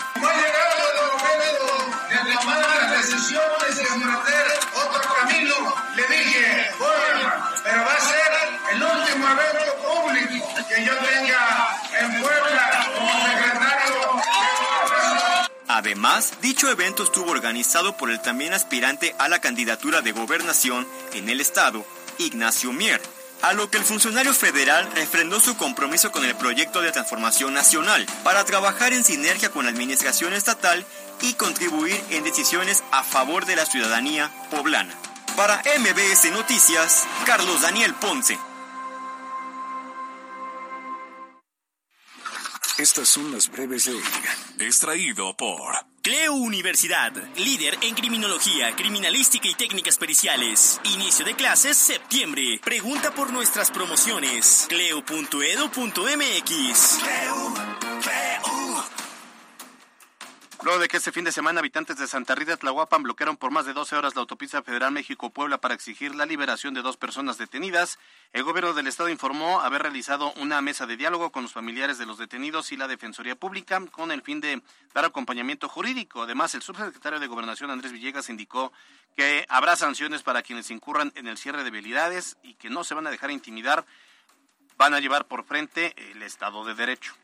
Que 10.69 10.85
yo 10.85 10.93
tenga 10.99 11.81
en 12.01 12.23
como. 12.23 12.99
Además, 15.69 16.33
dicho 16.41 16.71
evento 16.71 17.05
estuvo 17.05 17.31
organizado 17.31 17.97
por 17.97 18.11
el 18.11 18.21
también 18.21 18.53
aspirante 18.53 19.15
a 19.19 19.29
la 19.29 19.41
candidatura 19.41 20.01
de 20.01 20.13
gobernación 20.13 20.89
en 21.13 21.29
el 21.29 21.41
estado, 21.41 21.87
Ignacio 22.19 22.73
Mier, 22.73 23.01
a 23.43 23.53
lo 23.53 23.71
que 23.71 23.79
el 23.79 23.85
funcionario 23.85 24.35
federal 24.35 24.89
refrendó 24.95 25.39
su 25.41 25.57
compromiso 25.57 26.11
con 26.11 26.25
el 26.25 26.35
proyecto 26.35 26.81
de 26.81 26.91
transformación 26.91 27.55
nacional 27.55 28.07
para 28.25 28.45
trabajar 28.45 28.93
en 28.93 29.05
sinergia 29.05 29.51
con 29.51 29.67
la 29.67 29.71
administración 29.71 30.33
estatal 30.33 30.85
y 31.21 31.35
contribuir 31.35 32.03
en 32.11 32.25
decisiones 32.25 32.83
a 32.91 33.05
favor 33.05 33.47
de 33.47 33.57
la 33.57 33.67
ciudadanía 33.67 34.33
poblana. 34.51 34.95
Para 35.37 35.63
MBS 35.79 36.33
Noticias, 36.33 37.07
Carlos 37.25 37.63
Daniel 37.63 37.95
Ponce. 37.95 38.37
Estas 42.79 43.09
son 43.09 43.33
las 43.33 43.51
breves 43.51 43.87
de 43.87 43.93
hoy. 43.93 44.03
Extraído 44.61 45.37
por 45.37 45.73
Cleo 46.01 46.35
Universidad, 46.35 47.13
líder 47.37 47.77
en 47.83 47.97
criminología, 47.97 48.77
criminalística 48.77 49.49
y 49.49 49.55
técnicas 49.55 49.99
periciales. 49.99 50.81
Inicio 50.85 51.25
de 51.25 51.35
clases 51.35 51.77
septiembre. 51.77 52.61
Pregunta 52.63 53.11
por 53.11 53.33
nuestras 53.33 53.73
promociones. 53.73 54.67
cleo.edu.mx. 54.69 55.09
Luego 60.65 60.81
de 60.81 60.89
que 60.89 60.97
este 60.97 61.13
fin 61.13 61.25
de 61.25 61.31
semana 61.31 61.61
habitantes 61.61 61.99
de 61.99 62.09
Santa 62.09 62.35
Rita 62.35 62.57
Tlahuapan 62.57 63.05
bloquearon 63.05 63.37
por 63.37 63.53
más 63.53 63.65
de 63.65 63.73
12 63.73 63.95
horas 63.95 64.17
la 64.17 64.23
autopista 64.23 64.61
federal 64.61 64.91
México-Puebla 64.91 65.59
para 65.59 65.75
exigir 65.75 66.17
la 66.17 66.27
liberación 66.27 66.75
de 66.75 66.83
dos 66.83 66.97
personas 66.97 67.39
detenidas, 67.39 68.01
el 68.33 68.43
gobierno 68.43 68.75
del 68.75 68.89
estado 68.89 69.09
informó 69.09 69.61
haber 69.61 69.83
realizado 69.83 70.33
una 70.33 70.61
mesa 70.61 70.85
de 70.87 70.97
diálogo 70.97 71.31
con 71.31 71.45
los 71.45 71.53
familiares 71.53 71.97
de 71.97 72.07
los 72.07 72.19
detenidos 72.19 72.73
y 72.73 72.77
la 72.77 72.89
Defensoría 72.89 73.37
Pública 73.37 73.81
con 73.93 74.11
el 74.11 74.23
fin 74.23 74.41
de 74.41 74.61
dar 74.93 75.05
acompañamiento 75.05 75.69
jurídico. 75.69 76.23
Además, 76.23 76.57
el 76.57 76.63
subsecretario 76.63 77.21
de 77.21 77.29
Gobernación 77.29 77.71
Andrés 77.71 77.93
Villegas 77.93 78.29
indicó 78.29 78.73
que 79.17 79.47
habrá 79.49 79.77
sanciones 79.77 80.25
para 80.25 80.43
quienes 80.43 80.73
incurran 80.73 81.13
en 81.15 81.29
el 81.29 81.39
cierre 81.39 81.63
de 81.63 81.71
vialidades 81.71 82.37
y 82.43 82.55
que 82.55 82.69
no 82.69 82.83
se 82.83 82.95
van 82.95 83.07
a 83.07 83.11
dejar 83.11 83.31
intimidar, 83.31 83.87
van 84.77 84.93
a 84.93 84.99
llevar 84.99 85.29
por 85.29 85.45
frente 85.45 85.95
el 86.11 86.25
Estado 86.25 86.65
de 86.65 86.75
Derecho. 86.75 87.15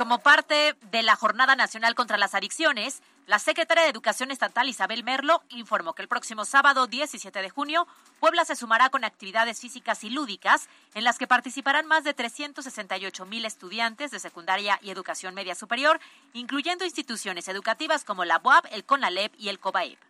Como 0.00 0.20
parte 0.20 0.78
de 0.92 1.02
la 1.02 1.14
Jornada 1.14 1.56
Nacional 1.56 1.94
contra 1.94 2.16
las 2.16 2.34
Adicciones, 2.34 3.02
la 3.26 3.38
secretaria 3.38 3.82
de 3.82 3.90
Educación 3.90 4.30
Estatal 4.30 4.66
Isabel 4.66 5.04
Merlo 5.04 5.42
informó 5.50 5.92
que 5.92 6.00
el 6.00 6.08
próximo 6.08 6.46
sábado 6.46 6.86
17 6.86 7.42
de 7.42 7.50
junio, 7.50 7.86
Puebla 8.18 8.46
se 8.46 8.56
sumará 8.56 8.88
con 8.88 9.04
actividades 9.04 9.60
físicas 9.60 10.02
y 10.02 10.08
lúdicas 10.08 10.70
en 10.94 11.04
las 11.04 11.18
que 11.18 11.26
participarán 11.26 11.84
más 11.84 12.02
de 12.02 12.14
368 12.14 13.26
mil 13.26 13.44
estudiantes 13.44 14.10
de 14.10 14.20
secundaria 14.20 14.78
y 14.80 14.88
educación 14.88 15.34
media 15.34 15.54
superior, 15.54 16.00
incluyendo 16.32 16.86
instituciones 16.86 17.46
educativas 17.48 18.02
como 18.02 18.24
la 18.24 18.40
UAP, 18.42 18.68
el 18.72 18.86
CONALEP 18.86 19.34
y 19.36 19.50
el 19.50 19.58
COBAEP. 19.58 20.09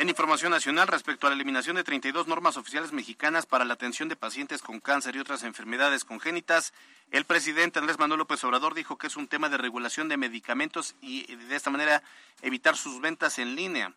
En 0.00 0.08
información 0.08 0.50
nacional 0.50 0.88
respecto 0.88 1.26
a 1.26 1.30
la 1.30 1.36
eliminación 1.36 1.76
de 1.76 1.84
32 1.84 2.26
normas 2.26 2.56
oficiales 2.56 2.90
mexicanas 2.90 3.44
para 3.44 3.66
la 3.66 3.74
atención 3.74 4.08
de 4.08 4.16
pacientes 4.16 4.62
con 4.62 4.80
cáncer 4.80 5.14
y 5.14 5.18
otras 5.18 5.42
enfermedades 5.42 6.06
congénitas, 6.06 6.72
el 7.10 7.26
presidente 7.26 7.78
Andrés 7.80 7.98
Manuel 7.98 8.20
López 8.20 8.42
Obrador 8.44 8.72
dijo 8.72 8.96
que 8.96 9.08
es 9.08 9.16
un 9.18 9.28
tema 9.28 9.50
de 9.50 9.58
regulación 9.58 10.08
de 10.08 10.16
medicamentos 10.16 10.94
y 11.02 11.26
de 11.36 11.54
esta 11.54 11.68
manera 11.68 12.02
evitar 12.40 12.78
sus 12.78 13.02
ventas 13.02 13.38
en 13.38 13.54
línea. 13.54 13.92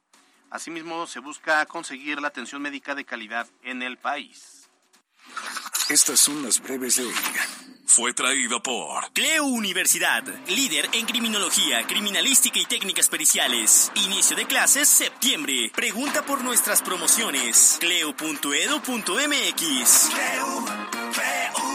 Asimismo, 0.49 1.07
se 1.07 1.19
busca 1.21 1.65
conseguir 1.67 2.19
la 2.19 2.27
atención 2.27 2.61
médica 2.61 2.95
de 2.95 3.05
calidad 3.05 3.47
en 3.61 3.81
el 3.81 3.95
país. 3.95 4.62
Estas 5.89 6.19
son 6.19 6.43
las 6.43 6.61
breves 6.61 6.95
de 6.97 7.03
hoy. 7.03 7.13
Fue 7.85 8.13
traído 8.13 8.63
por 8.63 9.11
Cleo 9.13 9.45
Universidad, 9.45 10.23
líder 10.47 10.89
en 10.93 11.05
criminología, 11.05 11.85
criminalística 11.85 12.57
y 12.57 12.65
técnicas 12.65 13.07
periciales. 13.07 13.91
Inicio 13.95 14.35
de 14.35 14.45
clases 14.45 14.87
septiembre. 14.87 15.71
Pregunta 15.75 16.25
por 16.25 16.43
nuestras 16.43 16.81
promociones. 16.81 17.77
cleo.edu.mx. 17.79 19.59
Y 21.69 21.72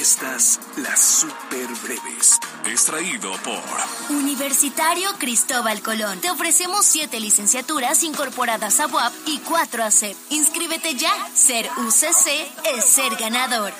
estas, 0.00 0.58
las 0.78 0.98
super 0.98 1.66
breves. 1.82 2.40
Extraído 2.64 3.32
por 3.44 4.16
Universitario 4.16 5.10
Cristóbal 5.18 5.82
Colón. 5.82 6.20
Te 6.20 6.30
ofrecemos 6.30 6.86
siete 6.86 7.20
licenciaturas 7.20 8.02
incorporadas 8.02 8.80
a 8.80 8.86
UAP 8.86 9.12
y 9.26 9.38
cuatro 9.40 9.84
a 9.84 9.90
CEP. 9.90 10.16
Inscríbete 10.30 10.94
ya. 10.94 11.12
Ser 11.34 11.68
UCC 11.76 12.76
es 12.76 12.84
ser 12.84 13.14
ganador. 13.16 13.74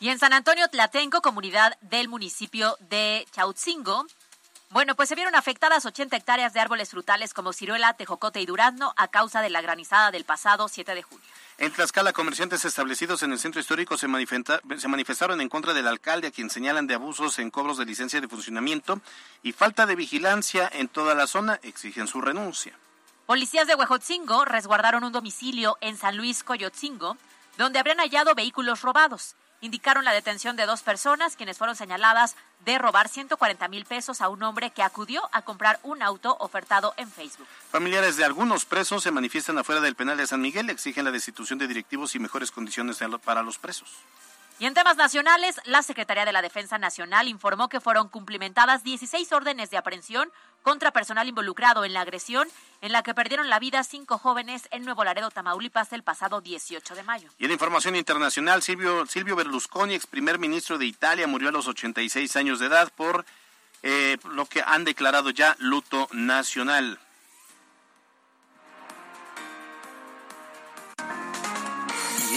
Y 0.00 0.08
en 0.08 0.18
San 0.18 0.32
Antonio 0.32 0.66
Tlatenco, 0.66 1.22
comunidad 1.22 1.78
del 1.80 2.08
municipio 2.08 2.76
de 2.80 3.28
Chautzingo, 3.30 4.06
bueno, 4.70 4.96
pues 4.96 5.08
se 5.08 5.14
vieron 5.14 5.36
afectadas 5.36 5.86
80 5.86 6.16
hectáreas 6.16 6.52
de 6.52 6.60
árboles 6.60 6.90
frutales 6.90 7.32
como 7.32 7.52
ciruela, 7.52 7.94
tejocote 7.94 8.40
y 8.40 8.46
durazno 8.46 8.92
a 8.96 9.08
causa 9.08 9.40
de 9.40 9.50
la 9.50 9.60
granizada 9.60 10.10
del 10.10 10.24
pasado 10.24 10.66
7 10.68 10.94
de 10.94 11.02
junio. 11.02 11.26
En 11.60 11.70
Tlaxcala, 11.72 12.14
comerciantes 12.14 12.64
establecidos 12.64 13.22
en 13.22 13.32
el 13.32 13.38
centro 13.38 13.60
histórico 13.60 13.98
se, 13.98 14.08
manifestaron 14.08 15.42
en 15.42 15.50
contra 15.50 15.74
del 15.74 15.88
alcalde, 15.88 16.28
a 16.28 16.30
quien 16.30 16.48
señalan 16.48 16.86
de 16.86 16.94
abusos 16.94 17.38
en 17.38 17.50
cobros 17.50 17.76
de 17.76 17.84
licencia 17.84 18.18
de 18.18 18.28
funcionamiento 18.28 18.98
y 19.42 19.52
falta 19.52 19.84
de 19.84 19.94
vigilancia 19.94 20.70
en 20.72 20.88
toda 20.88 21.14
la 21.14 21.26
zona. 21.26 21.60
Exigen 21.62 22.06
su 22.06 22.22
renuncia. 22.22 22.72
Policías 23.26 23.66
de 23.66 23.74
Huejotzingo 23.74 24.46
resguardaron 24.46 25.04
un 25.04 25.12
domicilio 25.12 25.76
en 25.82 25.98
San 25.98 26.16
Luis 26.16 26.42
Coyotzingo, 26.44 27.18
donde 27.58 27.78
habrían 27.78 27.98
hallado 27.98 28.34
vehículos 28.34 28.80
robados 28.80 29.36
indicaron 29.60 30.04
la 30.04 30.12
detención 30.12 30.56
de 30.56 30.66
dos 30.66 30.82
personas 30.82 31.36
quienes 31.36 31.58
fueron 31.58 31.76
señaladas 31.76 32.36
de 32.64 32.78
robar 32.78 33.08
140 33.08 33.68
mil 33.68 33.84
pesos 33.84 34.20
a 34.20 34.28
un 34.28 34.42
hombre 34.42 34.70
que 34.70 34.82
acudió 34.82 35.28
a 35.32 35.42
comprar 35.42 35.80
un 35.82 36.02
auto 36.02 36.36
ofertado 36.40 36.94
en 36.96 37.10
Facebook. 37.10 37.46
Familiares 37.70 38.16
de 38.16 38.24
algunos 38.24 38.64
presos 38.64 39.02
se 39.02 39.10
manifiestan 39.10 39.58
afuera 39.58 39.80
del 39.80 39.94
penal 39.94 40.16
de 40.16 40.26
San 40.26 40.40
Miguel, 40.40 40.70
exigen 40.70 41.04
la 41.04 41.10
destitución 41.10 41.58
de 41.58 41.68
directivos 41.68 42.14
y 42.14 42.18
mejores 42.18 42.50
condiciones 42.50 42.98
para 43.24 43.42
los 43.42 43.58
presos. 43.58 43.88
Y 44.60 44.66
en 44.66 44.74
temas 44.74 44.98
nacionales, 44.98 45.58
la 45.64 45.82
Secretaría 45.82 46.26
de 46.26 46.34
la 46.34 46.42
Defensa 46.42 46.76
Nacional 46.76 47.28
informó 47.28 47.70
que 47.70 47.80
fueron 47.80 48.08
cumplimentadas 48.08 48.84
16 48.84 49.32
órdenes 49.32 49.70
de 49.70 49.78
aprehensión 49.78 50.30
contra 50.62 50.90
personal 50.92 51.26
involucrado 51.26 51.86
en 51.86 51.94
la 51.94 52.02
agresión 52.02 52.46
en 52.82 52.92
la 52.92 53.02
que 53.02 53.14
perdieron 53.14 53.48
la 53.48 53.58
vida 53.58 53.82
cinco 53.84 54.18
jóvenes 54.18 54.68
en 54.70 54.84
Nuevo 54.84 55.02
Laredo, 55.02 55.30
Tamaulipas, 55.30 55.94
el 55.94 56.02
pasado 56.02 56.42
18 56.42 56.94
de 56.94 57.02
mayo. 57.02 57.30
Y 57.38 57.46
en 57.46 57.52
información 57.52 57.96
internacional, 57.96 58.60
Silvio, 58.60 59.06
Silvio 59.06 59.34
Berlusconi, 59.34 59.94
ex 59.94 60.06
primer 60.06 60.38
ministro 60.38 60.76
de 60.76 60.84
Italia, 60.84 61.26
murió 61.26 61.48
a 61.48 61.52
los 61.52 61.66
86 61.66 62.36
años 62.36 62.58
de 62.58 62.66
edad 62.66 62.92
por 62.94 63.24
eh, 63.82 64.18
lo 64.30 64.44
que 64.44 64.62
han 64.66 64.84
declarado 64.84 65.30
ya 65.30 65.56
luto 65.58 66.06
nacional. 66.12 66.98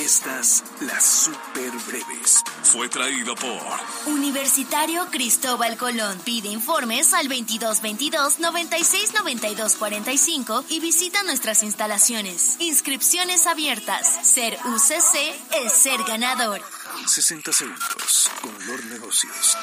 Estas 0.03 0.63
las 0.81 1.03
super 1.03 1.71
breves. 1.87 2.43
Fue 2.63 2.89
traído 2.89 3.35
por 3.35 4.13
Universitario 4.13 5.05
Cristóbal 5.09 5.77
Colón. 5.77 6.19
Pide 6.25 6.49
informes 6.49 7.13
al 7.13 7.29
2222 7.29 8.39
96 8.39 9.13
92 9.13 9.75
45 9.75 10.65
y 10.69 10.79
visita 10.81 11.23
nuestras 11.23 11.63
instalaciones. 11.63 12.57
Inscripciones 12.59 13.47
abiertas. 13.47 14.27
Ser 14.27 14.57
UCC 14.65 15.63
es 15.63 15.73
ser 15.73 16.03
ganador. 16.03 16.61
60 17.05 17.53
segundos 17.53 18.29
con 18.41 18.67
Lord 18.67 18.85
Negocios. 18.85 19.57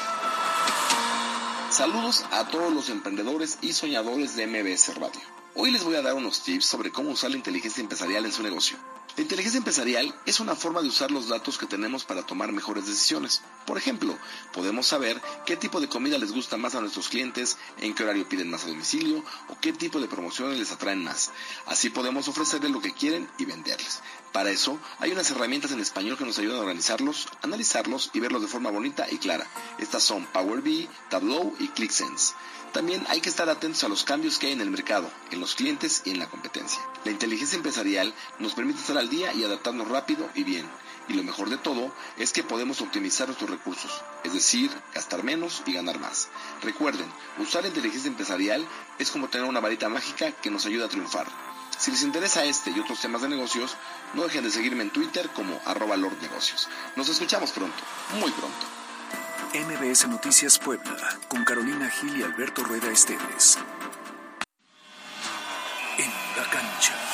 Saludos 1.69 2.25
a 2.31 2.47
todos 2.47 2.73
los 2.73 2.89
emprendedores 2.89 3.59
y 3.61 3.73
soñadores 3.73 4.35
de 4.35 4.47
MBS 4.47 4.95
Radio. 4.95 5.40
Hoy 5.53 5.69
les 5.69 5.83
voy 5.83 5.95
a 5.95 6.01
dar 6.01 6.13
unos 6.13 6.43
tips 6.43 6.65
sobre 6.65 6.91
cómo 6.91 7.11
usar 7.11 7.29
la 7.29 7.35
inteligencia 7.35 7.81
empresarial 7.81 8.25
en 8.25 8.31
su 8.31 8.41
negocio. 8.41 8.77
La 9.17 9.23
inteligencia 9.23 9.57
empresarial 9.57 10.15
es 10.25 10.39
una 10.39 10.55
forma 10.55 10.81
de 10.81 10.87
usar 10.87 11.11
los 11.11 11.27
datos 11.27 11.57
que 11.57 11.65
tenemos 11.65 12.05
para 12.05 12.25
tomar 12.25 12.53
mejores 12.53 12.85
decisiones. 12.85 13.41
Por 13.65 13.77
ejemplo, 13.77 14.17
podemos 14.53 14.87
saber 14.87 15.21
qué 15.45 15.57
tipo 15.57 15.81
de 15.81 15.89
comida 15.89 16.17
les 16.17 16.31
gusta 16.31 16.55
más 16.55 16.75
a 16.75 16.79
nuestros 16.79 17.09
clientes, 17.09 17.57
en 17.79 17.93
qué 17.93 18.03
horario 18.03 18.29
piden 18.29 18.49
más 18.49 18.63
a 18.63 18.69
domicilio 18.69 19.25
o 19.49 19.59
qué 19.59 19.73
tipo 19.73 19.99
de 19.99 20.07
promociones 20.07 20.57
les 20.57 20.71
atraen 20.71 21.03
más. 21.03 21.31
Así 21.65 21.89
podemos 21.89 22.29
ofrecerles 22.29 22.71
lo 22.71 22.79
que 22.79 22.93
quieren 22.93 23.29
y 23.37 23.43
venderles. 23.43 23.99
Para 24.31 24.49
eso, 24.49 24.79
hay 24.99 25.11
unas 25.11 25.29
herramientas 25.29 25.71
en 25.71 25.81
español 25.81 26.17
que 26.17 26.23
nos 26.23 26.39
ayudan 26.39 26.57
a 26.57 26.61
organizarlos, 26.61 27.27
analizarlos 27.41 28.11
y 28.13 28.21
verlos 28.21 28.41
de 28.41 28.47
forma 28.47 28.71
bonita 28.71 29.05
y 29.11 29.17
clara. 29.17 29.45
Estas 29.77 30.03
son 30.03 30.25
Power 30.25 30.61
BI, 30.61 30.87
Tableau 31.09 31.53
y 31.59 31.67
ClickSense. 31.67 32.33
También 32.71 33.05
hay 33.09 33.19
que 33.19 33.27
estar 33.27 33.49
atentos 33.49 33.83
a 33.83 33.89
los 33.89 34.05
cambios 34.05 34.39
que 34.39 34.47
hay 34.47 34.53
en 34.53 34.61
el 34.61 34.71
mercado, 34.71 35.11
en 35.31 35.41
los 35.41 35.55
clientes 35.55 36.03
y 36.05 36.11
en 36.11 36.19
la 36.19 36.29
competencia. 36.29 36.81
La 37.03 37.11
inteligencia 37.11 37.57
empresarial 37.57 38.13
nos 38.39 38.53
permite 38.53 38.79
estar 38.79 38.97
al 38.97 39.09
día 39.09 39.33
y 39.33 39.43
adaptarnos 39.43 39.89
rápido 39.89 40.29
y 40.33 40.45
bien. 40.45 40.65
Y 41.09 41.13
lo 41.13 41.23
mejor 41.23 41.49
de 41.49 41.57
todo 41.57 41.93
es 42.17 42.31
que 42.31 42.43
podemos 42.43 42.79
optimizar 42.79 43.27
nuestros 43.27 43.49
recursos, 43.49 43.91
es 44.23 44.33
decir, 44.33 44.71
gastar 44.93 45.23
menos 45.23 45.61
y 45.65 45.73
ganar 45.73 45.99
más. 45.99 46.29
Recuerden, 46.61 47.11
usar 47.39 47.63
la 47.63 47.67
inteligencia 47.67 48.07
empresarial 48.07 48.65
es 48.97 49.11
como 49.11 49.27
tener 49.27 49.47
una 49.47 49.59
varita 49.59 49.89
mágica 49.89 50.31
que 50.31 50.51
nos 50.51 50.65
ayuda 50.65 50.85
a 50.85 50.89
triunfar. 50.89 51.27
Si 51.81 51.89
les 51.89 52.03
interesa 52.03 52.43
este 52.43 52.69
y 52.69 52.79
otros 52.79 53.01
temas 53.01 53.23
de 53.23 53.27
negocios, 53.27 53.75
no 54.13 54.21
dejen 54.21 54.43
de 54.43 54.51
seguirme 54.51 54.83
en 54.83 54.91
Twitter 54.91 55.27
como 55.31 55.59
arroba 55.65 55.97
lordnegocios. 55.97 56.69
Nos 56.95 57.09
escuchamos 57.09 57.49
pronto, 57.49 57.83
muy 58.19 58.29
pronto. 58.29 58.67
MBS 59.55 60.07
Noticias 60.07 60.59
Puebla, 60.59 61.17
con 61.27 61.43
Carolina 61.43 61.89
Gil 61.89 62.19
y 62.19 62.21
Alberto 62.21 62.63
Rueda 62.63 62.91
Esteves. 62.91 63.57
En 65.97 66.11
la 66.37 66.47
cancha. 66.51 67.10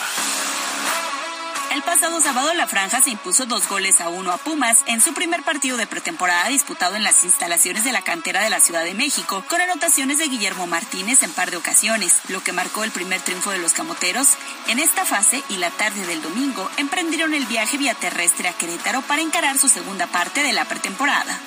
El 1.78 1.84
pasado 1.84 2.20
sábado 2.22 2.52
la 2.56 2.66
franja 2.66 3.04
se 3.04 3.12
impuso 3.12 3.46
dos 3.46 3.70
goles 3.70 4.02
a 4.02 4.10
uno 4.10 4.32
a 4.32 4.40
Pumas 4.40 4.80
en 4.88 5.00
su 5.00 5.14
primer 5.14 5.44
partido 5.44 5.78
de 5.78 5.86
pretemporada 5.86 6.48
disputado 6.48 6.96
en 6.96 7.04
las 7.04 7.24
instalaciones 7.24 7.84
de 7.84 7.92
la 7.92 8.02
cantera 8.02 8.42
de 8.42 8.50
la 8.50 8.60
Ciudad 8.60 8.84
de 8.84 8.96
México, 8.96 9.44
con 9.48 9.62
anotaciones 9.62 10.18
de 10.18 10.28
Guillermo 10.28 10.66
Martínez 10.66 11.22
en 11.22 11.32
par 11.34 11.52
de 11.52 11.58
ocasiones, 11.58 12.16
lo 12.30 12.42
que 12.42 12.52
marcó 12.52 12.84
el 12.84 12.90
primer 12.90 13.22
triunfo 13.22 13.52
de 13.52 13.60
los 13.60 13.74
camoteros. 13.74 14.30
En 14.70 14.80
esta 14.80 15.06
fase 15.06 15.44
y 15.50 15.58
la 15.58 15.70
tarde 15.70 16.04
del 16.08 16.24
domingo 16.24 16.68
emprendieron 16.78 17.36
el 17.36 17.46
viaje 17.46 17.78
vía 17.78 17.94
terrestre 17.94 18.48
a 18.48 18.54
Querétaro 18.54 19.04
para 19.04 19.22
encarar 19.22 19.60
su 19.60 19.70
segunda 19.70 20.08
parte 20.08 20.42
de 20.42 20.54
la 20.54 20.66
pretemporada. 20.66 21.40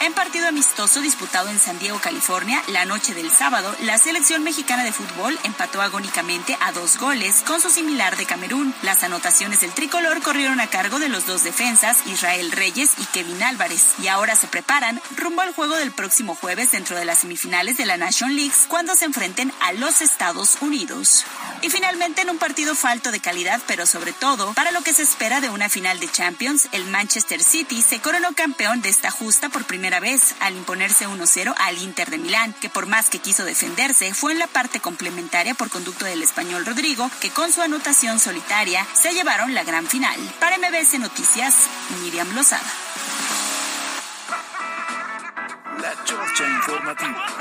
En 0.00 0.14
partido 0.14 0.48
amistoso 0.48 1.02
disputado 1.02 1.50
en 1.50 1.58
San 1.58 1.78
Diego, 1.78 2.00
California, 2.00 2.62
la 2.68 2.86
noche 2.86 3.12
del 3.12 3.30
sábado, 3.30 3.76
la 3.82 3.98
selección 3.98 4.42
mexicana 4.42 4.82
de 4.82 4.92
fútbol 4.92 5.38
empató 5.44 5.82
agónicamente 5.82 6.56
a 6.62 6.72
dos 6.72 6.98
goles 6.98 7.42
con 7.46 7.60
su 7.60 7.68
similar 7.68 8.16
de 8.16 8.24
Camerún. 8.24 8.74
Las 8.80 9.02
anotaciones 9.02 9.60
del 9.60 9.72
tricolor 9.72 10.22
corrieron 10.22 10.58
a 10.58 10.68
cargo 10.68 10.98
de 11.00 11.10
los 11.10 11.26
dos 11.26 11.44
defensas, 11.44 11.98
Israel 12.06 12.50
Reyes 12.50 12.92
y 12.96 13.04
Kevin 13.12 13.42
Álvarez, 13.42 13.94
y 14.02 14.08
ahora 14.08 14.36
se 14.36 14.46
preparan 14.46 15.02
rumbo 15.16 15.42
al 15.42 15.52
juego 15.52 15.76
del 15.76 15.92
próximo 15.92 16.34
jueves 16.34 16.72
dentro 16.72 16.96
de 16.96 17.04
las 17.04 17.18
semifinales 17.18 17.76
de 17.76 17.84
la 17.84 17.98
Nation 17.98 18.34
League 18.34 18.54
cuando 18.68 18.96
se 18.96 19.04
enfrenten 19.04 19.52
a 19.60 19.74
los 19.74 20.00
Estados 20.00 20.56
Unidos. 20.62 21.26
Y 21.62 21.68
finalmente 21.68 22.22
en 22.22 22.30
un 22.30 22.38
partido 22.38 22.74
falto 22.74 23.10
de 23.10 23.20
calidad, 23.20 23.60
pero 23.66 23.84
sobre 23.84 24.12
todo 24.12 24.54
para 24.54 24.70
lo 24.70 24.82
que 24.82 24.94
se 24.94 25.02
espera 25.02 25.40
de 25.40 25.50
una 25.50 25.68
final 25.68 26.00
de 26.00 26.10
Champions, 26.10 26.68
el 26.72 26.86
Manchester 26.86 27.42
City 27.42 27.82
se 27.82 28.00
coronó 28.00 28.32
campeón 28.34 28.80
de 28.80 28.88
esta 28.88 29.10
justa 29.10 29.50
por 29.50 29.64
primera 29.64 30.00
vez 30.00 30.34
al 30.40 30.56
imponerse 30.56 31.06
1-0 31.06 31.54
al 31.58 31.78
Inter 31.78 32.10
de 32.10 32.18
Milán, 32.18 32.54
que 32.54 32.70
por 32.70 32.86
más 32.86 33.10
que 33.10 33.18
quiso 33.18 33.44
defenderse, 33.44 34.14
fue 34.14 34.32
en 34.32 34.38
la 34.38 34.46
parte 34.46 34.80
complementaria 34.80 35.54
por 35.54 35.68
conducto 35.68 36.06
del 36.06 36.22
español 36.22 36.64
Rodrigo, 36.64 37.10
que 37.20 37.30
con 37.30 37.52
su 37.52 37.60
anotación 37.60 38.18
solitaria 38.18 38.86
se 38.94 39.12
llevaron 39.12 39.54
la 39.54 39.64
gran 39.64 39.86
final. 39.86 40.18
Para 40.40 40.56
MBS 40.56 40.98
Noticias, 40.98 41.54
Miriam 42.02 42.34
Lozada. 42.34 42.62
La 45.80 46.04
Chorcha 46.04 46.46
Informativa. 46.46 47.39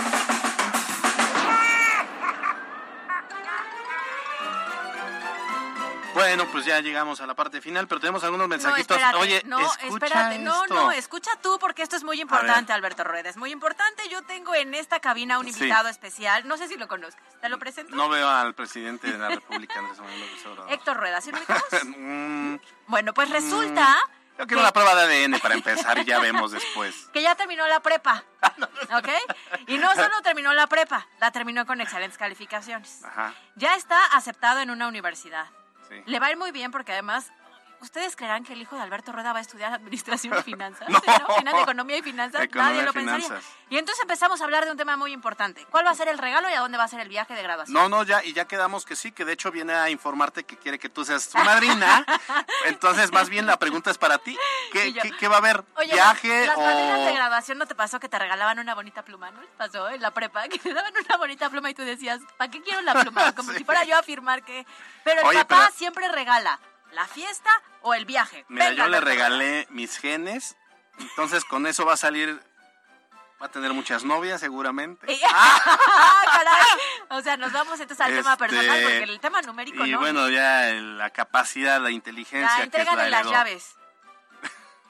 Bueno, 6.38 6.52
pues 6.52 6.66
ya 6.66 6.80
llegamos 6.82 7.20
a 7.22 7.28
la 7.28 7.34
parte 7.36 7.62
final, 7.62 7.88
pero 7.88 8.00
tenemos 8.00 8.24
algunos 8.24 8.48
mensajitos. 8.48 8.98
No, 8.98 9.04
espérate, 9.06 9.18
Oye, 9.24 9.42
no, 9.46 9.60
escucha 9.60 10.06
espérate, 10.06 10.40
no, 10.40 10.64
esto. 10.64 10.74
no, 10.76 10.92
escucha 10.92 11.32
tú 11.42 11.58
porque 11.60 11.82
esto 11.82 11.96
es 11.96 12.04
muy 12.04 12.22
importante, 12.22 12.72
Alberto 12.74 13.04
Rueda, 13.04 13.30
es 13.30 13.38
muy 13.38 13.52
importante. 13.52 14.08
Yo 14.10 14.22
tengo 14.24 14.54
en 14.56 14.74
esta 14.74 15.00
cabina 15.00 15.40
un 15.40 15.46
Sí. 15.46 15.52
invitado 15.60 15.90
especial, 15.90 16.48
no 16.48 16.58
sé 16.58 16.68
si 16.68 16.78
lo 16.78 16.88
conozcas, 16.88 17.24
¿te 17.42 17.50
lo 17.50 17.58
presento? 17.58 17.96
No 17.96 18.10
veo 18.10 18.30
al 18.30 18.54
presidente 18.54 19.12
de 19.12 19.18
la 19.18 19.30
República, 19.30 19.80
Andrés 19.80 20.00
Manuel 20.00 20.20
López 20.20 20.46
Obrador. 20.46 20.72
Héctor 20.72 20.98
Rueda, 20.98 21.22
¿sí 21.22 21.32
lo? 21.32 21.40
Mm, 21.98 22.60
Bueno, 22.88 23.14
pues 23.14 23.30
resulta 23.30 23.96
Yo 24.38 24.48
quiero 24.48 24.62
una 24.62 24.72
prueba 24.72 24.96
de 24.96 25.24
ADN 25.26 25.40
para 25.40 25.54
empezar 25.56 25.98
y 25.98 26.06
ya 26.06 26.20
vemos 26.20 26.52
después. 26.52 26.96
que 27.14 27.22
ya 27.22 27.36
terminó 27.36 27.68
la 27.68 27.80
prepa, 27.82 28.24
¿ok? 28.98 29.10
Y 29.68 29.78
no 29.78 29.94
solo 29.96 30.22
terminó 30.22 30.54
la 30.54 30.68
prepa, 30.68 31.08
la 31.20 31.32
terminó 31.32 31.66
con 31.66 31.82
excelentes 31.82 32.18
calificaciones. 32.18 33.04
Ajá, 33.04 33.34
Ya 33.56 33.76
está 33.76 34.06
aceptado 34.14 34.60
en 34.62 34.70
una 34.70 34.88
universidad. 34.88 35.48
Le 36.06 36.20
va 36.20 36.28
a 36.28 36.32
ir 36.32 36.38
muy 36.38 36.52
bien 36.52 36.72
porque 36.72 36.92
además, 36.92 37.32
¿ustedes 37.82 38.16
creerán 38.16 38.44
que 38.44 38.54
el 38.54 38.62
hijo 38.62 38.76
de 38.76 38.82
Alberto 38.82 39.12
Rueda 39.12 39.34
va 39.34 39.40
a 39.40 39.42
estudiar 39.42 39.74
Administración 39.74 40.36
y 40.38 40.42
Finanzas? 40.44 40.88
No. 40.90 41.36
Final- 41.36 41.60
Economía 41.60 41.98
y 41.98 42.02
Finanzas, 42.02 42.42
Economía 42.42 42.72
nadie 42.74 42.86
lo 42.86 42.94
pensaría. 42.94 43.26
finanzas. 43.26 43.52
Y 43.70 43.78
entonces 43.78 44.02
empezamos 44.02 44.42
a 44.42 44.44
hablar 44.46 44.66
de 44.66 44.72
un 44.72 44.78
tema 44.78 44.98
muy 44.98 45.12
importante. 45.14 45.66
¿Cuál 45.70 45.86
va 45.86 45.92
a 45.92 45.96
ser 45.96 46.08
el 46.08 46.18
regalo 46.18 46.50
y 46.50 46.54
a 46.54 46.60
dónde 46.60 46.78
va 46.78 46.86
a 46.86 46.88
ser 46.88 47.00
el 47.00 47.10
viaje 47.10 47.34
de 47.36 47.44
graduación? 47.44 47.74
No, 47.74 47.88
no, 47.90 48.04
ya, 48.04 48.24
y 48.24 48.34
ya 48.34 48.46
quedamos 48.46 48.86
que 48.86 48.96
sí, 48.96 49.12
que 49.12 49.26
de 49.26 49.34
hecho 49.34 49.52
viene 49.52 49.74
a 49.74 49.90
informarte 49.90 50.44
que 50.46 50.58
quiere 50.58 50.80
que 50.80 50.90
tú 50.90 51.06
seas 51.06 51.24
su 51.24 51.38
madrina. 51.38 52.06
Entonces, 52.66 53.12
más 53.12 53.30
bien 53.30 53.46
la 53.46 53.58
pregunta 53.58 53.92
es 53.92 53.98
para 53.98 54.18
ti. 54.18 54.38
¿Qué, 54.72 54.94
qué- 54.94 55.12
qué 55.12 55.28
va 55.28 55.36
a 55.36 55.40
haber? 55.40 55.64
Oye, 55.76 55.94
¿Viaje 55.94 56.48
las 56.48 56.58
madrinas 56.58 57.00
de 57.00 57.10
o...? 57.12 57.14
graduación 57.14 57.58
no 57.58 57.66
te 57.68 57.76
pasó 57.76 58.00
que 58.00 58.10
te 58.10 58.18
regalaban 58.20 58.60
una 58.60 58.76
bonita 58.76 59.04
pluma, 59.04 59.32
¿no? 59.32 59.40
pasó 59.58 59.90
en 59.90 60.02
la 60.02 60.12
prepa 60.12 60.48
que 60.48 60.58
te 60.60 60.74
daban 60.74 60.94
una 61.06 61.18
bonita 61.18 61.50
pluma 61.50 61.70
y 61.70 61.74
tú 61.74 61.84
decías, 61.84 62.20
¿para 62.38 62.50
qué 62.52 62.62
quiero 62.62 62.82
la 62.82 62.94
pluma? 63.02 63.32
Como 63.36 63.52
Sí. 63.52 63.60
si 63.60 63.64
fuera 63.64 63.84
yo 63.84 63.96
a 63.96 64.00
afirmar 64.00 64.44
que... 64.44 64.66
Pero 65.04 65.22
el 65.22 65.28
Oye, 65.28 65.40
papá 65.46 65.66
pero- 65.66 65.78
siempre 65.78 66.08
regala 66.12 66.60
la 66.92 67.08
fiesta 67.08 67.50
o 67.82 67.94
el 67.94 68.06
viaje. 68.06 68.46
Mira, 68.50 68.70
Venga, 68.70 68.84
yo 68.84 68.90
le 68.90 69.00
regalé 69.02 69.68
mis 69.70 69.98
genes, 69.98 70.56
entonces 71.00 71.46
con 71.46 71.66
eso 71.68 71.86
va 71.86 71.94
a 71.94 71.98
salir... 71.98 72.42
Va 73.42 73.46
a 73.46 73.50
tener 73.50 73.72
muchas 73.72 74.04
novias 74.04 74.42
seguramente. 74.42 75.10
Y- 75.10 75.22
¡Ah, 75.34 76.22
caray! 76.26 77.18
O 77.18 77.22
sea, 77.22 77.38
nos 77.38 77.54
vamos 77.54 77.80
entonces 77.80 78.06
al 78.06 78.12
tema 78.14 78.34
Este, 78.34 78.38
personal 78.46 78.82
porque 78.82 79.04
el 79.04 79.20
tema 79.22 79.42
numérico 79.42 79.86
Y 79.86 79.92
no. 79.94 80.00
bueno, 80.00 80.28
ya 80.28 80.64
la 80.74 81.10
capacidad, 81.12 81.80
la 81.80 81.90
inteligencia 81.90 82.50
ya, 82.50 82.56
que 82.70 82.82
es 82.82 82.86
la 82.86 82.92
entrégale 82.92 83.10
las 83.10 83.20
heredó. 83.22 83.32
llaves. 83.32 83.76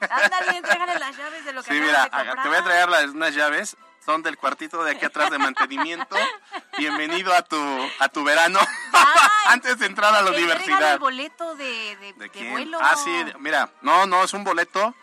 Ándale, 0.00 0.56
entrégale 0.56 0.98
las 0.98 1.16
llaves 1.16 1.44
de 1.44 1.52
lo 1.52 1.62
que 1.62 1.72
Sí, 1.72 1.80
mira, 1.80 2.04
de 2.04 2.10
comprar. 2.10 2.42
te 2.42 2.48
voy 2.48 2.58
a 2.58 2.64
traer 2.64 2.88
las, 2.88 3.04
unas 3.04 3.34
llaves. 3.36 3.76
Son 4.04 4.22
del 4.22 4.38
cuartito 4.38 4.82
de 4.82 4.92
aquí 4.92 5.04
atrás 5.04 5.30
de 5.30 5.38
mantenimiento. 5.38 6.16
Bienvenido 6.78 7.34
a 7.34 7.42
tu 7.42 7.56
a 7.98 8.08
tu 8.08 8.24
verano 8.24 8.58
antes 9.46 9.78
de 9.78 9.86
entrar 9.86 10.14
a 10.14 10.22
la 10.22 10.30
universidad. 10.30 10.94
el 10.94 10.98
boleto 10.98 11.54
de, 11.56 11.96
de, 11.96 12.12
de 12.14 12.30
¿Quién? 12.30 12.50
vuelo. 12.52 12.78
Ah, 12.80 12.96
sí, 12.96 13.10
mira, 13.40 13.70
no, 13.82 14.06
no, 14.06 14.24
es 14.24 14.32
un 14.32 14.42
boleto 14.42 14.94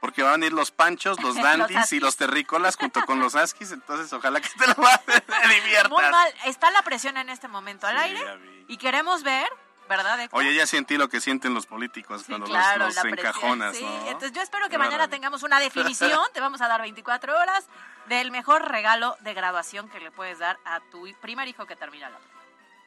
porque 0.00 0.22
van 0.22 0.42
a 0.42 0.46
ir 0.46 0.52
los 0.52 0.70
panchos, 0.70 1.20
los 1.20 1.34
Los 1.34 1.42
dandies 1.42 1.92
y 1.92 1.98
los 1.98 2.16
terrícolas 2.16 2.76
junto 2.76 3.04
con 3.06 3.18
los 3.18 3.34
askis, 3.34 3.72
entonces 3.72 4.12
ojalá 4.12 4.40
que 4.40 4.48
te 4.50 4.66
lo 4.68 4.74
diviertas. 5.54 5.90
Muy 5.90 6.02
mal. 6.04 6.32
Está 6.44 6.70
la 6.70 6.82
presión 6.82 7.16
en 7.16 7.30
este 7.30 7.48
momento 7.48 7.86
al 7.88 7.96
Sí, 7.98 8.02
aire 8.04 8.64
y 8.68 8.76
queremos 8.76 9.24
ver, 9.24 9.48
¿verdad? 9.88 10.20
Héctor? 10.20 10.38
Oye, 10.38 10.54
ya 10.54 10.66
sentí 10.66 10.96
lo 10.96 11.08
que 11.08 11.20
sienten 11.20 11.54
los 11.54 11.66
políticos 11.66 12.20
Sí, 12.22 12.26
cuando 12.28 12.46
claro, 12.46 12.84
los, 12.86 12.94
presión, 12.94 13.18
encajonas, 13.18 13.76
sí. 13.76 13.82
¿no? 13.82 14.06
Entonces 14.06 14.32
yo 14.32 14.42
espero 14.42 14.68
que 14.68 14.78
mañana 14.78 15.08
tengamos 15.08 15.42
una 15.42 15.58
definición, 15.58 16.22
te 16.32 16.40
vamos 16.40 16.60
a 16.60 16.68
dar 16.68 16.80
24 16.82 17.36
horas 17.36 17.66
del 18.06 18.30
mejor 18.30 18.68
regalo 18.70 19.16
de 19.20 19.34
graduación 19.34 19.88
que 19.88 20.00
le 20.00 20.10
puedes 20.10 20.38
dar 20.38 20.58
a 20.64 20.80
tu 20.80 21.06
primer 21.20 21.48
hijo 21.48 21.66
que 21.66 21.76
termina 21.76 22.10
la 22.10 22.18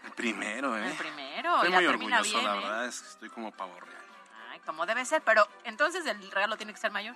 El 0.03 0.11
primero, 0.11 0.77
¿eh? 0.77 0.87
El 0.91 0.97
primero, 0.97 1.55
Estoy 1.55 1.71
muy 1.71 1.85
termina 1.85 2.17
orgulloso, 2.19 2.39
bien, 2.39 2.45
la 2.51 2.55
¿eh? 2.57 2.59
verdad, 2.61 2.85
es 2.85 3.01
que 3.01 3.07
estoy 3.09 3.29
como 3.29 3.51
pavo 3.51 3.79
real. 3.79 4.03
Ay, 4.51 4.59
como 4.65 4.85
debe 4.85 5.03
ser, 5.05 5.21
pero 5.23 5.47
entonces 5.63 6.05
el 6.05 6.31
regalo 6.31 6.57
tiene 6.57 6.73
que 6.73 6.79
ser 6.79 6.91
mayor. 6.91 7.15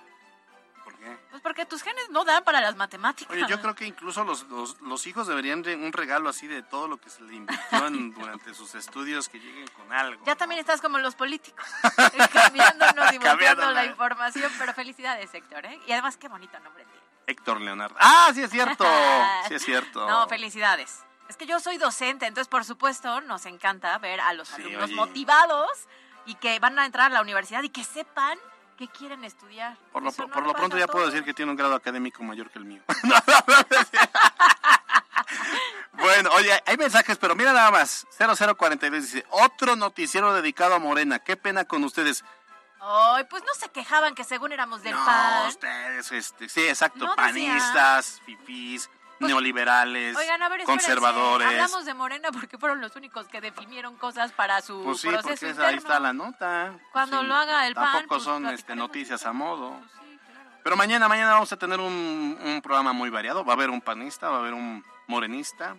¿Por 0.84 0.96
qué? 0.96 1.16
Pues 1.30 1.40
porque 1.42 1.64
tus 1.64 1.80
genes 1.80 2.10
no 2.10 2.24
dan 2.24 2.42
para 2.42 2.60
las 2.60 2.74
matemáticas. 2.74 3.32
Oye, 3.32 3.46
yo 3.48 3.60
creo 3.60 3.72
que 3.76 3.86
incluso 3.86 4.24
los, 4.24 4.42
los, 4.48 4.80
los 4.80 5.06
hijos 5.06 5.28
deberían 5.28 5.62
de 5.62 5.76
un 5.76 5.92
regalo 5.92 6.28
así 6.28 6.48
de 6.48 6.64
todo 6.64 6.88
lo 6.88 6.96
que 6.96 7.08
se 7.08 7.22
le 7.22 7.36
invirtió 7.36 7.88
durante 8.18 8.52
sus 8.52 8.74
estudios, 8.74 9.28
que 9.28 9.38
lleguen 9.38 9.68
con 9.68 9.92
algo. 9.92 10.24
Ya 10.26 10.34
también 10.34 10.58
estás 10.58 10.80
como 10.80 10.98
los 10.98 11.14
políticos, 11.14 11.64
cambiándonos 12.32 13.12
y 13.12 13.18
Cambiándola. 13.20 13.72
la 13.72 13.84
información, 13.84 14.50
pero 14.58 14.74
felicidades, 14.74 15.32
Héctor, 15.32 15.66
¿eh? 15.66 15.78
Y 15.86 15.92
además, 15.92 16.16
qué 16.16 16.26
bonito 16.26 16.58
nombre 16.58 16.84
tiene. 16.84 17.11
Héctor 17.26 17.60
Leonardo. 17.60 17.96
¡Ah, 18.00 18.30
sí 18.34 18.42
es 18.42 18.50
cierto! 18.50 18.84
Sí 19.48 19.54
es 19.54 19.64
cierto. 19.64 20.08
No, 20.08 20.28
felicidades. 20.28 21.00
Es 21.28 21.36
que 21.36 21.46
yo 21.46 21.60
soy 21.60 21.78
docente, 21.78 22.26
entonces 22.26 22.48
por 22.48 22.64
supuesto 22.64 23.20
nos 23.22 23.46
encanta 23.46 23.96
ver 23.98 24.20
a 24.20 24.32
los 24.34 24.52
alumnos 24.52 24.84
oye. 24.84 24.94
motivados 24.94 25.70
y 26.26 26.34
que 26.36 26.58
van 26.58 26.78
a 26.78 26.86
entrar 26.86 27.10
a 27.10 27.14
la 27.14 27.22
universidad 27.22 27.62
y 27.62 27.70
que 27.70 27.84
sepan 27.84 28.38
qué 28.76 28.88
quieren 28.88 29.24
estudiar. 29.24 29.76
Por 29.92 30.02
lo, 30.02 30.10
no 30.10 30.28
por 30.28 30.56
pronto 30.56 30.78
ya 30.78 30.86
puedo 30.86 31.06
decir 31.06 31.24
que 31.24 31.34
tiene 31.34 31.50
un 31.50 31.56
grado 31.56 31.74
académico 31.74 32.22
mayor 32.22 32.50
que 32.50 32.58
el 32.58 32.64
mío. 32.64 32.82
bueno, 35.92 36.30
oye, 36.34 36.62
hay 36.66 36.76
mensajes, 36.76 37.18
pero 37.18 37.34
mira 37.34 37.52
nada 37.52 37.70
más. 37.70 38.06
0042 38.18 39.02
dice, 39.02 39.26
otro 39.30 39.76
noticiero 39.76 40.32
dedicado 40.34 40.74
a 40.74 40.78
Morena. 40.78 41.18
Qué 41.18 41.36
pena 41.36 41.64
con 41.64 41.84
ustedes. 41.84 42.24
Ay, 42.84 43.24
pues 43.30 43.42
no 43.44 43.54
se 43.54 43.68
quejaban 43.70 44.14
que 44.14 44.24
según 44.24 44.50
éramos 44.52 44.82
del 44.82 44.92
No, 44.94 45.04
PAN. 45.04 45.46
ustedes, 45.48 46.10
este, 46.12 46.48
sí, 46.48 46.66
exacto, 46.66 47.06
No 47.06 47.14
panistas, 47.14 48.20
fifís. 48.26 48.90
neoliberales, 49.20 50.16
Oigan, 50.16 50.42
a 50.42 50.48
ver, 50.48 50.64
conservadores. 50.64 51.46
Hablamos 51.46 51.84
de 51.84 51.94
Morena 51.94 52.30
porque 52.32 52.58
fueron 52.58 52.80
los 52.80 52.96
únicos 52.96 53.28
que 53.28 53.40
definieron 53.40 53.96
cosas 53.96 54.32
para 54.32 54.60
su 54.62 54.82
Pues 54.82 55.00
sí, 55.00 55.06
proceso 55.08 55.28
porque 55.28 55.46
interno. 55.46 55.68
ahí 55.68 55.76
está 55.76 56.00
la 56.00 56.12
nota. 56.12 56.74
Cuando 56.92 57.20
Sí, 57.20 57.26
lo 57.28 57.36
haga 57.36 57.66
el 57.68 57.74
PAN, 57.74 57.84
Tampoco 57.92 58.08
pues, 58.16 58.24
son 58.24 58.46
este, 58.48 58.74
noticias 58.74 59.24
a 59.24 59.32
modo. 59.32 59.80
Pero 60.64 60.76
mañana, 60.76 61.08
mañana 61.08 61.32
vamos 61.34 61.52
a 61.52 61.56
tener 61.56 61.78
un, 61.78 62.36
un 62.42 62.60
programa 62.62 62.92
muy 62.92 63.10
variado. 63.10 63.44
Va 63.44 63.52
a 63.52 63.56
haber 63.56 63.70
un 63.70 63.80
panista, 63.80 64.28
va 64.28 64.36
a 64.36 64.40
haber 64.40 64.54
un 64.54 64.84
morenista 65.06 65.76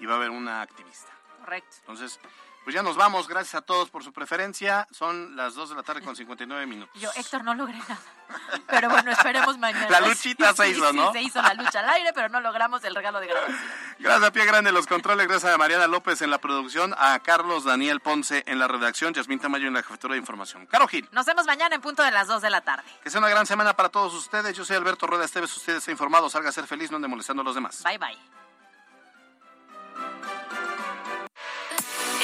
y 0.00 0.06
va 0.06 0.14
a 0.14 0.16
haber 0.16 0.30
una 0.30 0.60
activista. 0.62 1.12
Correcto. 1.40 1.76
Entonces, 1.80 2.18
pues 2.64 2.74
ya 2.74 2.82
nos 2.82 2.96
vamos. 2.96 3.26
Gracias 3.28 3.54
a 3.56 3.62
todos 3.62 3.90
por 3.90 4.04
su 4.04 4.12
preferencia. 4.12 4.86
Son 4.90 5.34
las 5.36 5.54
2 5.54 5.70
de 5.70 5.74
la 5.76 5.82
tarde 5.82 6.02
con 6.02 6.14
59 6.14 6.66
minutos. 6.66 7.00
Yo, 7.00 7.10
Héctor, 7.16 7.44
no 7.44 7.54
logré 7.54 7.78
nada. 7.78 7.98
Pero 8.68 8.88
bueno, 8.90 9.10
esperemos 9.10 9.58
mañana. 9.58 9.88
La 9.90 10.00
luchita 10.00 10.54
se 10.54 10.68
hizo, 10.70 10.88
sí, 10.90 10.96
¿no? 10.96 11.12
se 11.12 11.20
hizo 11.20 11.42
la 11.42 11.54
lucha 11.54 11.80
al 11.80 11.88
aire, 11.90 12.12
pero 12.14 12.28
no 12.28 12.40
logramos 12.40 12.84
el 12.84 12.94
regalo 12.94 13.18
de 13.18 13.26
grabación. 13.26 13.58
Gracias 13.98 14.28
a 14.28 14.32
Pie 14.32 14.44
Grande 14.44 14.70
los 14.70 14.86
controles, 14.86 15.26
gracias 15.26 15.52
a 15.52 15.58
Mariana 15.58 15.88
López 15.88 16.22
en 16.22 16.30
la 16.30 16.38
producción, 16.38 16.94
a 16.96 17.18
Carlos 17.18 17.64
Daniel 17.64 17.98
Ponce 18.00 18.44
en 18.46 18.58
la 18.60 18.68
redacción, 18.68 19.14
Yasmín 19.14 19.40
Tamayo 19.40 19.66
en 19.66 19.74
la 19.74 19.82
jefatura 19.82 20.14
de 20.14 20.20
información. 20.20 20.66
Caro 20.66 20.86
Gil, 20.86 21.08
Nos 21.10 21.26
vemos 21.26 21.44
mañana 21.46 21.74
en 21.74 21.80
punto 21.80 22.04
de 22.04 22.12
las 22.12 22.28
2 22.28 22.40
de 22.40 22.50
la 22.50 22.60
tarde. 22.60 22.84
que 23.02 23.10
sea 23.10 23.18
una 23.18 23.28
gran 23.28 23.46
semana 23.46 23.74
para 23.74 23.88
todos 23.88 24.14
ustedes. 24.14 24.56
Yo 24.56 24.64
soy 24.64 24.76
Alberto 24.76 25.08
Rueda 25.08 25.24
Esteves, 25.24 25.56
usted 25.56 25.76
está 25.76 25.90
informado, 25.90 26.30
salga 26.30 26.50
a 26.50 26.52
ser 26.52 26.66
feliz, 26.68 26.90
no 26.92 26.96
ande 26.96 27.08
molestando 27.08 27.42
a 27.42 27.44
los 27.44 27.54
demás. 27.56 27.82
Bye, 27.82 27.98
bye. 27.98 28.49